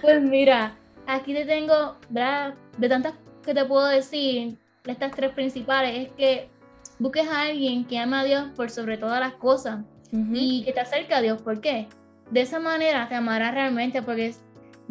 Pues 0.03 0.21
mira, 0.21 0.77
aquí 1.08 1.34
te 1.34 1.45
tengo, 1.45 1.97
¿verdad? 2.10 2.53
De 2.77 2.88
tantas 2.88 3.15
que 3.43 3.56
te 3.56 3.65
puedo 3.65 3.88
decir, 3.88 4.60
estas 4.86 5.12
tres 5.12 5.32
principales, 5.32 6.08
es 6.08 6.13
que 6.13 6.50
busques 7.00 7.28
a 7.28 7.41
alguien 7.43 7.86
que 7.86 8.00
ama 8.00 8.22
a 8.22 8.24
Dios 8.24 8.50
por 8.56 8.69
sobre 8.69 8.98
todas 8.98 9.19
las 9.19 9.34
cosas 9.34 9.86
y 10.12 10.63
que 10.63 10.74
te 10.74 10.80
acerque 10.80 11.13
a 11.13 11.22
Dios. 11.22 11.41
¿Por 11.41 11.60
qué? 11.60 11.88
De 12.30 12.41
esa 12.41 12.60
manera 12.60 13.08
te 13.08 13.15
amará 13.15 13.52
realmente 13.52 14.02
porque 14.02 14.36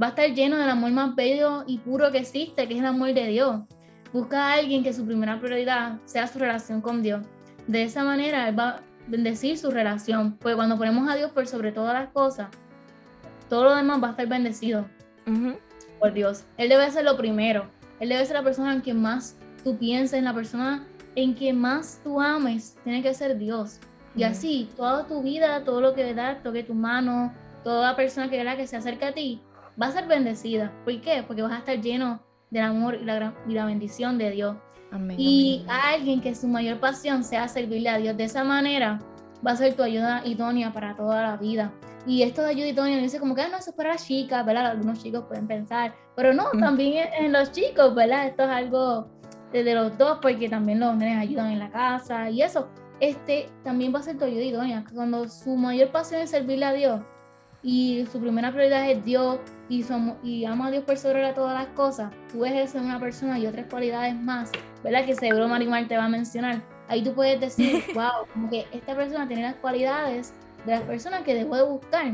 va 0.00 0.06
a 0.06 0.10
estar 0.10 0.28
lleno 0.32 0.56
del 0.56 0.68
amor 0.68 0.90
más 0.90 1.14
bello 1.14 1.64
y 1.66 1.78
puro 1.78 2.10
que 2.10 2.18
existe, 2.18 2.66
que 2.66 2.74
es 2.74 2.80
el 2.80 2.86
amor 2.86 3.14
de 3.14 3.26
Dios. 3.28 3.60
Busca 4.12 4.48
a 4.48 4.54
alguien 4.54 4.82
que 4.82 4.92
su 4.92 5.06
primera 5.06 5.40
prioridad 5.40 5.98
sea 6.04 6.26
su 6.26 6.38
relación 6.38 6.80
con 6.80 7.02
Dios. 7.02 7.24
De 7.66 7.84
esa 7.84 8.02
manera 8.04 8.48
Él 8.48 8.58
va 8.58 8.68
a 8.68 8.80
bendecir 9.06 9.56
su 9.56 9.70
relación, 9.70 10.36
porque 10.38 10.56
cuando 10.56 10.76
ponemos 10.76 11.08
a 11.08 11.14
Dios 11.14 11.30
por 11.30 11.46
sobre 11.46 11.72
todas 11.72 11.94
las 11.94 12.08
cosas, 12.10 12.48
todo 13.48 13.64
lo 13.64 13.74
demás 13.74 14.02
va 14.02 14.08
a 14.08 14.10
estar 14.12 14.26
bendecido 14.26 14.86
por 16.00 16.12
Dios. 16.12 16.44
Él 16.56 16.68
debe 16.68 16.90
ser 16.90 17.04
lo 17.04 17.16
primero. 17.16 17.70
Él 18.00 18.08
debe 18.08 18.24
ser 18.26 18.36
la 18.36 18.42
persona 18.42 18.72
en 18.72 18.80
quien 18.80 19.00
más 19.00 19.36
tú 19.62 19.76
pienses 19.78 20.18
en 20.18 20.24
la 20.24 20.34
persona 20.34 20.86
en 21.14 21.34
que 21.34 21.52
más 21.52 22.00
tú 22.02 22.20
ames, 22.20 22.76
tiene 22.84 23.02
que 23.02 23.14
ser 23.14 23.38
Dios. 23.38 23.80
Y 24.14 24.24
así, 24.24 24.68
toda 24.76 25.06
tu 25.06 25.22
vida, 25.22 25.64
todo 25.64 25.80
lo 25.80 25.94
que 25.94 26.14
da, 26.14 26.42
toque 26.42 26.62
tu 26.62 26.74
mano, 26.74 27.32
toda 27.64 27.96
persona 27.96 28.28
que, 28.28 28.44
que 28.56 28.66
se 28.66 28.76
acerca 28.76 29.08
a 29.08 29.12
ti, 29.12 29.40
va 29.80 29.86
a 29.86 29.92
ser 29.92 30.06
bendecida. 30.06 30.72
¿Por 30.84 31.00
qué? 31.00 31.22
Porque 31.26 31.42
vas 31.42 31.52
a 31.52 31.58
estar 31.58 31.80
lleno 31.80 32.22
del 32.50 32.64
amor 32.64 32.94
y 32.94 33.04
la, 33.04 33.34
y 33.48 33.52
la 33.52 33.64
bendición 33.64 34.18
de 34.18 34.30
Dios. 34.30 34.56
y 35.16 35.64
a 35.68 35.90
alguien 35.90 36.20
que 36.20 36.34
su 36.34 36.46
mayor 36.46 36.78
pasión 36.78 37.24
sea 37.24 37.48
servirle 37.48 37.88
a 37.88 37.96
Dios 37.96 38.16
de 38.16 38.24
esa 38.24 38.44
manera, 38.44 38.98
va 39.46 39.52
a 39.52 39.56
ser 39.56 39.74
tu 39.74 39.82
ayuda 39.82 40.22
idónea 40.26 40.72
para 40.72 40.94
toda 40.94 41.22
la 41.22 41.36
vida. 41.36 41.72
Y 42.06 42.22
esto 42.22 42.42
de 42.42 42.50
ayuda 42.50 42.66
idónea 42.66 42.98
dice 42.98 43.18
como 43.18 43.34
que 43.34 43.42
ah, 43.42 43.48
no, 43.48 43.56
eso 43.56 43.70
es 43.70 43.76
para 43.76 43.90
las 43.90 44.06
chicas, 44.06 44.44
¿verdad? 44.44 44.66
Algunos 44.66 45.02
chicos 45.02 45.24
pueden 45.26 45.46
pensar, 45.46 45.94
pero 46.14 46.34
no, 46.34 46.50
también 46.60 47.08
en 47.18 47.32
los 47.32 47.52
chicos, 47.52 47.94
¿verdad? 47.94 48.26
Esto 48.26 48.42
es 48.42 48.50
algo 48.50 49.08
de 49.52 49.74
los 49.74 49.98
dos, 49.98 50.18
porque 50.22 50.48
también 50.48 50.80
los 50.80 50.96
nenes 50.96 51.18
ayudan 51.18 51.52
en 51.52 51.58
la 51.58 51.70
casa 51.70 52.30
y 52.30 52.42
eso. 52.42 52.68
Este 53.00 53.48
también 53.64 53.92
va 53.94 53.98
a 53.98 54.02
ser 54.02 54.16
tu 54.16 54.24
ayuda 54.24 54.42
idónea. 54.42 54.84
Cuando 54.94 55.28
su 55.28 55.56
mayor 55.56 55.90
pasión 55.90 56.22
es 56.22 56.30
servirle 56.30 56.64
a 56.64 56.72
Dios 56.72 57.00
y 57.62 58.06
su 58.10 58.20
primera 58.20 58.50
prioridad 58.50 58.90
es 58.90 59.04
Dios 59.04 59.38
y, 59.68 59.82
somos, 59.82 60.16
y 60.22 60.44
ama 60.44 60.68
a 60.68 60.70
Dios 60.70 60.84
por 60.84 60.96
sobre 60.96 61.32
todas 61.32 61.54
las 61.54 61.68
cosas, 61.74 62.12
tú 62.30 62.40
ves 62.40 62.52
eso 62.54 62.78
en 62.78 62.86
una 62.86 62.98
persona 62.98 63.38
y 63.38 63.46
otras 63.46 63.66
cualidades 63.66 64.14
más, 64.14 64.50
¿verdad? 64.82 65.04
Que 65.04 65.14
seguro 65.14 65.48
Marimar 65.48 65.86
te 65.88 65.96
va 65.96 66.04
a 66.04 66.08
mencionar. 66.08 66.62
Ahí 66.88 67.02
tú 67.02 67.12
puedes 67.14 67.40
decir, 67.40 67.82
wow, 67.94 68.26
como 68.32 68.50
que 68.50 68.66
esta 68.72 68.94
persona 68.94 69.26
tiene 69.26 69.42
las 69.42 69.54
cualidades 69.56 70.32
de 70.66 70.72
las 70.72 70.82
personas 70.82 71.22
que 71.22 71.34
debo 71.34 71.56
de 71.56 71.62
buscar. 71.62 72.06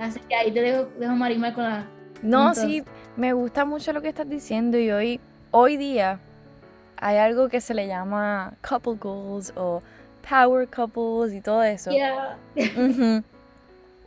Así 0.00 0.20
que 0.28 0.34
ahí 0.34 0.50
te 0.50 0.62
dejo, 0.62 0.88
dejo 0.98 1.14
Marimar 1.14 1.54
con 1.54 1.64
la... 1.64 1.86
No, 2.22 2.54
sí, 2.54 2.82
me 3.16 3.32
gusta 3.32 3.64
mucho 3.64 3.92
lo 3.92 4.00
que 4.00 4.08
estás 4.08 4.28
diciendo 4.28 4.78
y 4.78 4.90
hoy, 4.90 5.20
hoy 5.50 5.76
día 5.76 6.20
hay 7.00 7.16
algo 7.16 7.48
que 7.48 7.60
se 7.60 7.74
le 7.74 7.86
llama 7.86 8.54
couple 8.68 8.94
goals 8.94 9.52
o 9.56 9.82
power 10.28 10.68
couples 10.68 11.32
y 11.34 11.40
todo 11.40 11.62
eso. 11.62 11.90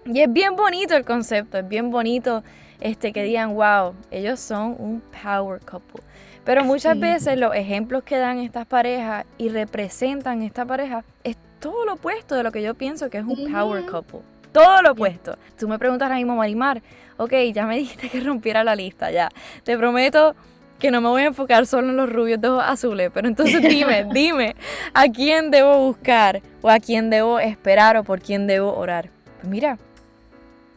Y 0.04 0.20
es 0.20 0.34
bien 0.34 0.56
bonito 0.56 0.96
el 0.96 1.06
concepto, 1.06 1.60
es 1.60 1.68
bien 1.68 1.92
bonito 1.92 2.44
este, 2.80 3.14
que 3.14 3.24
digan, 3.24 3.54
wow, 3.54 3.94
ellos 4.10 4.40
son 4.40 4.76
un 4.80 5.02
power 5.24 5.60
couple. 5.60 6.02
Pero 6.44 6.64
muchas 6.64 7.00
veces 7.00 7.38
los 7.38 7.54
ejemplos 7.54 8.04
que 8.04 8.18
dan 8.18 8.40
estas 8.40 8.66
parejas 8.66 9.26
y 9.38 9.50
representan 9.50 10.42
esta 10.42 10.66
pareja 10.66 11.04
es 11.24 11.38
todo 11.60 11.86
lo 11.86 11.94
opuesto 11.94 12.34
de 12.34 12.42
lo 12.42 12.52
que 12.52 12.64
yo 12.64 12.74
pienso 12.74 13.12
que 13.12 13.20
es 13.20 13.24
un 13.24 13.52
power 13.52 13.86
couple. 13.86 14.22
Todo 14.52 14.82
lo 14.82 14.94
opuesto. 14.94 15.38
Tú 15.58 15.68
me 15.68 15.78
preguntas 15.78 16.08
ahora 16.08 16.16
mismo, 16.16 16.36
Marimar, 16.36 16.82
ok, 17.18 17.34
ya 17.54 17.68
me 17.68 17.78
dijiste 17.78 18.10
que 18.10 18.20
rompiera 18.22 18.64
la 18.64 18.76
lista, 18.76 19.12
ya. 19.12 19.30
Te 19.64 19.78
prometo 19.78 20.36
que 20.82 20.92
no 20.92 21.00
me 21.00 21.08
voy 21.08 21.22
a 21.22 21.28
enfocar 21.28 21.66
solo 21.68 21.90
en 21.90 21.96
los 21.96 22.12
rubios 22.12 22.42
de 22.42 22.50
ojos 22.50 22.64
azules, 22.66 23.12
pero 23.14 23.28
entonces 23.28 23.62
dime, 23.62 24.06
dime, 24.14 24.56
¿a 24.94 25.08
quién 25.08 25.52
debo 25.52 25.78
buscar 25.78 26.42
o 26.62 26.70
a 26.70 26.80
quién 26.80 27.10
debo 27.10 27.40
esperar 27.40 27.96
o 27.96 28.04
por 28.04 28.20
quién 28.20 28.48
debo 28.48 28.76
orar? 28.76 29.12
Pues 29.38 29.48
mira, 29.48 29.78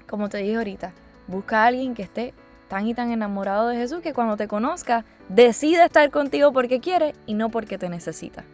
como 0.06 0.28
te 0.28 0.38
dije 0.38 0.56
ahorita, 0.56 0.92
busca 1.26 1.62
a 1.62 1.66
alguien 1.66 1.94
que 1.94 2.02
esté 2.02 2.34
tan 2.68 2.86
y 2.86 2.94
tan 2.94 3.10
enamorado 3.10 3.68
de 3.68 3.76
Jesús 3.76 4.00
que 4.00 4.12
cuando 4.12 4.36
te 4.36 4.46
conozca 4.46 5.04
decida 5.30 5.86
estar 5.86 6.10
contigo 6.10 6.52
porque 6.52 6.80
quiere 6.80 7.14
y 7.26 7.34
no 7.34 7.48
porque 7.48 7.78
te 7.78 7.88
necesita. 7.88 8.44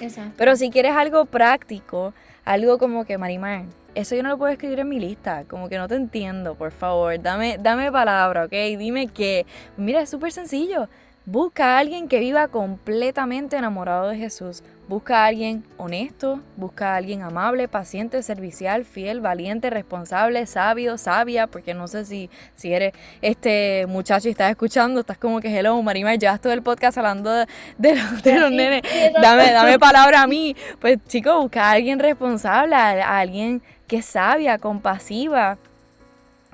Exacto. 0.00 0.32
Pero 0.38 0.56
si 0.56 0.70
quieres 0.70 0.92
algo 0.92 1.26
práctico, 1.26 2.14
algo 2.44 2.78
como 2.78 3.04
que 3.04 3.18
Marimar, 3.18 3.64
eso 3.96 4.14
yo 4.14 4.22
no 4.22 4.28
lo 4.28 4.38
puedo 4.38 4.52
escribir 4.52 4.78
en 4.80 4.88
mi 4.88 5.00
lista, 5.00 5.44
como 5.48 5.70
que 5.70 5.78
no 5.78 5.88
te 5.88 5.94
entiendo, 5.94 6.54
por 6.54 6.70
favor, 6.70 7.20
dame, 7.20 7.56
dame 7.58 7.90
palabra, 7.90 8.44
¿ok? 8.44 8.52
Dime 8.78 9.08
que, 9.08 9.46
mira, 9.78 10.02
es 10.02 10.10
súper 10.10 10.32
sencillo. 10.32 10.88
Busca 11.24 11.74
a 11.74 11.78
alguien 11.78 12.06
que 12.06 12.20
viva 12.20 12.46
completamente 12.46 13.56
enamorado 13.56 14.10
de 14.10 14.16
Jesús. 14.16 14.62
Busca 14.86 15.24
a 15.24 15.26
alguien 15.26 15.64
honesto, 15.76 16.40
busca 16.56 16.92
a 16.92 16.96
alguien 16.96 17.22
amable, 17.22 17.66
paciente, 17.66 18.22
servicial, 18.22 18.84
fiel, 18.84 19.20
valiente, 19.20 19.68
responsable, 19.68 20.46
sabio, 20.46 20.98
sabia, 20.98 21.48
porque 21.48 21.74
no 21.74 21.88
sé 21.88 22.04
si, 22.04 22.30
si 22.54 22.72
eres 22.72 22.92
este 23.22 23.86
muchacho 23.88 24.28
y 24.28 24.30
estás 24.30 24.50
escuchando, 24.50 25.00
estás 25.00 25.18
como 25.18 25.40
que 25.40 25.48
hello, 25.48 25.82
Marima, 25.82 26.14
llevas 26.14 26.40
todo 26.40 26.52
el 26.52 26.62
podcast 26.62 26.96
hablando 26.98 27.32
de, 27.32 27.46
los, 27.80 28.52
nenes. 28.52 28.82
Dame, 29.20 29.50
dame 29.50 29.80
palabra 29.80 30.22
a 30.22 30.26
mí. 30.28 30.54
Pues 30.80 30.98
chicos, 31.08 31.34
busca 31.42 31.64
a 31.64 31.72
alguien 31.72 31.98
responsable, 31.98 32.76
a 32.76 33.18
alguien 33.18 33.62
que 33.86 34.02
sabia, 34.02 34.58
compasiva, 34.58 35.58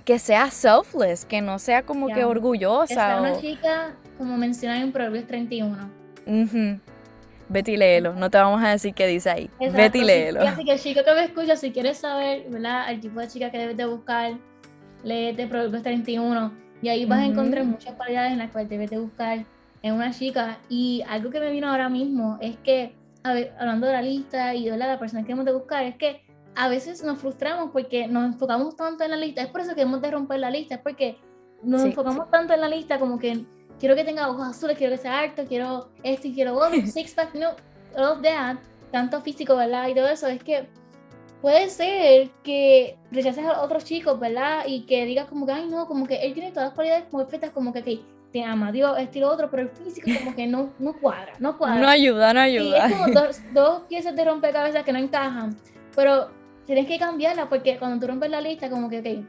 que 0.05 0.19
sea 0.19 0.51
selfless, 0.51 1.25
que 1.25 1.41
no 1.41 1.59
sea 1.59 1.83
como 1.83 2.09
que 2.09 2.25
orgullosa. 2.25 2.87
Que 2.87 2.95
sea 2.95 3.21
una 3.21 3.41
chica, 3.41 3.95
como 4.19 4.37
mencionan 4.37 4.83
en 4.83 4.93
Proverbios 4.93 5.27
31. 5.27 5.91
Vete 7.49 7.73
y 7.73 7.77
léelo. 7.77 8.15
No 8.15 8.31
te 8.31 8.39
vamos 8.39 8.63
a 8.63 8.71
decir 8.71 8.95
qué 8.95 9.07
dice 9.07 9.31
ahí. 9.31 9.51
Exacto, 9.61 9.77
Vete 9.77 9.99
y 9.99 10.01
sí. 10.01 10.07
léelo. 10.07 10.41
Así 10.41 10.65
que 10.65 10.79
chico 10.79 11.01
que 11.05 11.13
me 11.13 11.25
escucha, 11.25 11.57
si 11.57 11.71
quieres 11.71 11.99
saber, 11.99 12.49
¿verdad? 12.49 12.91
El 12.91 13.01
tipo 13.01 13.21
de 13.21 13.29
chica 13.29 13.51
que 13.51 13.59
debes 13.59 13.77
de 13.77 13.85
buscar, 13.85 14.33
léete 15.05 15.47
Proverbios 15.47 15.83
31 15.83 16.53
y 16.81 16.89
ahí 16.89 17.05
vas 17.05 17.21
a 17.21 17.23
Ujú. 17.23 17.33
encontrar 17.33 17.65
muchas 17.65 17.95
cualidades 17.95 18.33
en 18.33 18.39
las 18.39 18.51
cuales 18.51 18.71
debes 18.71 18.91
de 18.91 18.99
buscar 18.99 19.45
en 19.83 19.95
una 19.95 20.11
chica. 20.13 20.59
Y 20.69 21.03
algo 21.09 21.31
que 21.31 21.41
me 21.41 21.51
vino 21.51 21.69
ahora 21.69 21.89
mismo 21.89 22.39
es 22.41 22.57
que, 22.59 22.95
a 23.23 23.35
ver, 23.35 23.53
hablando 23.59 23.87
de 23.87 23.93
la 23.93 24.03
lista 24.03 24.55
y 24.55 24.65
de 24.65 24.71
¿verdad? 24.71 24.89
la 24.89 24.99
persona 24.99 25.25
que 25.25 25.33
hemos 25.33 25.45
de 25.45 25.53
buscar, 25.53 25.85
es 25.85 25.97
que 25.97 26.25
a 26.55 26.69
veces 26.69 27.03
nos 27.03 27.19
frustramos 27.19 27.71
porque 27.73 28.07
nos 28.07 28.25
enfocamos 28.27 28.77
tanto 28.77 29.05
en 29.05 29.11
la 29.11 29.17
lista. 29.17 29.43
Es 29.43 29.49
por 29.49 29.61
eso 29.63 29.75
que 29.75 29.83
hemos 29.83 30.01
de 30.03 30.11
romper 30.11 30.41
la 30.41 30.51
lista, 30.51 30.75
es 30.77 30.81
porque 30.81 31.19
nos 31.63 31.83
Sí, 31.83 31.89
enfocamos 31.89 32.31
tanto 32.31 32.53
en 32.55 32.61
la 32.61 32.69
lista 32.69 32.99
como 32.99 33.19
que 33.19 33.45
quiero 33.79 33.95
que 33.95 34.05
tenga 34.05 34.29
ojos 34.29 34.49
azules, 34.49 34.77
quiero 34.77 34.93
que 34.93 34.99
sea 35.03 35.21
alto, 35.21 35.45
quiero 35.49 35.89
esto 36.03 36.29
y 36.29 36.35
quiero 36.35 36.55
otro, 36.57 36.81
six 36.87 37.15
pack, 37.15 37.35
no, 37.35 37.51
all 37.97 38.05
of 38.19 38.23
that, 38.23 38.57
tanto 38.91 39.21
físico, 39.23 39.57
¿verdad? 39.57 39.89
Y 39.89 39.95
todo 39.95 40.09
eso, 40.09 40.27
es 40.29 40.43
que 40.43 40.69
puede 41.41 41.69
ser 41.71 42.31
que 42.45 42.99
rechaces 43.11 43.45
a 43.45 43.63
otros 43.63 43.85
chicos, 43.85 44.19
¿verdad? 44.21 44.65
Y 44.67 44.83
que 44.87 45.05
digas 45.07 45.27
como 45.27 45.47
que, 45.47 45.53
ay, 45.53 45.67
no, 45.69 45.87
como 45.87 46.07
que 46.07 46.17
él 46.17 46.35
tiene 46.35 46.51
todas 46.51 46.67
las 46.69 46.75
cualidades 46.75 47.05
como 47.11 47.23
perfectas, 47.25 47.51
como 47.51 47.73
que, 47.73 47.81
ok, 47.81 48.31
te 48.33 48.43
ama, 48.45 48.73
Dios, 48.73 48.97
esto 48.99 49.19
y 49.19 49.21
lo 49.21 49.31
otro, 49.31 49.51
pero 49.51 49.63
el 49.65 49.69
físico 49.71 50.09
como 50.19 50.35
que 50.35 50.47
no, 50.47 50.71
no 50.79 50.93
cuadra, 50.95 51.33
no 51.39 51.57
cuadra. 51.59 51.81
No 51.81 51.89
ayuda, 51.89 52.33
no 52.35 52.41
Y 52.41 52.57
ayuda. 52.57 52.87
es 52.87 52.93
como 52.93 53.07
dos, 53.09 53.41
dos 53.55 53.83
piezas 53.89 54.15
de 54.17 54.25
rompecabezas 54.25 54.85
que 54.85 54.93
no 54.93 54.99
encajan, 54.99 55.57
pero 55.97 56.31
tienes 56.67 56.87
que 56.87 56.99
cambiarla 56.99 57.49
porque 57.49 57.79
cuando 57.79 57.99
tú 58.05 58.11
rompes 58.11 58.31
la 58.31 58.41
lista, 58.41 58.71
como 58.71 58.89
que, 58.89 59.01
ok, 59.01 59.27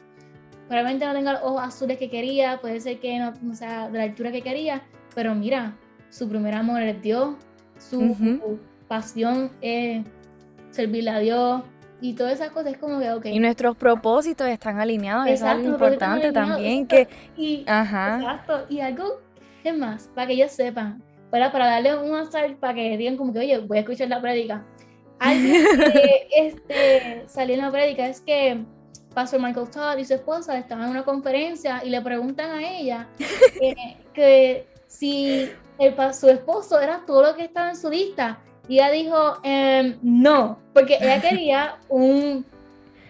probablemente 0.68 1.06
no 1.06 1.14
tenga 1.14 1.34
los 1.34 1.42
ojos 1.44 1.62
azules 1.64 1.98
que 1.98 2.10
quería, 2.10 2.60
puede 2.62 2.80
ser 2.80 3.00
que 3.00 3.20
no, 3.20 3.34
no 3.42 3.56
sea 3.56 3.90
de 3.90 3.98
la 3.98 4.04
altura 4.06 4.32
que 4.32 4.42
quería, 4.42 4.84
pero 5.14 5.36
mira, 5.36 5.76
su 6.10 6.30
primer 6.30 6.54
amor 6.54 6.82
es 6.82 7.02
Dios, 7.02 7.36
su 7.78 8.02
Ujú. 8.02 8.60
pasión 8.88 9.52
es 9.62 10.06
servirle 10.72 11.10
a 11.10 11.20
Dios 11.20 11.64
y 12.02 12.14
todas 12.14 12.34
esas 12.34 12.52
cosas 12.52 12.74
es 12.74 12.78
como 12.80 13.00
que, 13.00 13.12
ok. 13.12 13.26
Y 13.28 13.40
nuestros 13.40 13.78
propósitos 13.78 14.48
están 14.48 14.80
alineados. 14.80 15.26
Eso 15.28 15.46
es 15.46 15.52
algo 15.52 15.70
Exacto, 15.70 15.86
importante 15.86 16.32
también. 16.32 16.82
exacto. 16.84 17.14
Que, 17.36 17.42
y, 17.42 17.64
ajá. 17.68 18.20
Exacto, 18.20 18.66
y 18.70 18.80
algo 18.82 19.22
es 19.64 19.78
más, 19.78 20.10
para 20.14 20.28
que 20.28 20.34
ellos 20.34 20.52
sepan, 20.52 21.02
para, 21.30 21.52
para 21.52 21.68
darle 21.68 21.96
un 21.98 22.16
azar, 22.16 22.56
para 22.58 22.74
que 22.74 22.98
digan 22.98 23.16
como 23.16 23.32
que, 23.34 23.40
oye, 23.40 23.58
voy 23.60 23.78
a 23.78 23.82
escuchar 23.82 24.10
la 24.10 24.22
prédica. 24.22 24.66
Algo 25.24 25.54
que 25.94 26.28
este, 26.36 27.24
salió 27.28 27.56
en 27.56 27.62
la 27.62 27.72
prédica 27.72 28.08
es 28.08 28.20
que 28.20 28.62
Pastor 29.14 29.40
Michael 29.40 29.70
Todd 29.70 29.98
y 29.98 30.06
su 30.06 30.16
esposa 30.16 30.58
estaban 30.58 30.86
en 30.86 30.92
una 30.92 31.04
conferencia 31.04 31.82
y 31.84 31.90
le 31.90 32.02
preguntan 32.02 32.52
a 32.52 32.78
ella 32.78 33.08
eh, 33.62 33.98
que 34.14 34.68
si 34.88 35.50
el, 35.80 36.14
su 36.14 36.30
esposo 36.30 36.80
era 36.80 37.04
todo 37.06 37.24
lo 37.24 37.36
que 37.36 37.46
estaba 37.46 37.70
en 37.70 37.78
su 37.78 37.90
lista. 37.90 38.40
Y 38.68 38.76
ella 38.76 38.92
dijo, 38.92 39.38
em, 39.44 39.98
no, 40.02 40.60
porque 40.74 40.98
ella 41.00 41.22
quería 41.22 41.78
un 41.90 42.46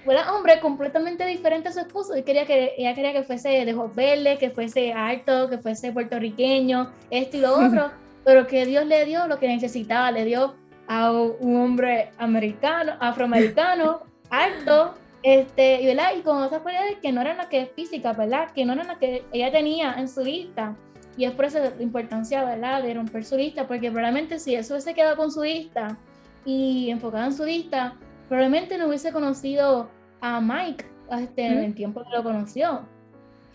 ¿verdad? 0.06 0.36
hombre 0.36 0.60
completamente 0.60 1.26
diferente 1.26 1.70
a 1.70 1.72
su 1.72 1.80
esposo. 1.80 2.16
Y 2.16 2.24
quería 2.24 2.46
que, 2.46 2.74
ella 2.78 2.94
quería 2.94 3.14
que 3.14 3.24
fuese 3.24 3.66
de 3.66 3.74
ojos 3.74 3.96
verdes, 3.96 4.40
que 4.40 4.50
fuese 4.50 4.94
alto, 4.94 5.50
que 5.50 5.58
fuese 5.58 5.92
puertorriqueño, 5.92 6.92
esto 7.10 7.38
y 7.38 7.40
lo 7.42 7.54
otro. 7.68 7.92
pero 8.24 8.48
que 8.48 8.66
Dios 8.66 8.86
le 8.86 9.06
dio 9.06 9.28
lo 9.28 9.40
que 9.40 9.48
necesitaba. 9.48 10.12
Le 10.12 10.26
dio 10.26 10.56
a 10.88 11.12
un 11.12 11.56
hombre 11.56 12.12
americano, 12.18 12.94
afroamericano, 13.00 14.02
alto, 14.30 14.96
este, 15.24 15.82
y, 15.82 15.86
¿verdad? 15.86 16.12
y 16.18 16.22
con 16.22 16.42
otras 16.42 16.62
cualidades 16.62 16.98
que 17.02 17.12
no 17.12 17.22
eran 17.22 17.38
las 17.38 17.48
que 17.48 17.68
físicas, 17.68 18.16
¿verdad? 18.18 18.52
Que 18.52 18.66
no 18.66 18.74
eran 18.74 18.88
las 18.88 18.98
que 18.98 19.24
ella 19.32 19.52
tenía 19.52 19.94
en 19.98 20.10
su 20.10 20.22
lista. 20.24 20.76
Y 21.16 21.26
es 21.26 21.32
por 21.32 21.46
eso 21.46 21.60
la 21.60 21.82
importancia, 21.82 22.44
¿verdad? 22.44 22.84
De 22.84 22.94
romper 22.94 23.24
su 23.24 23.38
lista, 23.38 23.68
porque 23.68 23.92
probablemente 23.92 24.40
si 24.40 24.56
eso 24.56 24.74
hubiese 24.74 24.94
quedado 24.94 25.16
con 25.16 25.32
su 25.32 25.44
lista 25.44 25.98
y 26.44 26.90
enfocado 26.90 27.26
en 27.26 27.34
su 27.34 27.46
lista, 27.46 27.96
probablemente 28.28 28.78
no 28.78 28.88
hubiese 28.88 29.12
conocido 29.12 29.90
a 30.22 30.42
Mike 30.42 30.86
este, 31.12 31.46
en 31.46 31.60
el 31.60 31.76
tiempo 31.76 32.04
que 32.04 32.10
lo 32.16 32.24
conoció. 32.24 32.82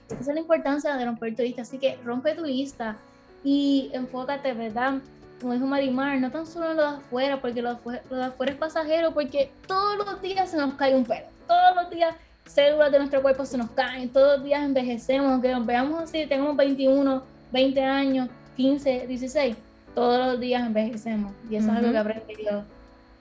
Esa 0.09 0.20
es 0.20 0.35
la 0.35 0.41
importancia 0.41 0.97
de 0.97 1.05
romper 1.05 1.35
tu 1.35 1.43
lista. 1.43 1.62
Así 1.62 1.79
que 1.79 1.99
rompe 2.05 2.35
tu 2.35 2.45
lista 2.45 2.97
y 3.45 3.91
enfócate, 3.93 4.55
¿verdad? 4.55 5.01
Como 5.41 5.53
dijo 5.53 5.66
Marimar, 5.66 6.18
no 6.18 6.30
tan 6.30 6.47
solo 6.47 6.74
lo 6.74 6.82
de 6.82 6.97
afuera, 6.97 7.41
porque 7.41 7.62
lo 7.62 7.70
de 7.70 7.74
afuera, 7.76 8.03
lo 8.11 8.16
de 8.16 8.24
afuera 8.24 8.53
es 8.53 8.59
pasajero, 8.59 9.14
porque 9.14 9.51
todos 9.66 9.97
los 9.97 10.20
días 10.20 10.51
se 10.51 10.57
nos 10.57 10.74
cae 10.74 10.97
un 10.97 11.05
pelo. 11.05 11.26
Todos 11.47 11.76
los 11.76 11.91
días 11.91 12.14
células 12.49 12.91
de 12.91 12.99
nuestro 12.99 13.22
cuerpo 13.22 13.45
se 13.45 13.59
nos 13.59 13.70
caen, 13.70 14.09
todos 14.09 14.39
los 14.39 14.45
días 14.45 14.64
envejecemos, 14.64 15.30
aunque 15.30 15.53
nos 15.53 15.64
veamos 15.64 16.03
así, 16.03 16.26
tengamos 16.26 16.57
21, 16.57 17.22
20 17.53 17.82
años, 17.82 18.28
15, 18.57 19.07
16, 19.07 19.57
todos 19.95 20.26
los 20.26 20.41
días 20.41 20.66
envejecemos. 20.66 21.32
Y 21.51 21.57
eso 21.57 21.70
es 21.70 21.76
algo 21.76 21.93
que 21.93 21.99
aprendí 21.99 22.34
yo 22.45 22.62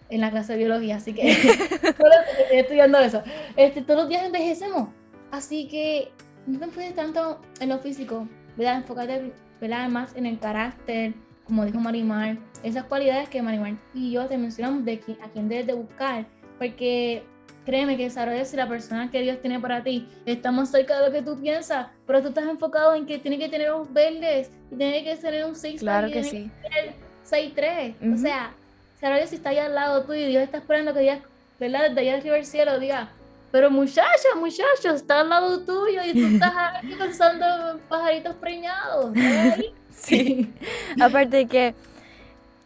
en 0.10 0.22
la 0.22 0.32
clase 0.32 0.54
de 0.54 0.60
biología, 0.60 0.98
así 0.98 1.14
que 1.16 1.30
estoy 1.32 2.10
estudiando 2.52 2.98
eso. 3.00 3.22
Este, 3.56 3.82
todos 3.82 4.02
los 4.02 4.10
días 4.10 4.26
envejecemos, 4.26 4.90
así 5.32 5.68
que 5.68 6.12
no 6.46 6.60
te 6.60 6.66
enfoques 6.66 6.96
tanto 6.96 7.40
en 7.60 7.70
lo 7.70 7.80
físico, 7.80 8.28
¿verdad? 8.56 8.78
Enfócate 8.78 9.34
¿verdad? 9.60 9.90
más 9.90 10.16
en 10.16 10.26
el 10.26 10.40
carácter, 10.40 11.14
como 11.48 11.66
dijo 11.66 11.80
Marimar, 11.80 12.38
esas 12.64 12.84
cualidades 12.84 13.30
que 13.30 13.42
Marimar 13.42 13.74
y 13.94 14.12
yo 14.12 14.26
te 14.28 14.38
mencionamos 14.38 14.84
de 14.86 15.02
qui- 15.02 15.18
a 15.24 15.30
quién 15.30 15.48
debes 15.50 15.66
de 15.68 15.74
buscar, 15.74 16.26
porque 16.58 17.24
créeme 17.66 17.98
que 17.98 18.10
si 18.10 18.56
la 18.58 18.68
persona 18.68 19.10
que 19.12 19.22
Dios 19.22 19.42
tiene 19.42 19.60
para 19.60 19.84
ti 19.84 20.08
está 20.26 20.52
más 20.52 20.70
cerca 20.72 21.00
de 21.00 21.08
lo 21.08 21.12
que 21.14 21.22
tú 21.22 21.40
piensas, 21.40 21.88
pero 22.06 22.22
tú 22.22 22.30
estás 22.30 22.46
enfocado 22.46 22.96
en 22.96 23.06
que 23.06 23.18
tiene 23.18 23.38
que 23.40 23.50
tener 23.50 23.70
ojos 23.72 23.92
verdes 23.94 24.50
y 24.72 24.76
tiene 24.76 25.04
que 25.04 25.16
tener 25.16 25.46
un 25.46 25.56
six 25.56 25.82
Claro 25.82 26.08
pack 26.08 26.10
y 26.10 26.14
que 26.14 26.24
sí. 26.24 26.52
tener 26.62 26.94
6'3". 27.26 27.96
O 28.14 28.18
sea, 28.18 28.52
saber 29.00 29.28
si 29.28 29.36
está 29.36 29.50
ahí 29.50 29.58
al 29.58 29.76
lado 29.76 30.04
tuyo 30.04 30.22
y 30.22 30.28
Dios 30.30 30.44
está 30.44 30.58
esperando 30.60 30.94
que 30.94 31.02
digas, 31.02 31.20
¿verdad? 31.60 31.90
Desde 31.90 32.02
allá 32.02 32.16
arriba 32.18 32.36
del 32.36 32.46
cielo 32.46 32.80
diga, 32.80 33.10
pero 33.52 33.70
muchacha, 33.70 34.30
muchacho, 34.38 34.94
está 34.96 35.20
al 35.22 35.30
lado 35.30 35.60
tuyo 35.66 36.02
y 36.06 36.14
tú 36.14 36.26
estás 36.34 36.54
aquí 36.76 36.96
pensando 36.98 37.46
en 37.72 37.80
pajaritos 37.80 38.36
preñados. 38.36 39.16
¿estás 39.16 39.54
ahí? 39.54 39.74
Sí. 40.00 40.54
Aparte 41.02 41.38
de 41.38 41.46
que 41.48 41.76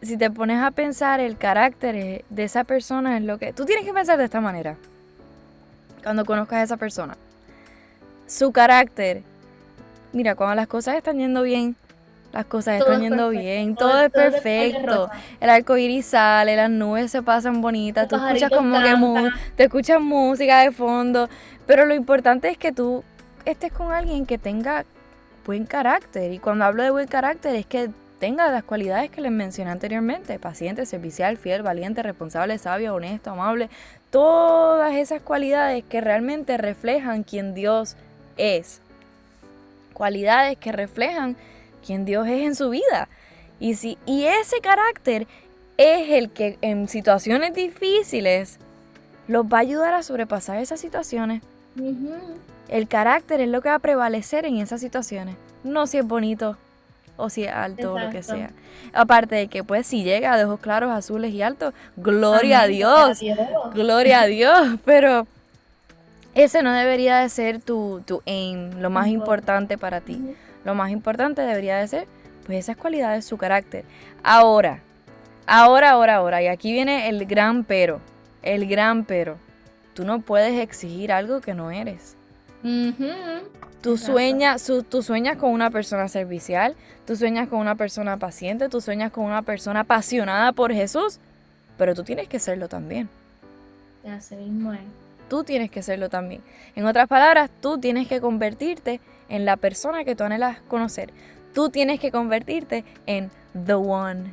si 0.02 0.16
te 0.16 0.30
pones 0.30 0.62
a 0.62 0.70
pensar 0.70 1.20
el 1.20 1.36
carácter 1.38 1.94
eh, 1.96 2.24
de 2.30 2.44
esa 2.44 2.64
persona 2.64 3.16
es 3.16 3.22
lo 3.24 3.38
que 3.38 3.52
tú 3.52 3.64
tienes 3.64 3.84
que 3.84 3.92
pensar 3.92 4.18
de 4.18 4.24
esta 4.24 4.40
manera. 4.40 4.76
Cuando 6.02 6.24
conozcas 6.24 6.58
a 6.58 6.62
esa 6.62 6.76
persona. 6.76 7.16
Su 8.26 8.50
carácter. 8.52 9.22
Mira, 10.12 10.34
cuando 10.34 10.54
las 10.56 10.66
cosas 10.66 10.96
están 10.96 11.18
yendo 11.18 11.42
bien, 11.42 11.76
las 12.32 12.44
cosas 12.46 12.78
Todo 12.78 12.88
están 12.92 13.02
es 13.04 13.08
yendo 13.10 13.28
perfecto, 13.28 13.42
bien, 13.42 13.76
todo 13.76 13.88
todo, 13.90 14.00
es- 14.02 14.12
todo 14.12 14.22
perfecto. 14.32 15.10
El 15.40 15.50
arco 15.50 15.76
iris 15.76 16.06
sale, 16.06 16.56
las 16.56 16.70
nubes 16.70 17.10
se 17.10 17.22
pasan 17.22 17.60
bonitas, 17.60 18.08
tú 18.08 18.16
escuchas 18.16 18.50
como 18.50 18.80
que 18.82 18.94
mu- 18.96 19.14
cantan. 19.14 19.32
te 19.56 19.64
escuchas 19.64 20.00
música 20.00 20.60
de 20.62 20.72
fondo, 20.72 21.28
pero 21.66 21.84
lo 21.86 21.94
importante 21.94 22.48
es 22.48 22.58
que 22.58 22.72
tú 22.72 23.04
estés 23.44 23.72
con 23.72 23.92
alguien 23.92 24.26
que 24.26 24.38
tenga 24.38 24.84
buen 25.44 25.66
carácter. 25.66 26.32
Y 26.32 26.38
cuando 26.38 26.64
hablo 26.64 26.82
de 26.82 26.90
buen 26.90 27.08
carácter 27.08 27.54
es 27.54 27.66
que 27.66 27.90
tenga 28.18 28.50
las 28.52 28.62
cualidades 28.62 29.10
que 29.10 29.20
les 29.20 29.32
mencioné 29.32 29.72
anteriormente, 29.72 30.38
paciente, 30.38 30.86
servicial, 30.86 31.36
fiel, 31.36 31.62
valiente, 31.62 32.04
responsable, 32.04 32.56
sabio, 32.58 32.94
honesto, 32.94 33.30
amable, 33.30 33.68
todas 34.10 34.94
esas 34.94 35.20
cualidades 35.22 35.82
que 35.88 36.00
realmente 36.00 36.56
reflejan 36.56 37.24
quién 37.24 37.52
Dios 37.52 37.96
es. 38.36 38.80
Cualidades 39.92 40.56
que 40.56 40.70
reflejan 40.70 41.36
quién 41.84 42.04
Dios 42.04 42.28
es 42.28 42.46
en 42.46 42.54
su 42.54 42.70
vida. 42.70 43.08
Y, 43.58 43.74
si, 43.74 43.98
y 44.06 44.26
ese 44.26 44.60
carácter 44.60 45.26
es 45.76 46.10
el 46.10 46.30
que 46.30 46.58
en 46.60 46.88
situaciones 46.88 47.54
difíciles 47.54 48.58
los 49.26 49.46
va 49.46 49.58
a 49.58 49.62
ayudar 49.62 49.94
a 49.94 50.02
sobrepasar 50.02 50.58
esas 50.58 50.80
situaciones. 50.80 51.42
Ujú. 51.76 52.14
El 52.68 52.88
carácter 52.88 53.40
es 53.40 53.48
lo 53.48 53.60
que 53.60 53.68
va 53.68 53.76
a 53.76 53.80
prevalecer 53.80 54.44
en 54.46 54.58
esas 54.58 54.80
situaciones. 54.80 55.36
No 55.64 55.86
si 55.86 55.98
es 55.98 56.06
bonito 56.06 56.56
o 57.16 57.28
si 57.28 57.44
es 57.44 57.52
alto 57.52 57.94
o 57.94 57.98
lo 57.98 58.10
que 58.10 58.22
sea. 58.22 58.50
Aparte 58.92 59.34
de 59.34 59.48
que 59.48 59.62
pues 59.62 59.86
si 59.86 60.02
llega 60.02 60.36
de 60.36 60.44
ojos 60.44 60.60
claros, 60.60 60.90
azules 60.90 61.32
y 61.32 61.42
altos, 61.42 61.74
gloria 61.96 62.60
a 62.60 62.64
Amén, 62.64 62.76
Dios. 62.76 63.20
gloria 63.20 63.32
a 63.42 63.46
Dios. 63.46 63.74
Gloria 63.74 64.20
a 64.20 64.26
Dios. 64.26 64.80
Pero 64.84 65.26
ese 66.34 66.62
no 66.62 66.72
debería 66.72 67.18
de 67.18 67.28
ser 67.28 67.60
tu, 67.60 68.02
tu 68.06 68.22
aim, 68.26 68.80
lo 68.80 68.90
más 68.90 69.08
importante 69.08 69.76
para 69.76 70.00
ti. 70.00 70.34
Lo 70.64 70.74
más 70.74 70.90
importante 70.90 71.42
debería 71.42 71.76
de 71.76 71.88
ser 71.88 72.08
pues 72.46 72.58
esas 72.58 72.76
cualidades, 72.76 73.24
su 73.24 73.36
carácter. 73.36 73.84
Ahora, 74.22 74.80
ahora, 75.46 75.90
ahora, 75.90 76.16
ahora. 76.16 76.42
Y 76.42 76.48
aquí 76.48 76.72
viene 76.72 77.08
el 77.08 77.26
gran 77.26 77.64
pero. 77.64 78.00
El 78.42 78.66
gran 78.66 79.04
pero. 79.04 79.36
Tú 79.94 80.04
no 80.04 80.20
puedes 80.20 80.58
exigir 80.58 81.12
algo 81.12 81.40
que 81.40 81.54
no 81.54 81.70
eres. 81.70 82.16
Ujú. 82.64 83.06
Tú 83.80 83.92
Exacto. 83.94 84.12
sueñas, 84.12 84.62
su- 84.62 84.82
tú 84.84 85.02
sueñas 85.02 85.36
con 85.36 85.50
una 85.50 85.70
persona 85.70 86.06
servicial, 86.08 86.76
tú 87.06 87.16
sueñas 87.16 87.48
con 87.48 87.58
una 87.58 87.74
persona 87.74 88.16
paciente, 88.16 88.68
tú 88.68 88.80
sueñas 88.80 89.10
con 89.10 89.24
una 89.24 89.42
persona 89.42 89.80
apasionada 89.80 90.52
por 90.52 90.72
Jesús, 90.72 91.18
pero 91.76 91.94
tú 91.94 92.04
tienes 92.04 92.28
que 92.28 92.38
serlo 92.38 92.68
también. 92.68 93.08
Así 94.08 94.36
mismo 94.36 94.72
es. 94.72 94.80
Tú 95.28 95.42
tienes 95.44 95.70
que 95.70 95.82
serlo 95.82 96.08
también. 96.08 96.42
En 96.76 96.86
otras 96.86 97.08
palabras, 97.08 97.50
tú 97.60 97.78
tienes 97.78 98.06
que 98.06 98.20
convertirte 98.20 99.00
en 99.28 99.44
la 99.44 99.56
persona 99.56 100.04
que 100.04 100.14
tú 100.14 100.24
anhelas 100.24 100.58
conocer. 100.68 101.10
Tú 101.54 101.70
tienes 101.70 101.98
que 101.98 102.10
convertirte 102.12 102.84
en 103.06 103.30
the 103.66 103.74
one. 103.74 104.32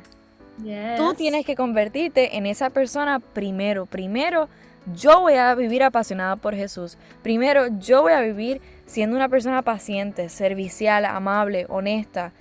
Tú 0.98 1.14
tienes 1.14 1.46
que 1.46 1.56
convertirte 1.56 2.36
en 2.36 2.44
esa 2.46 2.68
persona 2.70 3.18
primero. 3.18 3.86
Primero, 3.86 4.48
yo 4.94 5.20
voy 5.20 5.34
a 5.34 5.54
vivir 5.54 5.82
apasionada 5.82 6.36
por 6.36 6.54
Jesús. 6.54 6.96
Primero, 7.22 7.66
yo 7.78 8.02
voy 8.02 8.12
a 8.12 8.20
vivir 8.20 8.60
siendo 8.86 9.16
una 9.16 9.28
persona 9.28 9.62
paciente, 9.62 10.28
servicial, 10.28 11.04
amable, 11.04 11.66
honesta, 11.68 12.32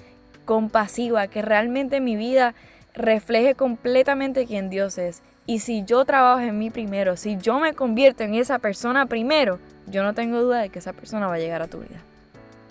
compasiva, 0.46 1.28
que 1.28 1.42
realmente 1.42 2.02
mi 2.02 2.16
vida 2.16 2.56
refleje 2.94 3.56
completamente 3.56 4.46
quién 4.46 4.70
Dios 4.70 4.98
es. 4.98 5.22
Y 5.46 5.60
si 5.60 5.84
yo 5.84 6.06
trabajo 6.06 6.42
en 6.42 6.58
mí 6.58 6.70
primero, 6.70 7.18
si 7.18 7.38
yo 7.38 7.60
me 7.60 7.74
convierto 7.74 8.24
en 8.24 8.36
esa 8.36 8.60
persona 8.60 9.06
primero, 9.08 9.60
yo 9.88 10.04
no 10.04 10.14
tengo 10.14 10.42
duda 10.42 10.62
de 10.62 10.70
que 10.70 10.80
esa 10.80 10.94
persona 10.94 11.28
va 11.28 11.36
a 11.36 11.40
llegar 11.40 11.62
a 11.62 11.68
tu 11.68 11.80
vida. 11.80 12.02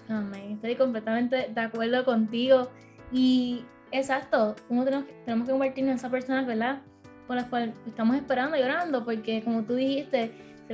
Amén. 0.08 0.52
Estoy 0.52 0.76
completamente 0.76 1.50
de 1.52 1.60
acuerdo 1.60 2.04
contigo. 2.04 2.70
Y 3.12 3.64
exacto, 3.90 4.54
uno 4.68 4.84
tenemos, 4.84 5.06
tenemos 5.24 5.46
que 5.46 5.52
convertirnos 5.52 5.90
en 5.90 5.96
esa 5.98 6.10
persona, 6.10 6.42
¿verdad? 6.42 6.80
Por 7.28 7.36
las 7.36 7.44
cuales 7.44 7.76
estamos 7.86 8.16
esperando 8.16 8.56
y 8.56 8.62
orando, 8.62 9.04
porque 9.04 9.42
como 9.44 9.62
tú 9.62 9.74
dijiste, 9.74 10.32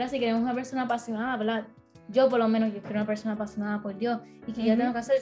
si 0.08 0.18
queremos 0.18 0.42
una 0.42 0.54
persona 0.54 0.82
apasionada, 0.82 1.36
¿verdad? 1.36 1.64
Yo 2.08 2.28
por 2.28 2.38
lo 2.38 2.48
menos, 2.48 2.72
yo 2.72 2.80
quiero 2.80 2.96
una 2.96 3.06
persona 3.06 3.34
apasionada 3.34 3.82
por 3.82 3.98
Dios 3.98 4.20
y 4.46 4.52
que 4.52 4.64
yo 4.64 4.76
tengo 4.76 4.92
que 4.92 4.98
hacer 5.00 5.18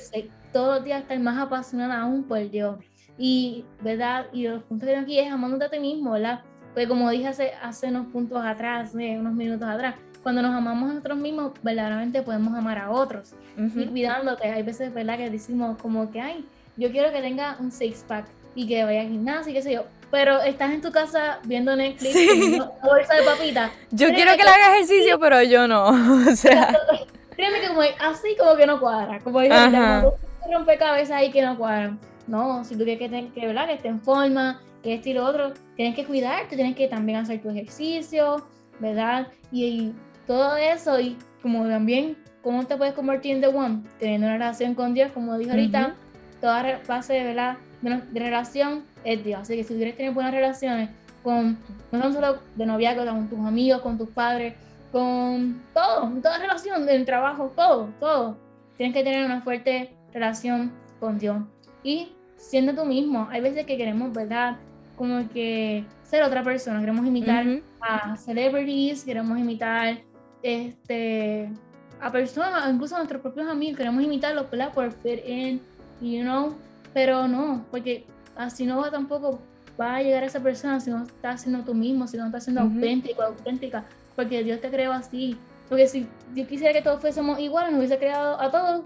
todos 0.53 0.77
los 0.77 0.85
días 0.85 1.03
estar 1.03 1.19
más 1.19 1.39
apasionada 1.39 2.01
aún 2.01 2.25
por 2.25 2.49
Dios. 2.51 2.77
Y, 3.19 3.65
¿verdad? 3.83 4.27
Y 4.33 4.47
los 4.47 4.63
puntos 4.63 4.87
que 4.87 4.93
tengo 4.95 5.05
aquí 5.05 5.19
es 5.19 5.33
amándote 5.33 5.65
a 5.65 5.71
ti 5.71 5.79
mismo, 5.79 6.13
¿verdad? 6.13 6.41
Porque 6.73 6.89
como 6.89 7.11
dije 7.11 7.29
hace, 7.29 7.53
hace 7.63 7.89
unos 7.89 8.07
puntos 8.09 8.45
atrás, 8.45 8.95
unos 8.95 9.33
minutos 9.35 9.69
atrás, 9.69 9.95
cuando 10.23 10.43
nos 10.43 10.55
amamos 10.55 10.91
a 10.91 10.95
nosotros 10.95 11.19
mismos, 11.19 11.53
verdaderamente 11.63 12.23
podemos 12.23 12.55
amar 12.55 12.79
a 12.79 12.91
otros. 12.91 13.35
Y 13.57 13.87
cuidándote, 13.87 14.51
hay 14.51 14.63
veces, 14.63 14.93
¿verdad? 14.93 15.17
Que 15.19 15.31
decimos 15.31 15.77
como 15.81 16.11
que, 16.11 16.21
ay, 16.21 16.45
yo 16.77 16.91
quiero 16.91 17.13
que 17.13 17.21
tenga 17.21 17.57
un 17.61 17.71
six 17.71 18.05
pack 18.09 18.27
y 18.55 18.67
que 18.67 18.85
vaya 18.85 19.03
al 19.03 19.09
gimnasio 19.09 19.51
y 19.51 19.55
qué 19.55 19.63
sé 19.63 19.75
yo. 19.75 19.85
Pero 20.13 20.43
estás 20.43 20.71
en 20.71 20.83
tu 20.83 20.93
casa 20.93 21.41
viendo 21.45 21.75
Netflix, 21.75 22.13
sí. 22.13 22.55
una 22.55 22.67
bolsa 22.85 23.15
de 23.15 23.23
papitas. 23.23 23.73
Yo 23.91 24.09
quiero 24.11 24.33
que, 24.33 24.37
que 24.37 24.45
le 24.45 24.51
haga 24.51 24.75
ejercicio, 24.75 25.19
pero 25.19 25.43
yo 25.43 25.67
no. 25.67 25.87
o 26.31 26.37
sea. 26.37 26.79
Créeme 27.35 27.61
que 27.61 27.69
como 27.69 27.81
así 27.81 28.37
como 28.39 28.55
que 28.55 28.67
no 28.67 28.79
cuadra. 28.79 29.19
Como 29.21 29.41
digo, 29.41 29.55
rompecabezas 30.53 31.17
ahí 31.17 31.31
que 31.31 31.41
no 31.41 31.57
cuadran. 31.57 31.99
No, 32.27 32.63
si 32.63 32.77
tú 32.77 32.85
quieres 32.85 32.99
que, 32.99 33.31
que, 33.33 33.47
¿verdad? 33.47 33.67
que 33.67 33.73
esté 33.73 33.89
en 33.89 34.03
forma, 34.03 34.61
que 34.83 34.95
este 34.95 35.11
y 35.11 35.15
lo 35.15 35.25
otro, 35.25 35.55
tienes 35.77 35.95
que 35.97 36.05
cuidarte, 36.05 36.57
tienes 36.57 36.77
que 36.77 36.89
también 36.89 37.19
hacer 37.19 37.41
tu 37.41 37.49
ejercicio, 37.49 38.47
¿verdad? 38.81 39.29
Y, 39.51 39.95
todo 40.27 40.57
eso, 40.57 41.01
y 41.01 41.17
como 41.43 41.67
también, 41.67 42.17
¿cómo 42.43 42.65
te 42.65 42.77
puedes 42.77 42.95
convertir 42.95 43.33
en 43.37 43.41
The 43.41 43.49
One? 43.49 43.83
Teniendo 43.99 44.27
una 44.27 44.37
relación 44.37 44.75
con 44.75 44.95
Dios, 44.95 45.11
como 45.11 45.37
dije 45.37 45.51
ahorita, 45.51 45.95
toda 46.41 46.81
base 46.87 47.25
¿verdad? 47.25 47.57
De, 47.81 48.01
de, 48.11 48.21
relación 48.21 48.85
es 49.05 49.25
Dios. 49.25 49.41
Así 49.41 49.57
que 49.57 49.65
si 49.65 49.75
quieres 49.75 49.97
tener 49.97 50.13
buenas 50.13 50.33
relaciones 50.33 50.91
con, 51.23 51.59
no 51.91 52.13
solo 52.13 52.39
de 52.57 52.67
noviazgo, 52.67 53.05
con 53.05 53.29
tus 53.29 53.39
amigos, 53.41 53.81
con 53.81 53.99
tus 53.99 54.09
padres, 54.09 54.55
con 54.91 55.63
todo, 55.73 56.11
toda 56.21 56.39
relación, 56.39 56.87
del 56.87 57.05
trabajo, 57.05 57.53
todo, 57.57 57.89
todo. 57.99 58.37
Tienes 58.77 58.95
que 58.95 59.03
tener 59.03 59.25
una 59.25 59.41
fuerte 59.41 59.93
relación 60.13 60.73
con 61.01 61.19
Dios. 61.19 61.43
Y 61.83 62.13
siendo 62.37 62.75
tú 62.75 62.85
mismo, 62.85 63.29
hay 63.31 63.41
veces 63.41 63.65
que 63.67 63.77
queremos, 63.77 64.13
¿verdad? 64.13 64.57
Como 64.97 65.29
que 65.31 65.85
ser 66.03 66.23
otra 66.23 66.43
persona, 66.43 66.81
queremos 66.81 67.07
imitar 67.07 67.47
a 67.81 68.17
celebrities, 68.17 69.05
queremos 69.05 69.39
imitar 69.39 70.03
este, 70.43 71.51
a 72.01 72.13
personas, 72.13 72.71
incluso 72.71 72.97
a 72.97 72.99
nuestros 72.99 73.23
propios 73.23 73.49
amigos, 73.49 73.79
queremos 73.79 74.03
imitarlos, 74.03 74.51
¿verdad? 74.51 74.73
Por 74.75 74.93
fit 74.93 75.27
in, 75.27 75.61
you 76.01 76.23
know, 76.23 76.55
pero 76.93 77.27
no, 77.27 77.65
porque 77.71 78.05
así 78.45 78.67
no 78.67 78.81
va 78.81 78.91
tampoco, 78.91 79.41
va 79.81 79.97
a 79.97 80.03
llegar 80.03 80.23
a 80.23 80.27
esa 80.27 80.41
persona 80.41 80.81
si 80.81 80.91
no 80.91 81.05
estás 81.05 81.43
siendo 81.43 81.65
tú 81.65 81.75
mismo, 81.75 82.07
si 82.07 82.17
no 82.17 82.27
estás 82.27 82.45
siendo 82.45 82.63
auténtico, 82.63 83.23
auténtica, 83.23 83.85
porque 84.15 84.43
Dios 84.43 84.61
te 84.61 84.71
creó 84.71 84.93
así. 84.93 85.37
Porque 85.69 85.87
si 85.87 86.07
Dios 86.35 86.49
quisiera 86.49 86.73
que 86.73 86.83
todos 86.83 87.01
fuésemos 87.01 87.39
iguales, 87.39 87.71
nos 87.71 87.79
hubiese 87.79 87.99
creado 87.99 88.41
a 88.41 88.51
todos 88.51 88.85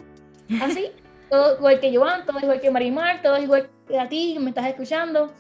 así, 0.62 0.90
todo 1.28 1.56
igual 1.56 1.80
que 1.80 1.96
Joan, 1.96 2.24
todo 2.24 2.38
igual 2.38 2.60
que 2.60 2.70
Marimar, 2.70 3.22
todo 3.22 3.38
igual 3.38 3.68
que 3.88 3.98
a 3.98 4.08
ti 4.08 4.34
que 4.34 4.40
me 4.40 4.50
estás 4.50 4.66
escuchando. 4.66 5.32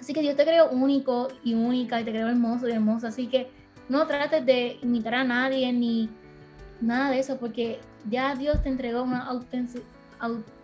Así 0.00 0.14
que 0.14 0.22
Dios 0.22 0.36
te 0.36 0.44
creó 0.44 0.70
único 0.70 1.28
y 1.44 1.54
única 1.54 2.00
y 2.00 2.04
te 2.04 2.10
creó 2.10 2.28
hermoso 2.28 2.66
y 2.66 2.72
hermosa. 2.72 3.08
Así 3.08 3.26
que 3.26 3.50
no 3.90 4.06
trates 4.06 4.46
de 4.46 4.78
imitar 4.82 5.14
a 5.14 5.24
nadie 5.24 5.70
ni 5.72 6.08
nada 6.80 7.10
de 7.10 7.18
eso, 7.18 7.36
porque 7.36 7.80
ya 8.08 8.34
Dios 8.34 8.62
te 8.62 8.70
entregó 8.70 9.02
una 9.02 9.26
auténtica 9.26 9.82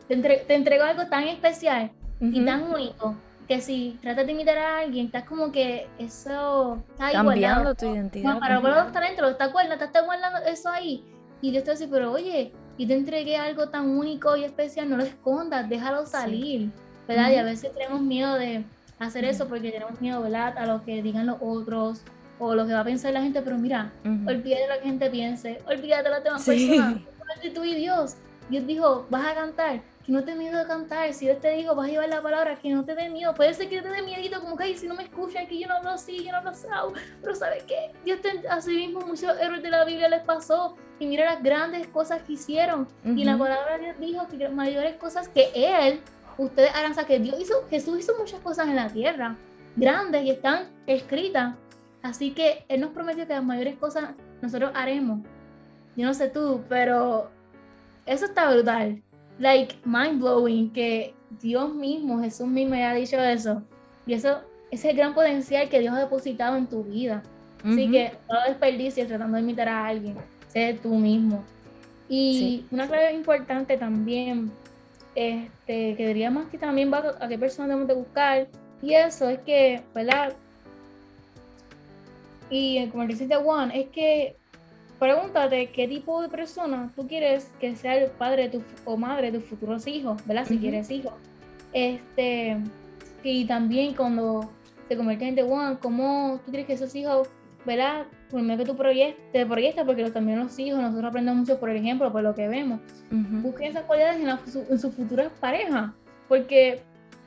te, 0.09 0.55
entregó 0.55 0.84
algo 0.84 1.07
tan 1.07 1.24
especial 1.24 1.90
y 2.21 2.45
tan 2.45 2.62
único 2.62 3.17
que 3.47 3.61
si 3.61 3.99
tratas 4.03 4.27
de 4.27 4.33
imitar 4.33 4.59
a 4.59 4.79
alguien, 4.79 5.07
estás 5.07 5.25
como 5.25 5.53
que 5.53 5.87
eso 5.99 6.83
está 6.91 7.12
Cambiando 7.12 7.75
tu 7.75 7.87
identidad. 7.87 8.35
No, 8.35 8.41
para 8.41 8.59
volver 8.59 8.97
a 8.97 9.01
dentro, 9.01 9.29
está 9.29 9.47
guardando, 9.49 9.85
está 9.85 10.03
guardando 10.03 10.39
eso 10.47 10.69
ahí. 10.69 11.05
Y 11.41 11.51
Dios 11.53 11.64
te 11.64 11.73
dice, 11.73 11.89
pero 11.89 12.12
oye, 12.12 12.53
y 12.77 12.87
te 12.87 12.95
entregué 12.95 13.37
algo 13.37 13.69
tan 13.69 13.89
único 13.89 14.37
y 14.37 14.45
especial, 14.45 14.89
no 14.89 14.97
lo 14.97 15.05
escondas, 15.05 15.69
déjalo 15.69 16.07
salir, 16.07 16.71
¿verdad? 17.07 17.31
Y 17.31 17.37
a 17.37 17.45
veces 17.45 17.73
tenemos 17.73 18.01
miedo 18.01 18.35
de 18.35 18.64
hacer 18.99 19.25
eso 19.25 19.47
porque 19.47 19.71
tenemos 19.71 20.01
miedo, 20.01 20.23
¿verdad? 20.23 20.57
A 20.59 20.67
lo 20.67 20.85
que 20.85 21.03
digan 21.03 21.27
los 21.27 21.37
otros 21.41 22.03
o 22.39 22.55
lo 22.55 22.67
que 22.67 22.73
va 22.73 22.81
a 22.81 22.85
pensar 22.85 23.12
la 23.12 23.23
gente, 23.23 23.41
pero 23.43 23.59
mira, 23.59 23.93
olvídate 24.05 24.62
de 24.62 24.69
lo 24.69 24.75
que 24.75 24.81
la 24.81 24.85
gente 24.85 25.11
piense, 25.11 25.59
olvídate 25.67 26.05
de 26.05 26.11
las 26.11 26.25
demás 26.25 26.43
sí. 26.43 26.69
personas, 26.69 27.55
tú 27.55 27.64
y 27.64 27.75
Dios. 27.75 28.17
Dios 28.49 28.66
dijo, 28.66 29.07
vas 29.11 29.26
a 29.26 29.34
cantar, 29.34 29.80
que 30.05 30.12
no 30.12 30.22
te 30.22 30.34
miedo 30.36 30.57
de 30.59 30.66
cantar. 30.66 31.12
Si 31.12 31.24
Dios 31.24 31.40
te 31.40 31.51
dijo, 31.51 31.74
vas 31.74 31.88
a 31.88 31.90
llevar 31.90 32.09
la 32.09 32.22
palabra, 32.22 32.55
que 32.57 32.70
no 32.70 32.84
te 32.84 32.94
dé 32.94 33.09
miedo. 33.09 33.34
Puede 33.34 33.53
ser 33.55 33.68
que 33.68 33.82
te 33.82 33.88
dé 33.88 34.03
miedito, 34.03 34.40
como 34.40 34.57
que, 34.57 34.64
ay, 34.64 34.76
si 34.76 34.86
no 34.86 34.94
me 34.94 35.03
escuchan, 35.03 35.47
que 35.49 35.59
yo 35.59 35.66
no 35.66 35.74
hablo 35.74 35.90
así, 35.90 36.24
yo 36.24 36.30
no 36.30 36.38
hablo 36.38 36.51
así. 36.51 36.68
Pero 37.20 37.34
¿sabes 37.34 37.64
qué? 37.64 37.90
Dios 38.05 38.20
te, 38.20 38.47
así 38.49 38.70
mismo 38.70 39.01
muchos 39.01 39.36
héroes 39.40 39.62
de 39.62 39.70
la 39.70 39.84
Biblia 39.84 40.09
les 40.09 40.22
pasó. 40.22 40.76
Y 40.99 41.07
mira 41.07 41.24
las 41.26 41.42
grandes 41.42 41.88
cosas 41.88 42.22
que 42.22 42.34
hicieron. 42.34 42.88
Y 43.05 43.24
la 43.24 43.36
palabra 43.36 43.78
de 43.78 43.84
Dios 43.84 43.97
dijo 43.99 44.26
que 44.28 44.49
mayores 44.49 44.97
cosas 44.97 45.28
que 45.28 45.51
Él, 45.55 46.01
ustedes 46.38 46.70
harán. 46.74 46.92
O 46.92 46.94
sea, 46.94 47.05
que 47.05 47.18
Dios 47.18 47.36
hizo, 47.40 47.66
Jesús 47.68 47.99
hizo 47.99 48.16
muchas 48.16 48.40
cosas 48.40 48.68
en 48.68 48.76
la 48.76 48.88
tierra, 48.88 49.36
grandes 49.74 50.22
y 50.22 50.30
están 50.30 50.70
escritas. 50.86 51.55
Así 52.03 52.30
que 52.30 52.64
Él 52.68 52.80
nos 52.80 52.90
prometió 52.90 53.26
que 53.26 53.34
las 53.34 53.44
mayores 53.44 53.76
cosas 53.76 54.11
nosotros 54.40 54.70
haremos. 54.74 55.18
Yo 55.97 56.07
no 56.07 56.14
sé 56.14 56.28
tú, 56.28 56.62
pero 56.68 57.30
eso 58.07 58.27
está 58.27 58.51
brutal 58.51 59.03
like 59.39 59.77
mind 59.85 60.21
blowing 60.21 60.73
que 60.73 61.15
Dios 61.41 61.75
mismo, 61.75 62.21
Jesús 62.21 62.47
mismo 62.47 62.75
haya 62.75 62.95
dicho 62.95 63.19
eso. 63.23 63.63
Y 64.07 64.15
eso, 64.15 64.41
ese 64.71 64.89
es 64.89 64.93
el 64.93 64.97
gran 64.97 65.15
potencial 65.15 65.69
que 65.69 65.81
Dios 65.81 65.95
ha 65.95 66.01
depositado 66.01 66.57
en 66.57 66.67
tu 66.67 66.85
vida. 66.85 67.23
Así 67.65 67.91
que 67.91 68.13
no 68.31 68.41
desperdicies 68.47 69.09
tratando 69.09 69.37
de 69.37 69.43
imitar 69.43 69.69
a 69.69 69.87
alguien, 69.87 70.17
sé 70.49 70.79
tú 70.81 70.95
mismo. 70.95 71.43
Y 72.09 72.65
una 72.71 72.87
clave 72.87 73.13
importante 73.13 73.77
también, 73.77 74.53
este, 75.17 75.97
que 75.97 76.07
diríamos 76.07 76.47
que 76.49 76.59
también 76.59 76.93
va 76.93 77.17
a 77.19 77.27
qué 77.27 77.37
persona 77.37 77.67
debemos 77.67 77.89
de 77.89 77.95
buscar, 77.95 78.47
y 78.83 78.95
eso 78.95 79.29
es 79.29 79.41
que, 79.41 79.83
¿verdad? 79.93 80.35
Y 82.51 82.87
como 82.89 83.05
dice 83.07 83.27
Juan, 83.35 83.73
es 83.73 83.89
que 83.89 84.37
pregúntate 84.99 85.70
qué 85.70 85.86
tipo 85.88 86.22
de 86.22 86.28
persona 86.28 86.90
tú 86.97 87.07
quieres 87.07 87.51
que 87.61 87.76
sea 87.76 87.97
el 87.97 88.11
padre 88.11 88.49
de 88.49 88.59
tu, 88.59 88.62
o 88.84 88.97
madre 88.97 89.30
de 89.30 89.38
tus 89.38 89.49
futuros 89.49 89.86
hijos, 89.86 90.24
¿verdad? 90.26 90.47
Si 90.47 90.59
quieres 90.59 90.90
hijos. 90.90 91.12
Este, 91.72 92.57
y 93.22 93.44
también 93.44 93.94
cuando 93.94 94.51
te 94.88 94.97
conviertes 94.97 95.28
en 95.28 95.34
The 95.34 95.42
One, 95.42 95.78
¿cómo 95.80 96.40
tú 96.44 96.51
quieres 96.51 96.66
que 96.66 96.72
esos 96.74 96.94
hijos, 96.94 97.28
¿verdad? 97.64 98.07
Por 98.30 98.40
medio 98.42 98.59
que 98.59 98.72
tú 98.72 98.76
te 99.32 99.47
proyectas, 99.47 99.84
porque 99.84 100.11
también 100.11 100.38
los 100.38 100.59
hijos, 100.59 100.80
nosotros 100.80 101.11
aprendemos 101.11 101.40
mucho 101.40 101.61
por 101.61 101.70
el 101.70 101.76
ejemplo, 101.76 102.11
por 102.12 102.22
lo 102.22 102.34
que 102.34 102.49
vemos. 102.49 102.80
Busquen 103.11 103.70
esas 103.70 103.84
cualidades 103.84 104.20
en, 104.20 104.64
en 104.70 104.78
sus 104.78 104.94
futuras 104.94 105.30
parejas, 105.40 105.90
porque, 106.28 106.82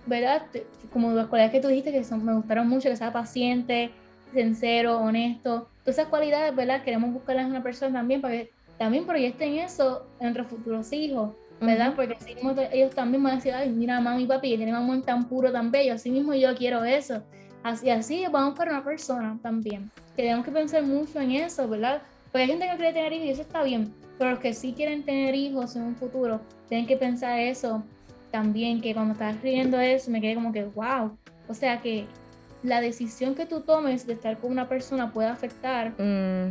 ¿verdad? 0.05 0.43
Como 0.91 1.11
las 1.11 1.27
cualidades 1.27 1.51
que 1.51 1.61
tú 1.61 1.67
dijiste 1.67 1.91
que 1.91 2.03
son, 2.03 2.23
me 2.23 2.33
gustaron 2.33 2.67
mucho, 2.67 2.89
que 2.89 2.95
sea 2.95 3.11
paciente, 3.11 3.91
sincero, 4.33 4.99
honesto, 4.99 5.69
esas 5.89 6.07
cualidades, 6.07 6.55
¿verdad? 6.55 6.83
Queremos 6.83 7.13
buscarlas 7.13 7.45
en 7.45 7.51
una 7.51 7.63
persona 7.63 7.99
también 7.99 8.21
para 8.21 8.35
que 8.35 8.51
también 8.77 9.05
proyecten 9.05 9.55
eso 9.55 10.07
en 10.19 10.27
nuestros 10.27 10.47
futuros 10.47 10.91
hijos, 10.93 11.31
¿verdad? 11.59 11.93
Porque 11.95 12.13
así 12.13 12.33
mismo 12.35 12.55
ellos 12.71 12.95
también 12.95 13.21
van 13.21 13.33
a 13.33 13.35
decir, 13.35 13.53
ay, 13.53 13.69
mira, 13.69 13.99
mami 13.99 14.23
y 14.23 14.25
papi, 14.25 14.51
que 14.51 14.57
tienen 14.57 14.75
un 14.75 14.81
amor 14.81 15.01
tan 15.01 15.27
puro, 15.27 15.51
tan 15.51 15.71
bello, 15.71 15.93
así 15.93 16.09
mismo 16.09 16.33
yo 16.33 16.55
quiero 16.55 16.83
eso. 16.83 17.21
Así, 17.61 17.89
así 17.89 18.25
vamos 18.31 18.57
para 18.57 18.71
una 18.71 18.83
persona 18.83 19.37
también. 19.41 19.91
Tenemos 20.15 20.45
que 20.45 20.51
pensar 20.51 20.83
mucho 20.83 21.19
en 21.19 21.31
eso, 21.31 21.67
¿verdad? 21.67 22.01
Porque 22.31 22.43
hay 22.43 22.47
gente 22.47 22.69
que 22.69 22.77
quiere 22.77 22.93
tener 22.93 23.13
hijos 23.13 23.25
y 23.25 23.29
eso 23.31 23.41
está 23.41 23.63
bien, 23.63 23.93
pero 24.17 24.31
los 24.31 24.39
que 24.39 24.53
sí 24.53 24.73
quieren 24.73 25.03
tener 25.03 25.35
hijos 25.35 25.75
en 25.75 25.83
un 25.83 25.95
futuro, 25.95 26.39
tienen 26.69 26.87
que 26.87 26.95
pensar 26.95 27.37
eso 27.39 27.83
también, 28.31 28.79
que 28.79 28.93
cuando 28.93 29.13
estás 29.13 29.35
escribiendo 29.35 29.79
eso, 29.79 30.11
me 30.11 30.21
quedé 30.21 30.35
como 30.35 30.53
que, 30.53 30.63
wow. 30.63 31.17
O 31.47 31.53
sea 31.53 31.81
que 31.81 32.05
la 32.63 32.81
decisión 32.81 33.35
que 33.35 33.45
tú 33.45 33.61
tomes 33.61 34.05
de 34.05 34.13
estar 34.13 34.37
con 34.37 34.51
una 34.51 34.67
persona 34.67 35.11
puede 35.11 35.29
afectar 35.29 35.93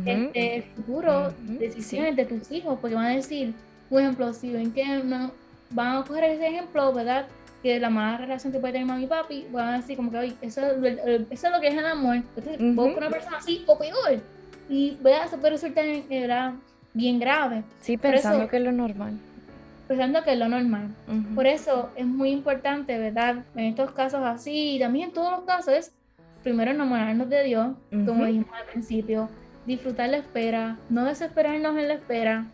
este, 0.05 0.55
el 0.55 0.63
futuro, 0.63 1.33
decisiones 1.41 2.15
de 2.15 2.25
tus 2.25 2.51
hijos, 2.51 2.77
porque 2.79 2.95
van 2.95 3.05
a 3.05 3.15
decir, 3.15 3.53
por 3.89 4.01
ejemplo, 4.01 4.33
si 4.33 4.51
ven 4.51 4.71
que 4.71 4.85
no, 5.03 5.31
van 5.71 5.97
a 5.97 6.03
coger 6.03 6.23
ese 6.25 6.47
ejemplo, 6.47 6.91
¿verdad? 6.93 7.27
que 7.61 7.79
la 7.79 7.89
mala 7.89 8.17
relación 8.17 8.53
que 8.53 8.59
puede 8.59 8.73
tener 8.73 8.87
mami 8.87 9.03
y 9.03 9.07
papi, 9.07 9.47
van 9.51 9.67
a 9.67 9.77
decir 9.77 9.97
como 9.97 10.11
que, 10.11 10.17
oye, 10.17 10.33
eso, 10.41 10.61
eso 10.61 11.47
es 11.47 11.53
lo 11.53 11.59
que 11.59 11.67
es 11.67 11.77
el 11.77 11.85
amor. 11.85 12.15
Entonces, 12.15 12.57
vos 12.75 12.93
con 12.93 12.97
una 12.97 13.09
persona 13.09 13.37
así 13.37 13.63
o 13.65 13.77
peor. 13.77 14.21
Y 14.69 14.97
¿verdad? 15.01 15.25
eso 15.25 15.37
puede 15.37 15.53
resultar 15.53 15.85
¿verdad? 16.09 16.53
bien 16.93 17.19
grave. 17.19 17.63
Sí, 17.81 17.97
pensando 17.97 18.47
que 18.47 18.57
es 18.57 18.63
lo 18.63 18.71
normal. 18.71 19.13
Pensando 19.87 20.23
que 20.23 20.33
es 20.33 20.39
lo 20.39 20.47
normal. 20.47 20.87
Por 21.35 21.47
eso 21.47 21.89
es 21.95 22.05
muy 22.05 22.29
importante, 22.29 22.97
¿verdad? 22.97 23.43
En 23.55 23.65
estos 23.65 23.91
casos 23.91 24.21
así, 24.23 24.75
y 24.75 24.79
también 24.79 25.09
en 25.09 25.13
todos 25.13 25.31
los 25.31 25.41
casos, 25.41 25.73
es 25.73 25.91
primero 26.43 26.71
enamorarnos 26.71 27.29
de 27.29 27.43
Dios, 27.43 27.75
como 28.05 28.25
dijimos 28.25 28.49
al 28.53 28.65
principio, 28.65 29.29
disfrutar 29.65 30.09
la 30.09 30.17
espera, 30.17 30.77
no 30.89 31.05
desesperarnos 31.05 31.77
en 31.77 31.87
la 31.87 31.93
espera 31.95 32.45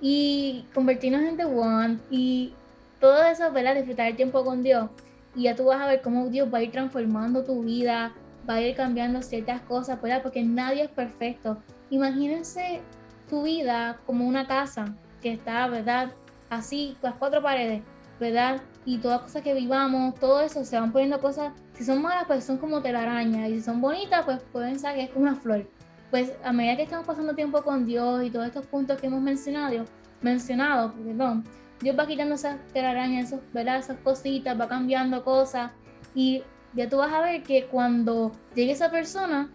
y 0.00 0.64
convertirnos 0.74 1.22
en 1.22 1.36
The 1.36 1.44
One 1.44 1.98
y 2.10 2.52
todo 3.00 3.24
eso, 3.24 3.52
¿verdad? 3.52 3.74
Disfrutar 3.76 4.08
el 4.08 4.16
tiempo 4.16 4.44
con 4.44 4.62
Dios. 4.62 4.90
Y 5.34 5.42
ya 5.42 5.54
tú 5.54 5.66
vas 5.66 5.80
a 5.80 5.86
ver 5.86 6.00
cómo 6.02 6.28
Dios 6.28 6.52
va 6.52 6.58
a 6.58 6.62
ir 6.62 6.72
transformando 6.72 7.44
tu 7.44 7.62
vida, 7.62 8.12
va 8.48 8.54
a 8.54 8.60
ir 8.60 8.74
cambiando 8.74 9.22
ciertas 9.22 9.60
cosas, 9.62 10.00
¿verdad? 10.00 10.22
Porque 10.22 10.42
nadie 10.42 10.82
es 10.84 10.90
perfecto. 10.90 11.58
Imagínense 11.90 12.80
tu 13.28 13.42
vida 13.42 14.00
como 14.06 14.26
una 14.26 14.46
casa 14.46 14.94
que 15.22 15.32
está, 15.32 15.66
¿verdad? 15.68 16.12
Así, 16.50 16.96
las 17.02 17.14
cuatro 17.14 17.42
paredes, 17.42 17.82
¿verdad? 18.18 18.60
Y 18.84 18.98
todas 18.98 19.18
las 19.18 19.26
cosas 19.26 19.42
que 19.42 19.54
vivamos, 19.54 20.14
todo 20.14 20.40
eso, 20.40 20.64
se 20.64 20.78
van 20.78 20.92
poniendo 20.92 21.20
cosas, 21.20 21.52
si 21.78 21.84
son 21.84 22.02
malas, 22.02 22.24
pues 22.26 22.42
son 22.42 22.58
como 22.58 22.82
telaraña, 22.82 23.48
y 23.48 23.54
si 23.54 23.60
son 23.62 23.80
bonitas, 23.80 24.24
pues 24.24 24.40
pueden 24.52 24.72
pensar 24.72 24.96
que 24.96 25.04
es 25.04 25.10
como 25.10 25.26
una 25.26 25.36
flor. 25.36 25.64
Pues 26.10 26.32
a 26.42 26.52
medida 26.52 26.76
que 26.76 26.82
estamos 26.82 27.06
pasando 27.06 27.34
tiempo 27.34 27.62
con 27.62 27.86
Dios 27.86 28.24
y 28.24 28.30
todos 28.30 28.46
estos 28.46 28.66
puntos 28.66 29.00
que 29.00 29.06
hemos 29.06 29.20
mencionado, 29.20 29.84
mencionado, 30.20 30.92
perdón, 30.92 31.44
Dios 31.80 31.96
va 31.96 32.08
quitando 32.08 32.34
esas 32.34 32.58
telarañas, 32.72 33.26
esos, 33.32 33.40
esas 33.54 33.96
cositas, 33.98 34.60
va 34.60 34.66
cambiando 34.66 35.22
cosas 35.22 35.70
y 36.16 36.42
ya 36.74 36.88
tú 36.88 36.96
vas 36.96 37.12
a 37.12 37.20
ver 37.20 37.44
que 37.44 37.66
cuando 37.66 38.32
llegue 38.56 38.72
esa 38.72 38.90
persona 38.90 39.48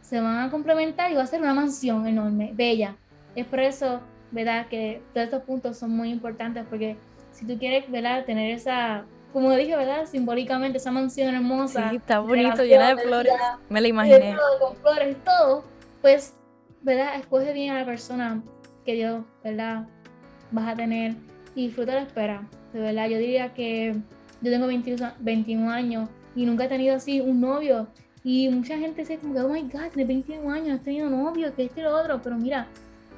se 0.00 0.20
van 0.20 0.38
a 0.38 0.50
complementar 0.50 1.10
y 1.12 1.14
va 1.14 1.24
a 1.24 1.26
ser 1.26 1.42
una 1.42 1.52
mansión 1.52 2.06
enorme, 2.06 2.52
bella. 2.54 2.96
Es 3.34 3.46
por 3.46 3.60
eso, 3.60 4.00
¿verdad? 4.30 4.68
Que 4.68 5.02
todos 5.12 5.26
estos 5.26 5.42
puntos 5.42 5.76
son 5.76 5.90
muy 5.90 6.10
importantes 6.10 6.64
porque 6.70 6.96
si 7.32 7.46
tú 7.46 7.58
quieres, 7.58 7.90
¿verdad? 7.90 8.24
Tener 8.24 8.50
esa, 8.54 9.04
como 9.34 9.50
dije, 9.56 9.76
¿verdad? 9.76 10.06
Simbólicamente 10.06 10.78
esa 10.78 10.92
mansión 10.92 11.34
hermosa. 11.34 11.90
Sí, 11.90 11.96
está 11.96 12.20
bonito, 12.20 12.62
llena 12.62 12.94
de 12.94 13.02
flores. 13.02 13.32
Me 13.68 13.80
la 13.80 13.88
imaginé. 13.88 14.36
con 14.60 14.76
flores 14.76 15.10
y 15.10 15.24
todo, 15.24 15.64
pues, 16.00 16.36
¿verdad? 16.82 17.16
Escoge 17.16 17.52
bien 17.52 17.74
a 17.74 17.80
la 17.80 17.84
persona 17.84 18.40
que 18.84 18.94
Dios, 18.94 19.24
¿verdad? 19.42 19.88
Vas 20.52 20.68
a 20.68 20.76
tener 20.76 21.16
y 21.56 21.66
disfruta 21.66 21.94
la 21.94 22.02
espera. 22.02 22.48
De 22.72 22.78
verdad, 22.78 23.08
yo 23.08 23.18
diría 23.18 23.52
que 23.52 23.96
yo 24.40 24.50
tengo 24.52 24.68
21, 24.68 25.68
años 25.68 26.08
y 26.36 26.46
nunca 26.46 26.66
he 26.66 26.68
tenido 26.68 26.94
así 26.94 27.20
un 27.20 27.40
novio. 27.40 27.88
Y 28.22 28.48
mucha 28.50 28.78
gente 28.78 29.00
dice 29.00 29.18
como 29.18 29.34
que, 29.34 29.40
oh 29.40 29.48
my 29.48 29.62
God, 29.62 29.90
tienes 29.92 30.06
21 30.06 30.48
años, 30.48 30.78
has 30.78 30.84
tenido 30.84 31.10
novio, 31.10 31.52
que 31.56 31.64
este 31.64 31.80
y 31.80 31.82
lo 31.82 31.98
otro. 31.98 32.22
Pero 32.22 32.36
mira, 32.36 32.68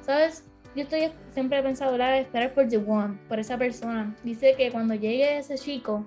¿sabes? 0.01 0.43
Yo 0.77 0.83
estoy 0.83 1.09
siempre 1.31 1.57
he 1.57 1.63
pensado, 1.63 1.97
la 1.97 2.19
esperar 2.19 2.53
por 2.53 2.67
the 2.67 2.77
one, 2.77 3.17
por 3.27 3.39
esa 3.39 3.57
persona. 3.57 4.15
Dice 4.23 4.53
que 4.55 4.71
cuando 4.71 4.93
llegue 4.93 5.39
ese 5.39 5.55
chico, 5.55 6.05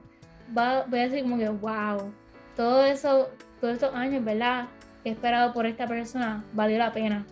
va, 0.56 0.84
voy 0.84 1.00
a 1.00 1.08
decir 1.08 1.24
como 1.24 1.38
que, 1.38 1.48
wow, 1.48 2.12
todo 2.54 2.84
eso, 2.84 3.30
todos 3.60 3.74
estos 3.74 3.92
años, 3.92 4.24
¿verdad? 4.24 4.68
He 5.04 5.10
esperado 5.10 5.52
por 5.52 5.66
esta 5.66 5.88
persona, 5.88 6.44
valió 6.52 6.78
la 6.78 6.92
pena. 6.92 7.26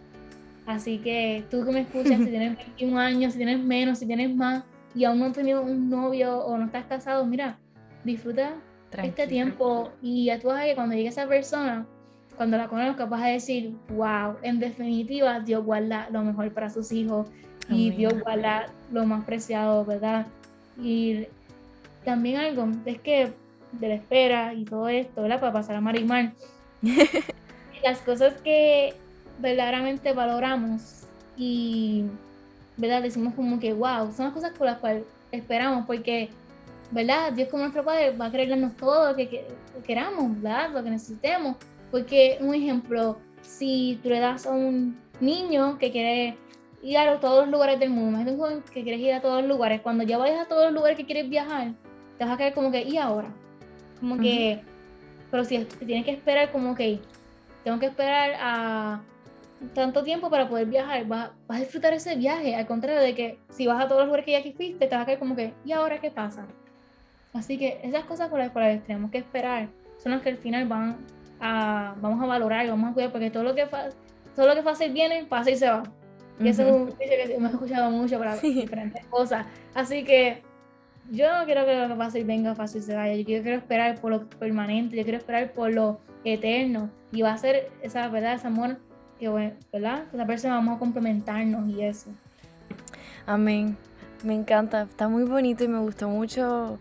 Así 0.66 0.98
que 0.98 1.44
tú 1.48 1.64
que 1.64 1.70
me 1.70 1.80
escuchas, 1.82 2.18
si 2.18 2.26
tienes 2.28 2.56
21 2.56 2.98
años, 2.98 3.32
si 3.34 3.38
tienes 3.38 3.60
menos, 3.60 4.00
si 4.00 4.06
tienes 4.06 4.34
más, 4.34 4.64
y 4.92 5.04
aún 5.04 5.20
no 5.20 5.26
has 5.26 5.32
tenido 5.32 5.62
un 5.62 5.88
novio 5.88 6.40
o 6.40 6.58
no 6.58 6.64
estás 6.64 6.86
casado, 6.86 7.24
mira, 7.24 7.60
disfruta 8.02 8.54
este 9.00 9.28
tiempo 9.28 9.92
y 10.02 10.28
tú 10.38 10.48
vas 10.48 10.62
a 10.62 10.64
que 10.64 10.74
cuando 10.74 10.96
llegue 10.96 11.10
esa 11.10 11.28
persona, 11.28 11.86
cuando 12.38 12.56
la 12.56 12.68
conozcas, 12.68 13.10
vas 13.10 13.22
a 13.22 13.26
decir, 13.26 13.74
wow, 13.90 14.36
en 14.42 14.58
definitiva, 14.58 15.40
Dios 15.40 15.62
guarda 15.62 16.08
lo 16.10 16.22
mejor 16.22 16.50
para 16.54 16.70
sus 16.70 16.90
hijos 16.92 17.28
y 17.68 17.90
Dios 17.90 18.14
guarda 18.22 18.68
lo 18.90 19.04
más 19.04 19.26
preciado, 19.26 19.84
¿verdad? 19.84 20.26
Y 20.80 21.26
también 22.04 22.38
algo, 22.38 22.68
es 22.86 22.98
que 23.00 23.34
de 23.72 23.88
la 23.88 23.94
espera 23.96 24.54
y 24.54 24.64
todo 24.64 24.88
esto, 24.88 25.20
¿verdad? 25.20 25.40
Para 25.40 25.52
pasar 25.52 25.76
a 25.76 25.82
Marimar, 25.82 26.32
las 27.84 27.98
cosas 27.98 28.34
que 28.40 28.94
verdaderamente 29.38 30.14
valoramos 30.14 31.04
y 31.36 32.06
¿verdad? 32.78 33.02
Decimos 33.02 33.34
como 33.34 33.58
que, 33.58 33.74
wow, 33.74 34.10
son 34.12 34.26
las 34.26 34.34
cosas 34.34 34.52
por 34.56 34.66
las 34.66 34.78
cuales 34.78 35.04
esperamos, 35.32 35.84
porque, 35.84 36.30
¿verdad? 36.92 37.32
Dios 37.32 37.48
como 37.48 37.64
nuestro 37.64 37.84
Padre 37.84 38.16
va 38.16 38.26
a 38.26 38.30
querer 38.30 38.48
darnos 38.48 38.76
todo 38.76 39.10
lo 39.10 39.16
que, 39.16 39.46
queramos, 39.84 40.40
¿verdad? 40.40 40.70
Lo 40.72 40.82
que 40.82 40.90
necesitemos. 40.90 41.56
Porque, 41.90 42.38
un 42.40 42.54
ejemplo, 42.54 43.18
si 43.40 43.98
tú 44.02 44.10
le 44.10 44.20
das 44.20 44.46
a 44.46 44.50
un 44.50 44.98
niño 45.20 45.78
que 45.78 45.90
quiere 45.90 46.36
ir 46.82 46.98
a 46.98 47.18
todos 47.18 47.44
los 47.44 47.50
lugares 47.50 47.80
del 47.80 47.90
mundo, 47.90 48.20
imagínate 48.20 48.72
que 48.72 48.82
quieres 48.82 49.00
ir 49.00 49.12
a 49.12 49.20
todos 49.20 49.40
los 49.40 49.48
lugares, 49.48 49.80
cuando 49.80 50.04
ya 50.04 50.18
vayas 50.18 50.40
a 50.40 50.48
todos 50.48 50.64
los 50.64 50.74
lugares 50.74 50.96
que 50.96 51.06
quieres 51.06 51.28
viajar, 51.28 51.72
te 52.18 52.24
vas 52.24 52.34
a 52.34 52.36
quedar 52.36 52.54
como 52.54 52.70
que, 52.70 52.82
¿y 52.82 52.98
ahora? 52.98 53.32
Como 54.00 54.18
que, 54.18 54.60
pero 55.30 55.44
si 55.44 55.58
tienes 55.64 56.04
que 56.04 56.12
esperar 56.12 56.52
como 56.52 56.74
que, 56.74 57.00
tengo 57.64 57.78
que 57.78 57.86
esperar 57.86 58.32
a 58.40 59.02
tanto 59.74 60.04
tiempo 60.04 60.30
para 60.30 60.48
poder 60.48 60.66
viajar, 60.66 61.04
vas, 61.06 61.30
a 61.48 61.58
disfrutar 61.58 61.92
ese 61.92 62.14
viaje, 62.14 62.54
al 62.54 62.66
contrario 62.66 63.00
de 63.00 63.14
que 63.14 63.38
si 63.50 63.66
vas 63.66 63.82
a 63.82 63.88
todos 63.88 64.02
los 64.02 64.06
lugares 64.06 64.24
que 64.24 64.32
ya 64.32 64.38
aquí 64.38 64.52
fuiste, 64.52 64.86
te 64.86 64.94
vas 64.94 65.02
a 65.02 65.06
quedar 65.06 65.18
como 65.18 65.34
que, 65.34 65.52
¿y 65.64 65.72
ahora 65.72 66.00
qué 66.00 66.10
pasa? 66.10 66.46
Así 67.32 67.58
que 67.58 67.80
esas 67.82 68.04
cosas 68.04 68.28
por 68.28 68.38
las 68.38 68.50
cuales 68.50 68.84
tenemos 68.84 69.10
que 69.10 69.18
esperar 69.18 69.68
son 69.98 70.12
las 70.12 70.22
que 70.22 70.30
al 70.30 70.38
final 70.38 70.66
van 70.66 70.96
a, 71.40 71.94
vamos 72.00 72.22
a 72.22 72.26
valorar 72.26 72.66
y 72.66 72.70
vamos 72.70 72.90
a 72.90 72.94
cuidar, 72.94 73.12
porque 73.12 73.30
todo 73.30 73.42
lo 73.42 73.54
que, 73.54 73.66
todo 74.34 74.46
lo 74.46 74.54
que 74.54 74.62
fácil 74.62 74.92
viene, 74.92 75.24
pasa 75.24 75.50
y 75.50 75.56
se 75.56 75.68
va. 75.68 75.82
Y 76.40 76.48
eso 76.48 76.62
es 76.62 76.72
un 76.72 76.86
dicho 76.86 76.98
que 76.98 77.34
hemos 77.34 77.52
escuchado 77.52 77.90
mucho 77.90 78.18
para 78.18 78.36
diferentes 78.36 79.04
cosas. 79.06 79.46
Así 79.74 80.04
que 80.04 80.42
yo 81.10 81.36
no 81.36 81.44
quiero 81.46 81.64
que 81.64 81.74
lo 81.74 82.10
que 82.12 82.20
y 82.20 82.24
venga 82.24 82.54
fácil 82.54 82.82
se 82.82 82.94
vaya. 82.94 83.14
Yo 83.14 83.24
quiero, 83.24 83.58
esperar 83.58 84.00
por 84.00 84.12
lo 84.12 84.28
permanente, 84.28 84.96
yo 84.96 85.02
quiero 85.02 85.18
esperar 85.18 85.52
por 85.52 85.72
lo 85.72 86.00
eterno. 86.24 86.90
Y 87.12 87.22
va 87.22 87.32
a 87.32 87.38
ser 87.38 87.70
esa 87.82 88.08
verdad, 88.08 88.34
ese 88.34 88.46
amor 88.46 88.78
que 89.18 89.28
bueno, 89.28 89.54
¿verdad? 89.72 90.04
Que 90.10 90.16
la 90.16 90.26
persona 90.26 90.54
vamos 90.54 90.76
a 90.76 90.78
complementarnos 90.78 91.68
y 91.68 91.82
eso. 91.82 92.10
Amén. 93.26 93.76
Me 94.24 94.34
encanta, 94.34 94.82
está 94.82 95.08
muy 95.08 95.24
bonito 95.24 95.64
y 95.64 95.68
me 95.68 95.78
gustó 95.78 96.08
mucho 96.08 96.78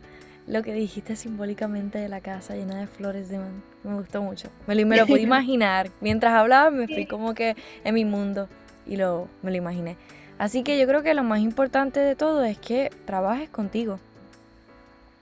lo 0.47 0.63
que 0.63 0.73
dijiste 0.73 1.15
simbólicamente 1.15 1.99
de 1.99 2.07
la 2.07 2.21
casa 2.21 2.55
llena 2.55 2.79
de 2.79 2.87
flores 2.87 3.29
de 3.29 3.39
me 3.83 3.95
gustó 3.95 4.21
mucho. 4.21 4.49
Me 4.65 4.75
lo, 4.75 4.87
me 4.87 4.97
lo 4.97 5.05
pude 5.05 5.21
imaginar. 5.21 5.89
Mientras 6.01 6.33
hablaba 6.33 6.71
me 6.71 6.87
fui 6.87 7.05
como 7.05 7.33
que 7.33 7.55
en 7.83 7.93
mi 7.93 8.05
mundo 8.05 8.47
y 8.85 8.95
lo, 8.95 9.27
me 9.41 9.51
lo 9.51 9.57
imaginé. 9.57 9.97
Así 10.37 10.63
que 10.63 10.79
yo 10.79 10.87
creo 10.87 11.03
que 11.03 11.13
lo 11.13 11.23
más 11.23 11.39
importante 11.39 11.99
de 11.99 12.15
todo 12.15 12.43
es 12.43 12.57
que 12.57 12.91
trabajes 13.05 13.49
contigo. 13.49 13.99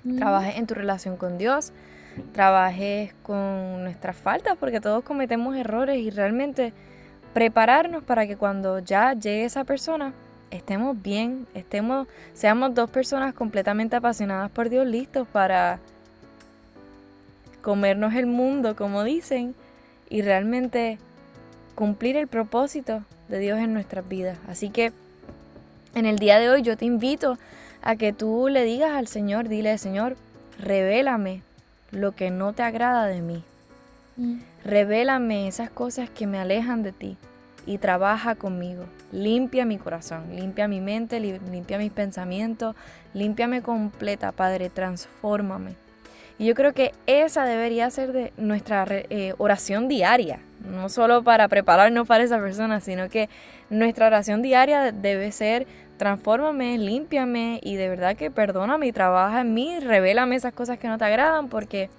Mm. 0.03 0.17
Trabajes 0.17 0.57
en 0.57 0.67
tu 0.67 0.76
relación 0.76 1.17
con 1.17 1.38
Dios. 1.38 1.73
Trabajes 2.32 3.13
con 3.23 3.84
nuestras 3.84 4.15
faltas 4.15 4.55
porque 4.57 4.80
todos 4.80 5.03
cometemos 5.03 5.55
errores 5.55 5.97
y 5.97 6.11
realmente 6.11 6.71
prepararnos 7.34 8.03
para 8.03 8.28
que 8.28 8.38
cuando 8.38 8.80
ya 8.80 9.13
llegue 9.13 9.43
esa 9.45 9.63
persona 9.63 10.13
estemos 10.52 11.02
bien, 11.02 11.48
estemos, 11.54 12.08
seamos 12.34 12.74
dos 12.74 12.89
personas 12.89 13.34
completamente 13.34 13.96
apasionadas 13.96 14.52
por 14.52 14.70
Dios, 14.70 14.88
listos 14.88 15.28
para 15.28 15.80
comernos 17.62 18.14
el 18.14 18.26
mundo, 18.26 18.76
como 18.76 19.04
dicen, 19.04 19.56
y 20.10 20.22
realmente 20.22 20.98
cumplir 21.74 22.16
el 22.16 22.28
propósito 22.28 23.04
de 23.28 23.39
Dios 23.39 23.60
en 23.60 23.74
nuestras 23.74 24.08
vidas. 24.08 24.38
Así 24.48 24.70
que 24.70 24.93
en 25.96 26.06
el 26.06 26.18
día 26.20 26.39
de 26.39 26.50
hoy 26.50 26.62
yo 26.62 26.78
te 26.78 26.86
invito 26.86 27.38
a 27.82 27.96
que 27.96 28.14
tú 28.14 28.48
le 28.50 28.64
digas 28.64 28.91
al 28.91 29.08
Señor, 29.08 29.50
dile, 29.50 29.78
Señor, 29.78 30.16
revélame 30.60 31.41
lo 31.91 32.14
que 32.14 32.32
no 32.32 32.54
te 32.54 32.64
agrada 32.64 33.06
de 33.08 33.22
mí. 33.22 33.43
Mm. 34.18 34.39
Revélame 34.64 35.48
esas 35.48 35.70
cosas 35.70 36.10
que 36.10 36.28
me 36.28 36.38
alejan 36.38 36.84
de 36.84 36.91
ti 36.91 37.18
y 37.66 37.78
trabaja 37.78 38.36
conmigo. 38.36 38.86
Limpia 39.11 39.66
mi 39.66 39.78
corazón, 39.78 40.36
limpia 40.36 40.68
mi 40.68 40.82
mente, 40.82 41.20
limpia 41.20 41.78
mis 41.78 41.91
pensamientos, 41.91 42.76
límpiame 43.13 43.61
completa, 43.61 44.32
Padre, 44.32 44.70
transfórmame. 44.70 45.76
Y 46.38 46.45
yo 46.45 46.53
creo 46.53 46.74
que 46.74 46.91
esa 47.07 47.45
debería 47.45 47.89
ser 47.89 48.34
nuestra 48.38 48.86
eh, 48.89 49.34
oración 49.38 49.88
diaria, 49.88 50.39
no 50.70 50.89
solo 50.89 51.24
para 51.24 51.47
prepararnos 51.47 52.07
para 52.07 52.24
esa 52.26 52.39
persona, 52.39 52.82
sino 52.82 53.07
que 53.09 53.30
nuestra 53.70 54.07
oración 54.07 54.41
diaria 54.41 54.91
debe 54.91 55.32
ser 55.32 55.66
transfórmame, 55.97 56.78
límpiame 56.78 57.61
y 57.63 57.78
de 57.78 57.88
verdad 57.88 58.18
que 58.18 58.32
perdóname 58.32 58.88
y 58.88 58.91
trabaja 58.91 59.41
en 59.41 59.53
mí, 59.53 59.80
revélame 59.80 60.36
esas 60.36 60.53
cosas 60.53 60.78
que 60.78 60.89
no 60.89 60.97
te 60.97 61.05
agradan 61.05 61.47
porque 61.47 61.89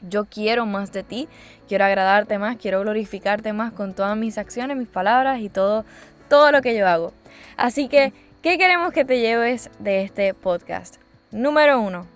yo 0.00 0.24
quiero 0.24 0.66
más 0.66 0.92
de 0.92 1.02
ti, 1.02 1.28
quiero 1.68 1.84
agradarte 1.84 2.38
más, 2.38 2.56
quiero 2.56 2.80
glorificarte 2.80 3.52
más 3.52 3.72
con 3.72 3.94
todas 3.94 4.16
mis 4.16 4.38
acciones, 4.38 4.76
mis 4.76 4.88
palabras 4.88 5.40
y 5.40 5.48
todo, 5.48 5.84
todo 6.28 6.52
lo 6.52 6.62
que 6.62 6.76
yo 6.76 6.86
hago. 6.86 7.12
Así 7.56 7.88
que, 7.88 8.12
¿qué 8.42 8.58
queremos 8.58 8.92
que 8.92 9.04
te 9.04 9.20
lleves 9.20 9.70
de 9.78 10.02
este 10.02 10.34
podcast? 10.34 10.96
Número 11.30 11.80
uno, 11.80 12.06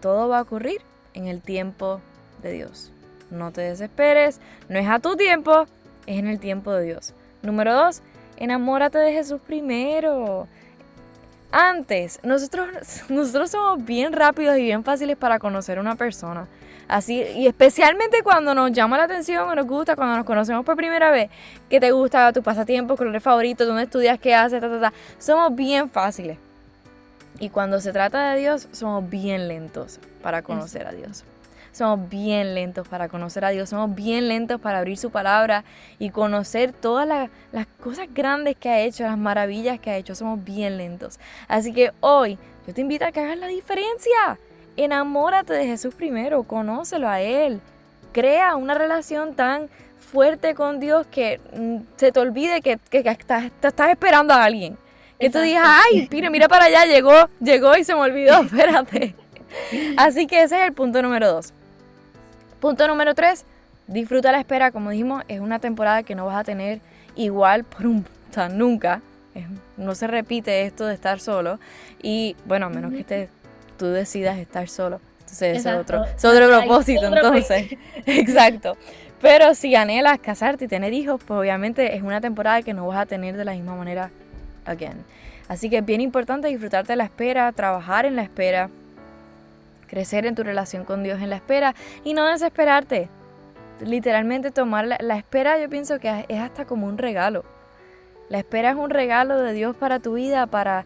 todo 0.00 0.28
va 0.28 0.38
a 0.38 0.42
ocurrir 0.42 0.80
en 1.14 1.28
el 1.28 1.42
tiempo 1.42 2.00
de 2.42 2.52
Dios. 2.52 2.92
No 3.30 3.52
te 3.52 3.60
desesperes, 3.60 4.40
no 4.68 4.78
es 4.78 4.88
a 4.88 4.98
tu 4.98 5.16
tiempo, 5.16 5.66
es 6.06 6.18
en 6.18 6.26
el 6.26 6.40
tiempo 6.40 6.72
de 6.72 6.84
Dios. 6.84 7.14
Número 7.42 7.74
dos, 7.74 8.02
enamórate 8.36 8.98
de 8.98 9.12
Jesús 9.12 9.40
primero. 9.46 10.48
Antes, 11.50 12.20
nosotros, 12.22 12.68
nosotros 13.08 13.50
somos 13.50 13.84
bien 13.84 14.12
rápidos 14.12 14.58
y 14.58 14.62
bien 14.62 14.84
fáciles 14.84 15.16
para 15.16 15.38
conocer 15.38 15.78
a 15.78 15.80
una 15.80 15.96
persona. 15.96 16.46
Así, 16.88 17.22
y 17.36 17.46
especialmente 17.46 18.22
cuando 18.22 18.54
nos 18.54 18.72
llama 18.72 18.96
la 18.96 19.04
atención 19.04 19.46
o 19.46 19.54
nos 19.54 19.66
gusta, 19.66 19.94
cuando 19.94 20.16
nos 20.16 20.24
conocemos 20.24 20.64
por 20.64 20.74
primera 20.74 21.10
vez, 21.10 21.30
que 21.68 21.80
te 21.80 21.90
gusta 21.90 22.32
tu 22.32 22.42
pasatiempo, 22.42 22.96
colores 22.96 23.22
favoritos, 23.22 23.66
dónde 23.66 23.82
estudias, 23.82 24.18
qué 24.18 24.34
haces, 24.34 24.60
ta, 24.60 24.70
ta, 24.70 24.80
ta. 24.80 24.92
Somos 25.18 25.54
bien 25.54 25.90
fáciles. 25.90 26.38
Y 27.38 27.50
cuando 27.50 27.80
se 27.80 27.92
trata 27.92 28.32
de 28.32 28.40
Dios, 28.40 28.68
somos 28.72 29.08
bien 29.08 29.48
lentos 29.48 30.00
para 30.22 30.42
conocer 30.42 30.86
a 30.86 30.92
Dios. 30.92 31.24
Somos 31.78 32.08
bien 32.08 32.56
lentos 32.56 32.88
para 32.88 33.08
conocer 33.08 33.44
a 33.44 33.50
Dios, 33.50 33.68
somos 33.68 33.94
bien 33.94 34.26
lentos 34.26 34.60
para 34.60 34.80
abrir 34.80 34.98
su 34.98 35.10
palabra 35.10 35.62
y 36.00 36.10
conocer 36.10 36.72
todas 36.72 37.06
las 37.52 37.66
cosas 37.80 38.08
grandes 38.12 38.56
que 38.56 38.68
ha 38.68 38.80
hecho, 38.80 39.04
las 39.04 39.16
maravillas 39.16 39.78
que 39.78 39.90
ha 39.90 39.96
hecho. 39.96 40.16
Somos 40.16 40.42
bien 40.42 40.76
lentos. 40.76 41.20
Así 41.46 41.72
que 41.72 41.92
hoy 42.00 42.36
yo 42.66 42.74
te 42.74 42.80
invito 42.80 43.04
a 43.04 43.12
que 43.12 43.20
hagas 43.20 43.38
la 43.38 43.46
diferencia. 43.46 44.40
Enamórate 44.76 45.52
de 45.52 45.66
Jesús 45.66 45.94
primero, 45.94 46.42
conócelo 46.42 47.08
a 47.08 47.20
Él. 47.20 47.60
Crea 48.10 48.56
una 48.56 48.74
relación 48.74 49.34
tan 49.34 49.68
fuerte 50.00 50.56
con 50.56 50.80
Dios 50.80 51.06
que 51.06 51.40
mm, 51.56 51.76
se 51.94 52.10
te 52.10 52.18
olvide 52.18 52.60
que, 52.60 52.80
estás, 52.90 53.44
estás 53.44 53.90
esperando 53.90 54.34
a 54.34 54.42
alguien. 54.42 54.76
Que 55.20 55.30
tú 55.30 55.38
digas, 55.38 55.64
ay, 55.64 56.08
mira, 56.10 56.28
mira 56.28 56.48
para 56.48 56.64
allá, 56.64 56.86
llegó, 56.86 57.28
llegó 57.38 57.76
y 57.76 57.84
se 57.84 57.94
me 57.94 58.00
olvidó, 58.00 58.40
espérate. 58.42 59.14
Así 59.96 60.26
que 60.26 60.42
ese 60.42 60.60
es 60.60 60.66
el 60.66 60.72
punto 60.72 61.00
número 61.02 61.34
dos. 61.34 61.54
Punto 62.60 62.88
número 62.88 63.14
tres, 63.14 63.44
disfruta 63.86 64.32
la 64.32 64.40
espera. 64.40 64.70
Como 64.70 64.90
dijimos, 64.90 65.24
es 65.28 65.40
una 65.40 65.58
temporada 65.58 66.02
que 66.02 66.14
no 66.14 66.26
vas 66.26 66.36
a 66.36 66.44
tener 66.44 66.80
igual 67.14 67.64
por 67.64 67.86
un, 67.86 68.04
o 68.30 68.34
sea, 68.34 68.48
nunca. 68.48 69.00
no 69.76 69.94
se 69.94 70.06
repite 70.06 70.62
esto 70.62 70.86
de 70.86 70.94
estar 70.94 71.20
solo. 71.20 71.58
Y 72.02 72.36
bueno, 72.44 72.66
a 72.66 72.68
menos 72.68 72.92
que 72.92 73.04
te, 73.04 73.28
tú 73.76 73.86
decidas 73.86 74.38
estar 74.38 74.68
solo. 74.68 75.00
Entonces, 75.20 75.58
es 75.58 75.66
otro, 75.66 76.04
es 76.04 76.24
otro 76.24 76.48
propósito, 76.48 77.06
entonces. 77.06 77.76
Exacto. 78.06 78.76
Pero 79.20 79.54
si 79.54 79.74
anhelas 79.74 80.18
casarte 80.20 80.66
y 80.66 80.68
tener 80.68 80.92
hijos, 80.92 81.20
pues 81.24 81.38
obviamente 81.38 81.96
es 81.96 82.02
una 82.02 82.20
temporada 82.20 82.62
que 82.62 82.72
no 82.72 82.86
vas 82.86 82.98
a 82.98 83.06
tener 83.06 83.36
de 83.36 83.44
la 83.44 83.52
misma 83.52 83.74
manera 83.74 84.10
again. 84.64 85.04
Así 85.48 85.70
que 85.70 85.78
es 85.78 85.84
bien 85.84 86.00
importante 86.00 86.48
disfrutarte 86.48 86.92
de 86.92 86.96
la 86.96 87.04
espera, 87.04 87.50
trabajar 87.52 88.06
en 88.06 88.16
la 88.16 88.22
espera, 88.22 88.70
crecer 89.88 90.26
en 90.26 90.34
tu 90.34 90.44
relación 90.44 90.84
con 90.84 91.02
Dios 91.02 91.20
en 91.20 91.30
la 91.30 91.36
espera 91.36 91.74
y 92.04 92.14
no 92.14 92.26
desesperarte. 92.26 93.08
Literalmente 93.80 94.50
tomar 94.50 94.86
la, 94.86 95.16
espera 95.16 95.58
yo 95.58 95.68
pienso 95.68 95.98
que 95.98 96.24
es 96.28 96.40
hasta 96.40 96.64
como 96.64 96.86
un 96.86 96.98
regalo. 96.98 97.44
La 98.28 98.38
espera 98.38 98.70
es 98.70 98.76
un 98.76 98.90
regalo 98.90 99.40
de 99.40 99.52
Dios 99.52 99.74
para 99.76 99.98
tu 99.98 100.14
vida, 100.14 100.46
para 100.46 100.84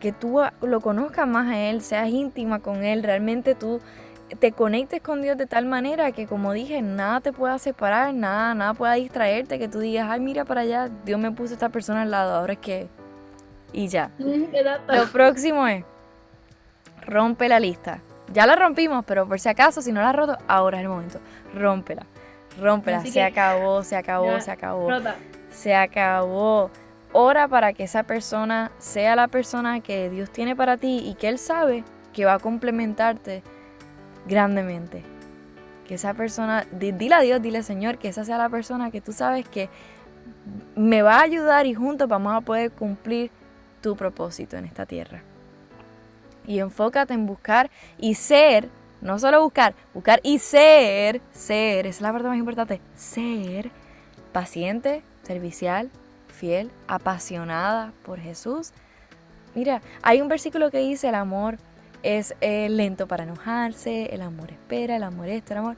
que 0.00 0.12
tú 0.12 0.40
lo 0.62 0.80
conozcas 0.80 1.28
más 1.28 1.48
a 1.48 1.58
Él, 1.58 1.82
seas 1.82 2.08
íntima 2.08 2.60
con 2.60 2.84
Él, 2.84 3.02
realmente 3.02 3.54
tú 3.54 3.80
te 4.36 4.52
conectes 4.52 5.00
con 5.00 5.22
Dios 5.22 5.36
de 5.36 5.46
tal 5.46 5.66
manera 5.66 6.12
que 6.12 6.26
como 6.26 6.52
dije, 6.52 6.82
nada 6.82 7.20
te 7.20 7.32
pueda 7.32 7.58
separar, 7.58 8.14
nada, 8.14 8.54
nada 8.54 8.74
pueda 8.74 8.94
distraerte, 8.94 9.58
que 9.58 9.68
tú 9.68 9.80
digas, 9.80 10.08
ay, 10.10 10.20
mira 10.20 10.44
para 10.44 10.62
allá, 10.62 10.88
Dios 11.04 11.18
me 11.18 11.32
puso 11.32 11.52
a 11.52 11.54
esta 11.54 11.68
persona 11.68 12.02
al 12.02 12.10
lado, 12.10 12.34
ahora 12.36 12.54
es 12.54 12.58
que... 12.58 12.88
Y 13.72 13.88
ya. 13.88 14.10
Lo 14.18 15.06
próximo 15.12 15.66
es, 15.66 15.84
rompe 17.02 17.48
la 17.48 17.60
lista. 17.60 18.00
Ya 18.32 18.46
la 18.46 18.56
rompimos, 18.56 19.04
pero 19.06 19.26
por 19.26 19.40
si 19.40 19.48
acaso, 19.48 19.80
si 19.80 19.92
no 19.92 20.00
la 20.00 20.10
has 20.10 20.16
roto, 20.16 20.38
ahora 20.46 20.78
es 20.78 20.82
el 20.82 20.88
momento. 20.88 21.18
Rómpela. 21.54 22.06
Rómpela. 22.60 23.04
se 23.04 23.22
acabó, 23.22 23.82
se 23.82 23.96
acabó, 23.96 24.40
se 24.40 24.50
acabó. 24.50 24.88
Se 25.50 25.74
acabó. 25.74 26.70
Ora 27.12 27.48
para 27.48 27.72
que 27.72 27.84
esa 27.84 28.02
persona 28.02 28.70
sea 28.78 29.16
la 29.16 29.28
persona 29.28 29.80
que 29.80 30.10
Dios 30.10 30.30
tiene 30.30 30.54
para 30.54 30.76
ti 30.76 31.02
y 31.04 31.14
que 31.14 31.28
Él 31.28 31.38
sabe 31.38 31.84
que 32.12 32.26
va 32.26 32.34
a 32.34 32.38
complementarte 32.38 33.42
grandemente. 34.26 35.02
Que 35.86 35.94
esa 35.94 36.12
persona, 36.12 36.66
dile 36.70 37.14
a 37.14 37.20
Dios, 37.20 37.40
dile 37.40 37.62
Señor, 37.62 37.96
que 37.96 38.08
esa 38.08 38.24
sea 38.24 38.36
la 38.36 38.50
persona 38.50 38.90
que 38.90 39.00
tú 39.00 39.12
sabes 39.12 39.48
que 39.48 39.70
me 40.76 41.00
va 41.00 41.16
a 41.16 41.22
ayudar 41.22 41.64
y 41.66 41.72
juntos 41.72 42.08
vamos 42.08 42.34
a 42.34 42.42
poder 42.42 42.72
cumplir 42.72 43.30
tu 43.80 43.96
propósito 43.96 44.58
en 44.58 44.66
esta 44.66 44.84
tierra 44.84 45.22
y 46.48 46.60
enfócate 46.60 47.12
en 47.14 47.26
buscar 47.26 47.70
y 47.98 48.14
ser, 48.14 48.70
no 49.02 49.18
solo 49.18 49.42
buscar, 49.42 49.74
buscar 49.92 50.18
y 50.24 50.38
ser, 50.38 51.20
ser, 51.30 51.86
es 51.86 52.00
la 52.00 52.10
parte 52.10 52.26
más 52.26 52.38
importante, 52.38 52.80
ser 52.96 53.70
paciente, 54.32 55.02
servicial, 55.22 55.90
fiel, 56.28 56.70
apasionada 56.88 57.92
por 58.02 58.18
Jesús. 58.18 58.72
Mira, 59.54 59.82
hay 60.02 60.22
un 60.22 60.28
versículo 60.28 60.70
que 60.70 60.78
dice 60.78 61.10
el 61.10 61.14
amor 61.14 61.58
es 62.02 62.34
eh, 62.40 62.68
lento 62.70 63.06
para 63.06 63.24
enojarse, 63.24 64.06
el 64.14 64.22
amor 64.22 64.50
espera, 64.50 64.96
el 64.96 65.02
amor 65.02 65.28
esto, 65.28 65.52
el 65.52 65.58
amor... 65.58 65.76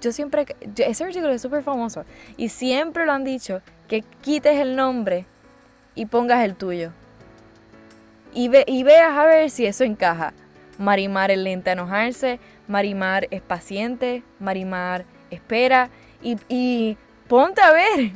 Yo 0.00 0.12
siempre, 0.12 0.44
ese 0.76 1.02
versículo 1.02 1.32
es 1.32 1.42
súper 1.42 1.62
famoso 1.62 2.04
y 2.36 2.50
siempre 2.50 3.06
lo 3.06 3.12
han 3.12 3.24
dicho, 3.24 3.62
que 3.88 4.02
quites 4.20 4.60
el 4.60 4.76
nombre 4.76 5.24
y 5.94 6.06
pongas 6.06 6.44
el 6.44 6.54
tuyo 6.54 6.92
y, 8.34 8.48
ve, 8.48 8.64
y 8.66 8.82
veas 8.82 9.16
a 9.16 9.24
ver 9.24 9.50
si 9.50 9.66
eso 9.66 9.84
encaja. 9.84 10.32
Marimar 10.78 11.30
es 11.30 11.38
lenta 11.38 11.70
a 11.70 11.74
enojarse, 11.74 12.40
Marimar 12.66 13.28
es 13.30 13.40
paciente, 13.40 14.22
Marimar 14.40 15.04
espera 15.30 15.90
y, 16.22 16.96
ponte 17.28 17.60
a 17.60 17.72
ver. 17.72 18.12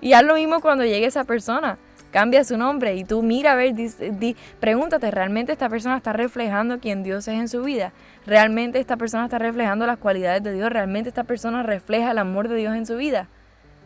Y 0.00 0.12
haz 0.14 0.24
lo 0.24 0.34
mismo 0.34 0.60
cuando 0.60 0.84
llegue 0.84 1.06
esa 1.06 1.24
persona. 1.24 1.78
Cambia 2.10 2.44
su 2.44 2.58
nombre 2.58 2.94
y 2.96 3.04
tú 3.04 3.22
mira 3.22 3.52
a 3.52 3.54
ver, 3.54 3.74
di, 3.74 4.36
pregúntate, 4.60 5.10
¿realmente 5.10 5.52
esta 5.52 5.70
persona 5.70 5.96
está 5.96 6.12
reflejando 6.12 6.78
quién 6.78 7.02
Dios 7.02 7.26
es 7.26 7.34
en 7.34 7.48
su 7.48 7.62
vida? 7.62 7.92
¿Realmente 8.26 8.78
esta 8.78 8.98
persona 8.98 9.24
está 9.24 9.38
reflejando 9.38 9.86
las 9.86 9.96
cualidades 9.96 10.42
de 10.42 10.52
Dios? 10.52 10.70
¿Realmente 10.70 11.08
esta 11.08 11.24
persona 11.24 11.62
refleja 11.62 12.10
el 12.10 12.18
amor 12.18 12.48
de 12.48 12.56
Dios 12.56 12.76
en 12.76 12.84
su 12.84 12.96
vida? 12.96 13.28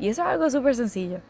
Y 0.00 0.08
eso 0.08 0.22
es 0.22 0.28
algo 0.28 0.50
súper 0.50 0.74
sencillo. 0.74 1.20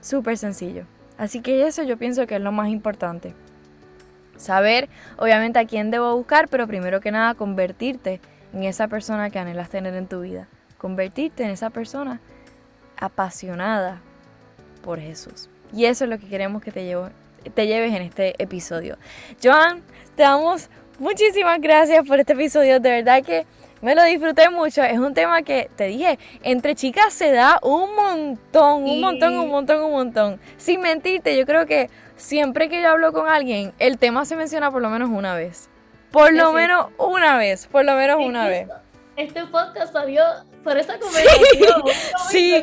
Súper 0.00 0.38
sencillo. 0.38 0.86
Así 1.22 1.40
que 1.40 1.68
eso 1.68 1.84
yo 1.84 1.96
pienso 1.96 2.26
que 2.26 2.34
es 2.34 2.40
lo 2.40 2.50
más 2.50 2.68
importante. 2.68 3.32
Saber, 4.36 4.88
obviamente, 5.18 5.60
a 5.60 5.66
quién 5.66 5.92
debo 5.92 6.16
buscar, 6.16 6.48
pero 6.48 6.66
primero 6.66 7.00
que 7.00 7.12
nada, 7.12 7.34
convertirte 7.34 8.20
en 8.52 8.64
esa 8.64 8.88
persona 8.88 9.30
que 9.30 9.38
anhelas 9.38 9.70
tener 9.70 9.94
en 9.94 10.08
tu 10.08 10.22
vida. 10.22 10.48
Convertirte 10.78 11.44
en 11.44 11.50
esa 11.50 11.70
persona 11.70 12.20
apasionada 12.96 14.00
por 14.82 14.98
Jesús. 14.98 15.48
Y 15.72 15.84
eso 15.84 16.06
es 16.06 16.10
lo 16.10 16.18
que 16.18 16.26
queremos 16.26 16.60
que 16.60 16.72
te, 16.72 16.84
lleves 17.66 17.94
en 17.94 18.02
este 18.02 18.34
episodio. 18.42 18.98
Joan, 19.40 19.84
te 20.16 20.24
damos 20.24 20.70
muchísimas 20.98 21.60
gracias 21.60 22.04
por 22.04 22.18
este 22.18 22.32
episodio. 22.32 22.80
De 22.80 22.90
verdad 22.90 23.22
que 23.22 23.46
me 23.82 23.94
lo 23.94 24.02
disfruté 24.04 24.48
mucho. 24.48 24.82
Es 24.82 24.98
un 24.98 25.12
tema 25.12 25.42
que 25.42 25.70
te 25.76 25.84
dije, 25.84 26.18
entre 26.42 26.74
chicas 26.74 27.12
se 27.12 27.32
da 27.32 27.58
un 27.62 27.94
montón, 27.94 28.84
un 28.84 29.00
montón, 29.00 29.38
un 29.38 29.50
montón, 29.50 29.84
un 29.84 29.90
montón. 29.90 30.40
Sin 30.56 30.80
mentirte, 30.80 31.36
yo 31.36 31.44
creo 31.44 31.66
que 31.66 31.90
siempre 32.16 32.68
que 32.68 32.80
yo 32.80 32.90
hablo 32.90 33.12
con 33.12 33.28
alguien, 33.28 33.74
el 33.78 33.98
tema 33.98 34.24
se 34.24 34.36
menciona 34.36 34.70
por 34.70 34.80
lo 34.80 34.88
menos 34.88 35.10
una 35.10 35.34
vez. 35.34 35.68
Por 36.10 36.32
lo 36.32 36.52
menos 36.52 36.86
una 36.96 37.36
vez, 37.36 37.66
por 37.66 37.84
lo 37.84 37.94
menos 37.96 38.18
una 38.24 38.46
vez. 38.46 38.68
Este 39.16 39.44
podcast 39.46 39.92
salió 39.92 40.22
por 40.62 40.76
esa 40.78 40.98
conversación. 40.98 41.82
Sí, 42.30 42.54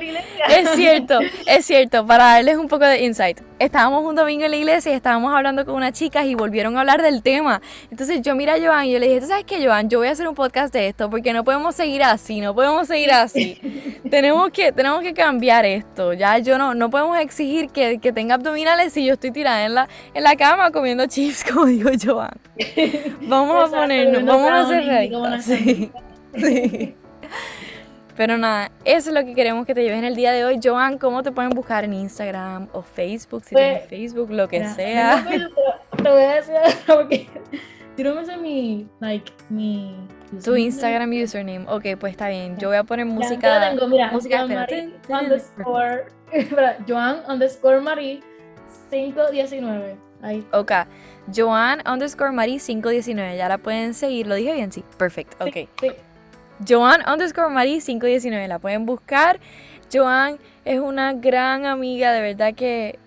es 0.49 0.69
cierto, 0.71 1.19
es 1.45 1.65
cierto. 1.65 2.05
Para 2.05 2.25
darles 2.25 2.57
un 2.57 2.67
poco 2.67 2.85
de 2.85 3.03
insight. 3.03 3.39
Estábamos 3.59 4.03
un 4.03 4.15
domingo 4.15 4.45
en 4.45 4.51
la 4.51 4.57
iglesia 4.57 4.91
y 4.91 4.95
estábamos 4.95 5.35
hablando 5.35 5.63
con 5.65 5.75
unas 5.75 5.91
chicas 5.91 6.25
y 6.25 6.33
volvieron 6.33 6.75
a 6.77 6.79
hablar 6.79 7.03
del 7.03 7.21
tema. 7.21 7.61
Entonces 7.91 8.21
yo 8.21 8.35
mira 8.35 8.55
a 8.55 8.59
Joan 8.59 8.85
y 8.85 8.93
yo 8.93 8.99
le 8.99 9.07
dije, 9.07 9.21
¿tú 9.21 9.27
sabes 9.27 9.45
qué, 9.45 9.63
Joan? 9.63 9.89
Yo 9.89 9.99
voy 9.99 10.07
a 10.07 10.11
hacer 10.11 10.27
un 10.27 10.33
podcast 10.33 10.73
de 10.73 10.87
esto 10.87 11.09
porque 11.09 11.33
no 11.33 11.43
podemos 11.43 11.75
seguir 11.75 12.01
así, 12.01 12.41
no 12.41 12.55
podemos 12.55 12.87
seguir 12.87 13.11
así. 13.11 14.01
tenemos, 14.09 14.49
que, 14.49 14.71
tenemos 14.71 15.01
que 15.01 15.13
cambiar 15.13 15.65
esto. 15.65 16.13
Ya 16.13 16.39
yo 16.39 16.57
no, 16.57 16.73
no 16.73 16.89
podemos 16.89 17.17
exigir 17.19 17.69
que, 17.69 17.99
que 17.99 18.11
tenga 18.11 18.35
abdominales 18.35 18.93
si 18.93 19.05
yo 19.05 19.13
estoy 19.13 19.31
tirada 19.31 19.65
en 19.65 19.75
la, 19.75 19.89
en 20.13 20.23
la 20.23 20.35
cama 20.35 20.71
comiendo 20.71 21.05
chips, 21.05 21.43
como 21.51 21.67
digo 21.67 21.91
Joan. 22.01 22.31
Vamos 23.21 23.71
a 23.71 23.75
ponernos, 23.75 24.25
vamos 24.25 24.49
a 24.49 24.59
hacer 24.61 24.85
reír. 24.85 25.13
Sí. 25.41 25.91
sí. 26.35 26.95
Pero 28.19 28.37
nada, 28.37 28.69
eso 28.83 29.11
es 29.11 29.15
lo 29.15 29.23
que 29.23 29.33
queremos 29.33 29.65
que 29.65 29.73
te 29.73 29.81
lleves 29.81 29.99
en 29.99 30.03
el 30.03 30.13
día 30.13 30.33
de 30.33 30.43
hoy. 30.43 30.59
Joan, 30.61 30.97
¿cómo 30.97 31.23
te 31.23 31.31
pueden 31.31 31.51
buscar 31.51 31.85
en 31.85 31.93
Instagram 31.93 32.67
o 32.73 32.81
Facebook? 32.81 33.45
Si 33.45 33.55
tienes 33.55 33.87
pues, 33.87 33.89
Facebook, 33.89 34.29
lo 34.29 34.49
que 34.49 34.67
sea. 34.67 35.25
te 36.03 36.09
voy 36.09 36.23
a 36.23 36.35
decir 36.35 36.55
porque 36.85 37.29
yo 37.95 38.03
no 38.03 38.15
me 38.15 38.25
sé 38.25 38.35
mi, 38.35 38.89
like, 38.99 39.31
mi... 39.47 39.95
Tu 40.43 40.53
Instagram 40.53 41.13
username. 41.13 41.65
Ok, 41.69 41.97
pues 41.97 42.11
está 42.11 42.27
bien. 42.27 42.57
Yo 42.57 42.67
voy 42.67 42.75
a 42.75 42.83
poner 42.83 43.05
música. 43.05 43.57
Ya 43.57 43.69
tengo, 43.69 43.87
mira. 43.87 44.11
Música, 44.11 44.45
Joan 46.85 47.23
underscore 47.25 47.79
Marie 47.81 48.19
519. 48.89 49.95
Ahí. 50.21 50.45
Ok. 50.51 50.73
Joan 51.33 51.81
underscore 51.89 52.33
Mari 52.33 52.59
519. 52.59 53.37
Ya 53.37 53.47
la 53.47 53.59
pueden 53.59 53.93
seguir. 53.93 54.27
¿Lo 54.27 54.35
dije 54.35 54.51
bien? 54.51 54.73
Sí. 54.73 54.83
Perfecto. 54.97 55.45
Ok. 55.45 55.69
Sí. 55.79 55.91
Joan 56.67 57.01
underscore 57.11 57.49
Mari 57.49 57.79
519. 57.79 58.47
La 58.47 58.59
pueden 58.59 58.85
buscar. 58.85 59.39
Joan 59.91 60.37
es 60.65 60.79
una 60.79 61.13
gran 61.13 61.65
amiga. 61.65 62.11
De 62.11 62.21
verdad 62.21 62.53
que 62.53 62.99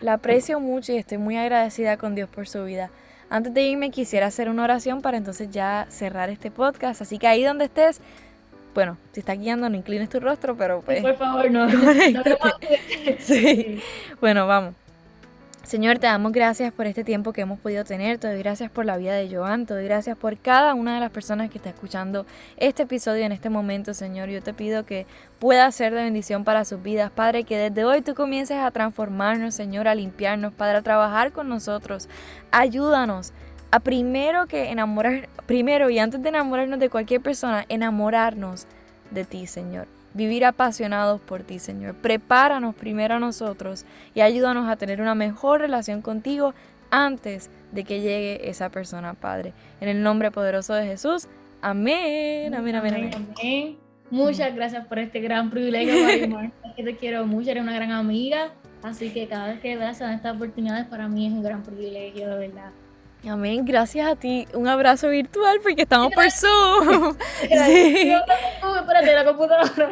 la 0.00 0.14
aprecio 0.14 0.60
mucho 0.60 0.92
y 0.92 0.96
estoy 0.96 1.18
muy 1.18 1.36
agradecida 1.36 1.96
con 1.96 2.14
Dios 2.14 2.28
por 2.28 2.48
su 2.48 2.64
vida. 2.64 2.90
Antes 3.28 3.54
de 3.54 3.62
irme 3.62 3.90
quisiera 3.90 4.26
hacer 4.26 4.48
una 4.48 4.64
oración 4.64 5.02
para 5.02 5.16
entonces 5.16 5.50
ya 5.50 5.86
cerrar 5.88 6.30
este 6.30 6.50
podcast. 6.50 7.00
Así 7.00 7.18
que 7.18 7.28
ahí 7.28 7.44
donde 7.44 7.66
estés, 7.66 8.00
bueno, 8.74 8.96
si 9.12 9.20
estás 9.20 9.38
guiando 9.38 9.68
no 9.68 9.76
inclines 9.76 10.08
tu 10.08 10.18
rostro, 10.18 10.56
pero 10.56 10.80
pues... 10.80 11.02
Por 11.02 11.16
favor, 11.16 11.50
no. 11.50 11.66
No 11.68 12.22
Sí. 13.20 13.80
Bueno, 14.20 14.46
vamos. 14.46 14.74
Señor, 15.62 15.98
te 15.98 16.06
damos 16.06 16.32
gracias 16.32 16.72
por 16.72 16.86
este 16.86 17.04
tiempo 17.04 17.32
que 17.32 17.42
hemos 17.42 17.60
podido 17.60 17.84
tener. 17.84 18.18
Te 18.18 18.28
doy 18.28 18.38
gracias 18.38 18.70
por 18.70 18.86
la 18.86 18.96
vida 18.96 19.12
de 19.12 19.32
Joan. 19.32 19.66
Te 19.66 19.74
doy 19.74 19.84
gracias 19.84 20.16
por 20.16 20.36
cada 20.38 20.74
una 20.74 20.94
de 20.94 21.00
las 21.00 21.10
personas 21.10 21.50
que 21.50 21.58
está 21.58 21.68
escuchando 21.68 22.26
este 22.56 22.84
episodio 22.84 23.24
en 23.24 23.32
este 23.32 23.50
momento, 23.50 23.92
Señor. 23.92 24.30
Yo 24.30 24.42
te 24.42 24.54
pido 24.54 24.84
que 24.84 25.06
pueda 25.38 25.70
ser 25.70 25.94
de 25.94 26.02
bendición 26.02 26.44
para 26.44 26.64
sus 26.64 26.82
vidas. 26.82 27.10
Padre, 27.10 27.44
que 27.44 27.58
desde 27.58 27.84
hoy 27.84 28.00
tú 28.00 28.14
comiences 28.14 28.56
a 28.56 28.70
transformarnos, 28.70 29.54
Señor, 29.54 29.86
a 29.86 29.94
limpiarnos, 29.94 30.54
Padre, 30.54 30.78
a 30.78 30.82
trabajar 30.82 31.30
con 31.30 31.48
nosotros. 31.48 32.08
Ayúdanos 32.50 33.32
a 33.70 33.80
primero 33.80 34.46
que 34.46 34.70
enamorar, 34.70 35.28
primero 35.46 35.90
y 35.90 35.98
antes 35.98 36.22
de 36.22 36.30
enamorarnos 36.30 36.80
de 36.80 36.88
cualquier 36.88 37.20
persona, 37.20 37.66
enamorarnos 37.68 38.66
de 39.10 39.24
ti, 39.24 39.46
Señor 39.46 39.99
vivir 40.14 40.44
apasionados 40.44 41.20
por 41.20 41.42
ti, 41.42 41.58
Señor. 41.58 41.94
Prepáranos 41.94 42.74
primero 42.74 43.14
a 43.14 43.18
nosotros 43.18 43.84
y 44.14 44.20
ayúdanos 44.20 44.68
a 44.68 44.76
tener 44.76 45.00
una 45.00 45.14
mejor 45.14 45.60
relación 45.60 46.02
contigo 46.02 46.54
antes 46.90 47.50
de 47.72 47.84
que 47.84 48.00
llegue 48.00 48.48
esa 48.48 48.70
persona, 48.70 49.14
Padre. 49.14 49.52
En 49.80 49.88
el 49.88 50.02
nombre 50.02 50.30
poderoso 50.30 50.74
de 50.74 50.86
Jesús. 50.86 51.28
Amén. 51.62 52.54
Amén, 52.54 52.74
amén, 52.76 52.94
amén. 52.94 53.10
amén. 53.14 53.76
Muchas 54.10 54.54
gracias 54.54 54.86
por 54.86 54.98
este 54.98 55.20
gran 55.20 55.50
privilegio, 55.50 55.94
Marimar. 56.04 56.50
Que 56.76 56.82
te 56.82 56.96
quiero 56.96 57.26
mucho, 57.26 57.50
eres 57.50 57.62
una 57.62 57.74
gran 57.74 57.92
amiga. 57.92 58.52
Así 58.82 59.10
que 59.10 59.28
cada 59.28 59.48
vez 59.48 59.60
que 59.60 59.76
veas 59.76 60.00
estas 60.00 60.34
oportunidades, 60.34 60.86
para 60.86 61.06
mí 61.06 61.26
es 61.26 61.32
un 61.32 61.42
gran 61.42 61.62
privilegio, 61.62 62.28
de 62.28 62.48
verdad. 62.48 62.72
Amén, 63.28 63.64
gracias 63.64 64.06
a 64.06 64.16
ti. 64.16 64.46
Un 64.54 64.66
abrazo 64.66 65.08
virtual 65.08 65.58
porque 65.62 65.82
estamos 65.82 66.12
por 66.12 66.30
Zoom. 66.30 67.16
Sí. 67.40 68.12
Espérate, 68.12 69.14
la 69.14 69.24
computadora. 69.24 69.90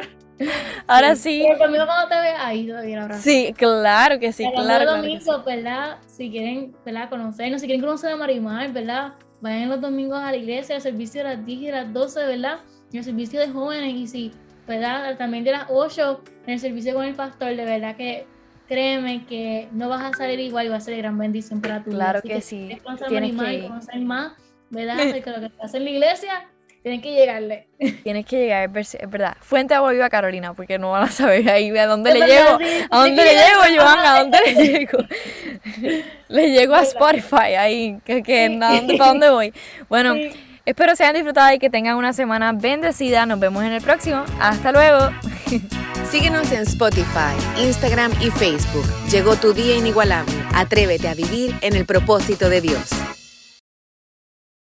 Ahora 0.87 1.15
sí. 1.15 1.43
Pero 1.45 1.59
conmigo 1.59 1.85
cuando 1.85 2.07
te 2.07 2.19
veas 2.19 2.39
ahí 2.39 2.67
todavía 2.67 2.95
el 2.95 3.03
abrazo. 3.03 3.21
Sí, 3.21 3.53
claro 3.57 4.19
que 4.19 4.31
sí, 4.31 4.49
claro. 4.55 4.91
sí. 4.91 4.97
domingos, 4.97 5.45
¿verdad? 5.45 5.97
Si 6.07 6.31
quieren, 6.31 6.75
¿verdad? 6.85 7.09
Conocernos, 7.09 7.61
si 7.61 7.67
quieren 7.67 7.83
conocer 7.83 8.11
a 8.11 8.15
Marimar, 8.15 8.71
¿verdad? 8.71 9.13
Vayan 9.41 9.69
los 9.69 9.81
domingos 9.81 10.19
a 10.19 10.31
la 10.31 10.37
iglesia, 10.37 10.75
al 10.75 10.81
servicio 10.81 11.23
de 11.23 11.35
las 11.35 11.45
10 11.45 11.61
y 11.61 11.71
las 11.71 11.93
12, 11.93 12.25
¿verdad? 12.25 12.59
Y 12.91 12.97
el 12.97 13.03
servicio 13.03 13.39
de 13.39 13.49
jóvenes, 13.49 13.93
y 13.93 14.07
si, 14.07 14.31
¿verdad? 14.67 15.17
También 15.17 15.43
de 15.43 15.51
las 15.51 15.65
8 15.69 16.23
en 16.47 16.53
el 16.53 16.59
servicio 16.59 16.93
con 16.93 17.05
el 17.05 17.15
pastor, 17.15 17.55
de 17.55 17.65
verdad 17.65 17.95
que 17.95 18.25
créeme 18.69 19.25
que 19.25 19.67
no 19.73 19.89
vas 19.89 20.03
a 20.03 20.17
salir 20.17 20.39
igual 20.39 20.67
y 20.67 20.69
va 20.69 20.77
a 20.77 20.79
ser 20.81 20.95
gran 20.97 21.17
bendición 21.17 21.59
para 21.59 21.83
tu 21.83 21.89
vida. 21.89 21.97
Claro 21.99 22.21
que 22.21 22.39
sí, 22.41 22.69
si 22.69 23.03
a 23.03 23.07
tienes 23.07 23.35
que 23.35 23.53
y 23.55 23.61
conocer 23.63 23.99
más, 23.99 24.33
¿verdad? 24.69 24.95
De 24.97 25.05
lo 25.19 25.23
que 25.23 25.51
hace 25.61 25.77
en 25.77 25.83
la 25.83 25.89
iglesia, 25.89 26.47
tienen 26.81 27.01
que 27.01 27.11
llegarle. 27.11 27.67
Tienes 28.03 28.25
que 28.25 28.37
llegar, 28.37 28.63
es 28.67 28.71
ver- 28.71 29.01
es 29.03 29.09
verdad. 29.09 29.35
Fuente 29.41 29.73
agua 29.73 29.91
viva 29.91 30.09
Carolina, 30.09 30.53
porque 30.53 30.79
no 30.79 30.91
van 30.91 31.03
a 31.03 31.11
saber 31.11 31.49
ahí 31.49 31.75
a 31.77 31.85
dónde 31.87 32.13
le 32.13 32.25
llego. 32.25 32.57
¿A 32.91 32.99
dónde 32.99 33.23
le 33.23 33.33
llego, 33.33 33.81
Joan? 33.83 33.99
¿A 34.05 34.19
dónde 34.19 34.37
le 34.45 34.53
llego? 34.67 34.97
Le 36.29 36.51
llego 36.51 36.75
a. 36.75 36.81
Spotify, 36.83 37.55
ahí, 37.57 37.97
que, 38.05 38.21
que, 38.23 38.47
Sí. 38.47 38.59
¿a 38.61 38.71
dónde, 38.75 38.97
¿para 38.97 39.09
dónde 39.09 39.29
voy? 39.29 39.53
Bueno, 39.89 40.13
Sí. 40.13 40.31
Espero 40.65 40.95
se 40.95 41.03
hayan 41.03 41.15
disfrutado 41.15 41.53
y 41.53 41.59
que 41.59 41.69
tengan 41.69 41.95
una 41.97 42.13
semana 42.13 42.51
bendecida. 42.53 43.25
Nos 43.25 43.39
vemos 43.39 43.63
en 43.63 43.73
el 43.73 43.81
próximo. 43.81 44.23
Hasta 44.39 44.71
luego. 44.71 45.09
Síguenos 46.09 46.51
en 46.51 46.63
Spotify, 46.63 47.35
Instagram 47.59 48.11
y 48.21 48.31
Facebook. 48.31 48.85
Llegó 49.11 49.35
tu 49.35 49.53
día 49.53 49.75
inigualable. 49.75 50.33
Atrévete 50.53 51.07
a 51.07 51.13
vivir 51.13 51.55
en 51.61 51.75
el 51.75 51.85
propósito 51.85 52.49
de 52.49 52.61
Dios. 52.61 53.18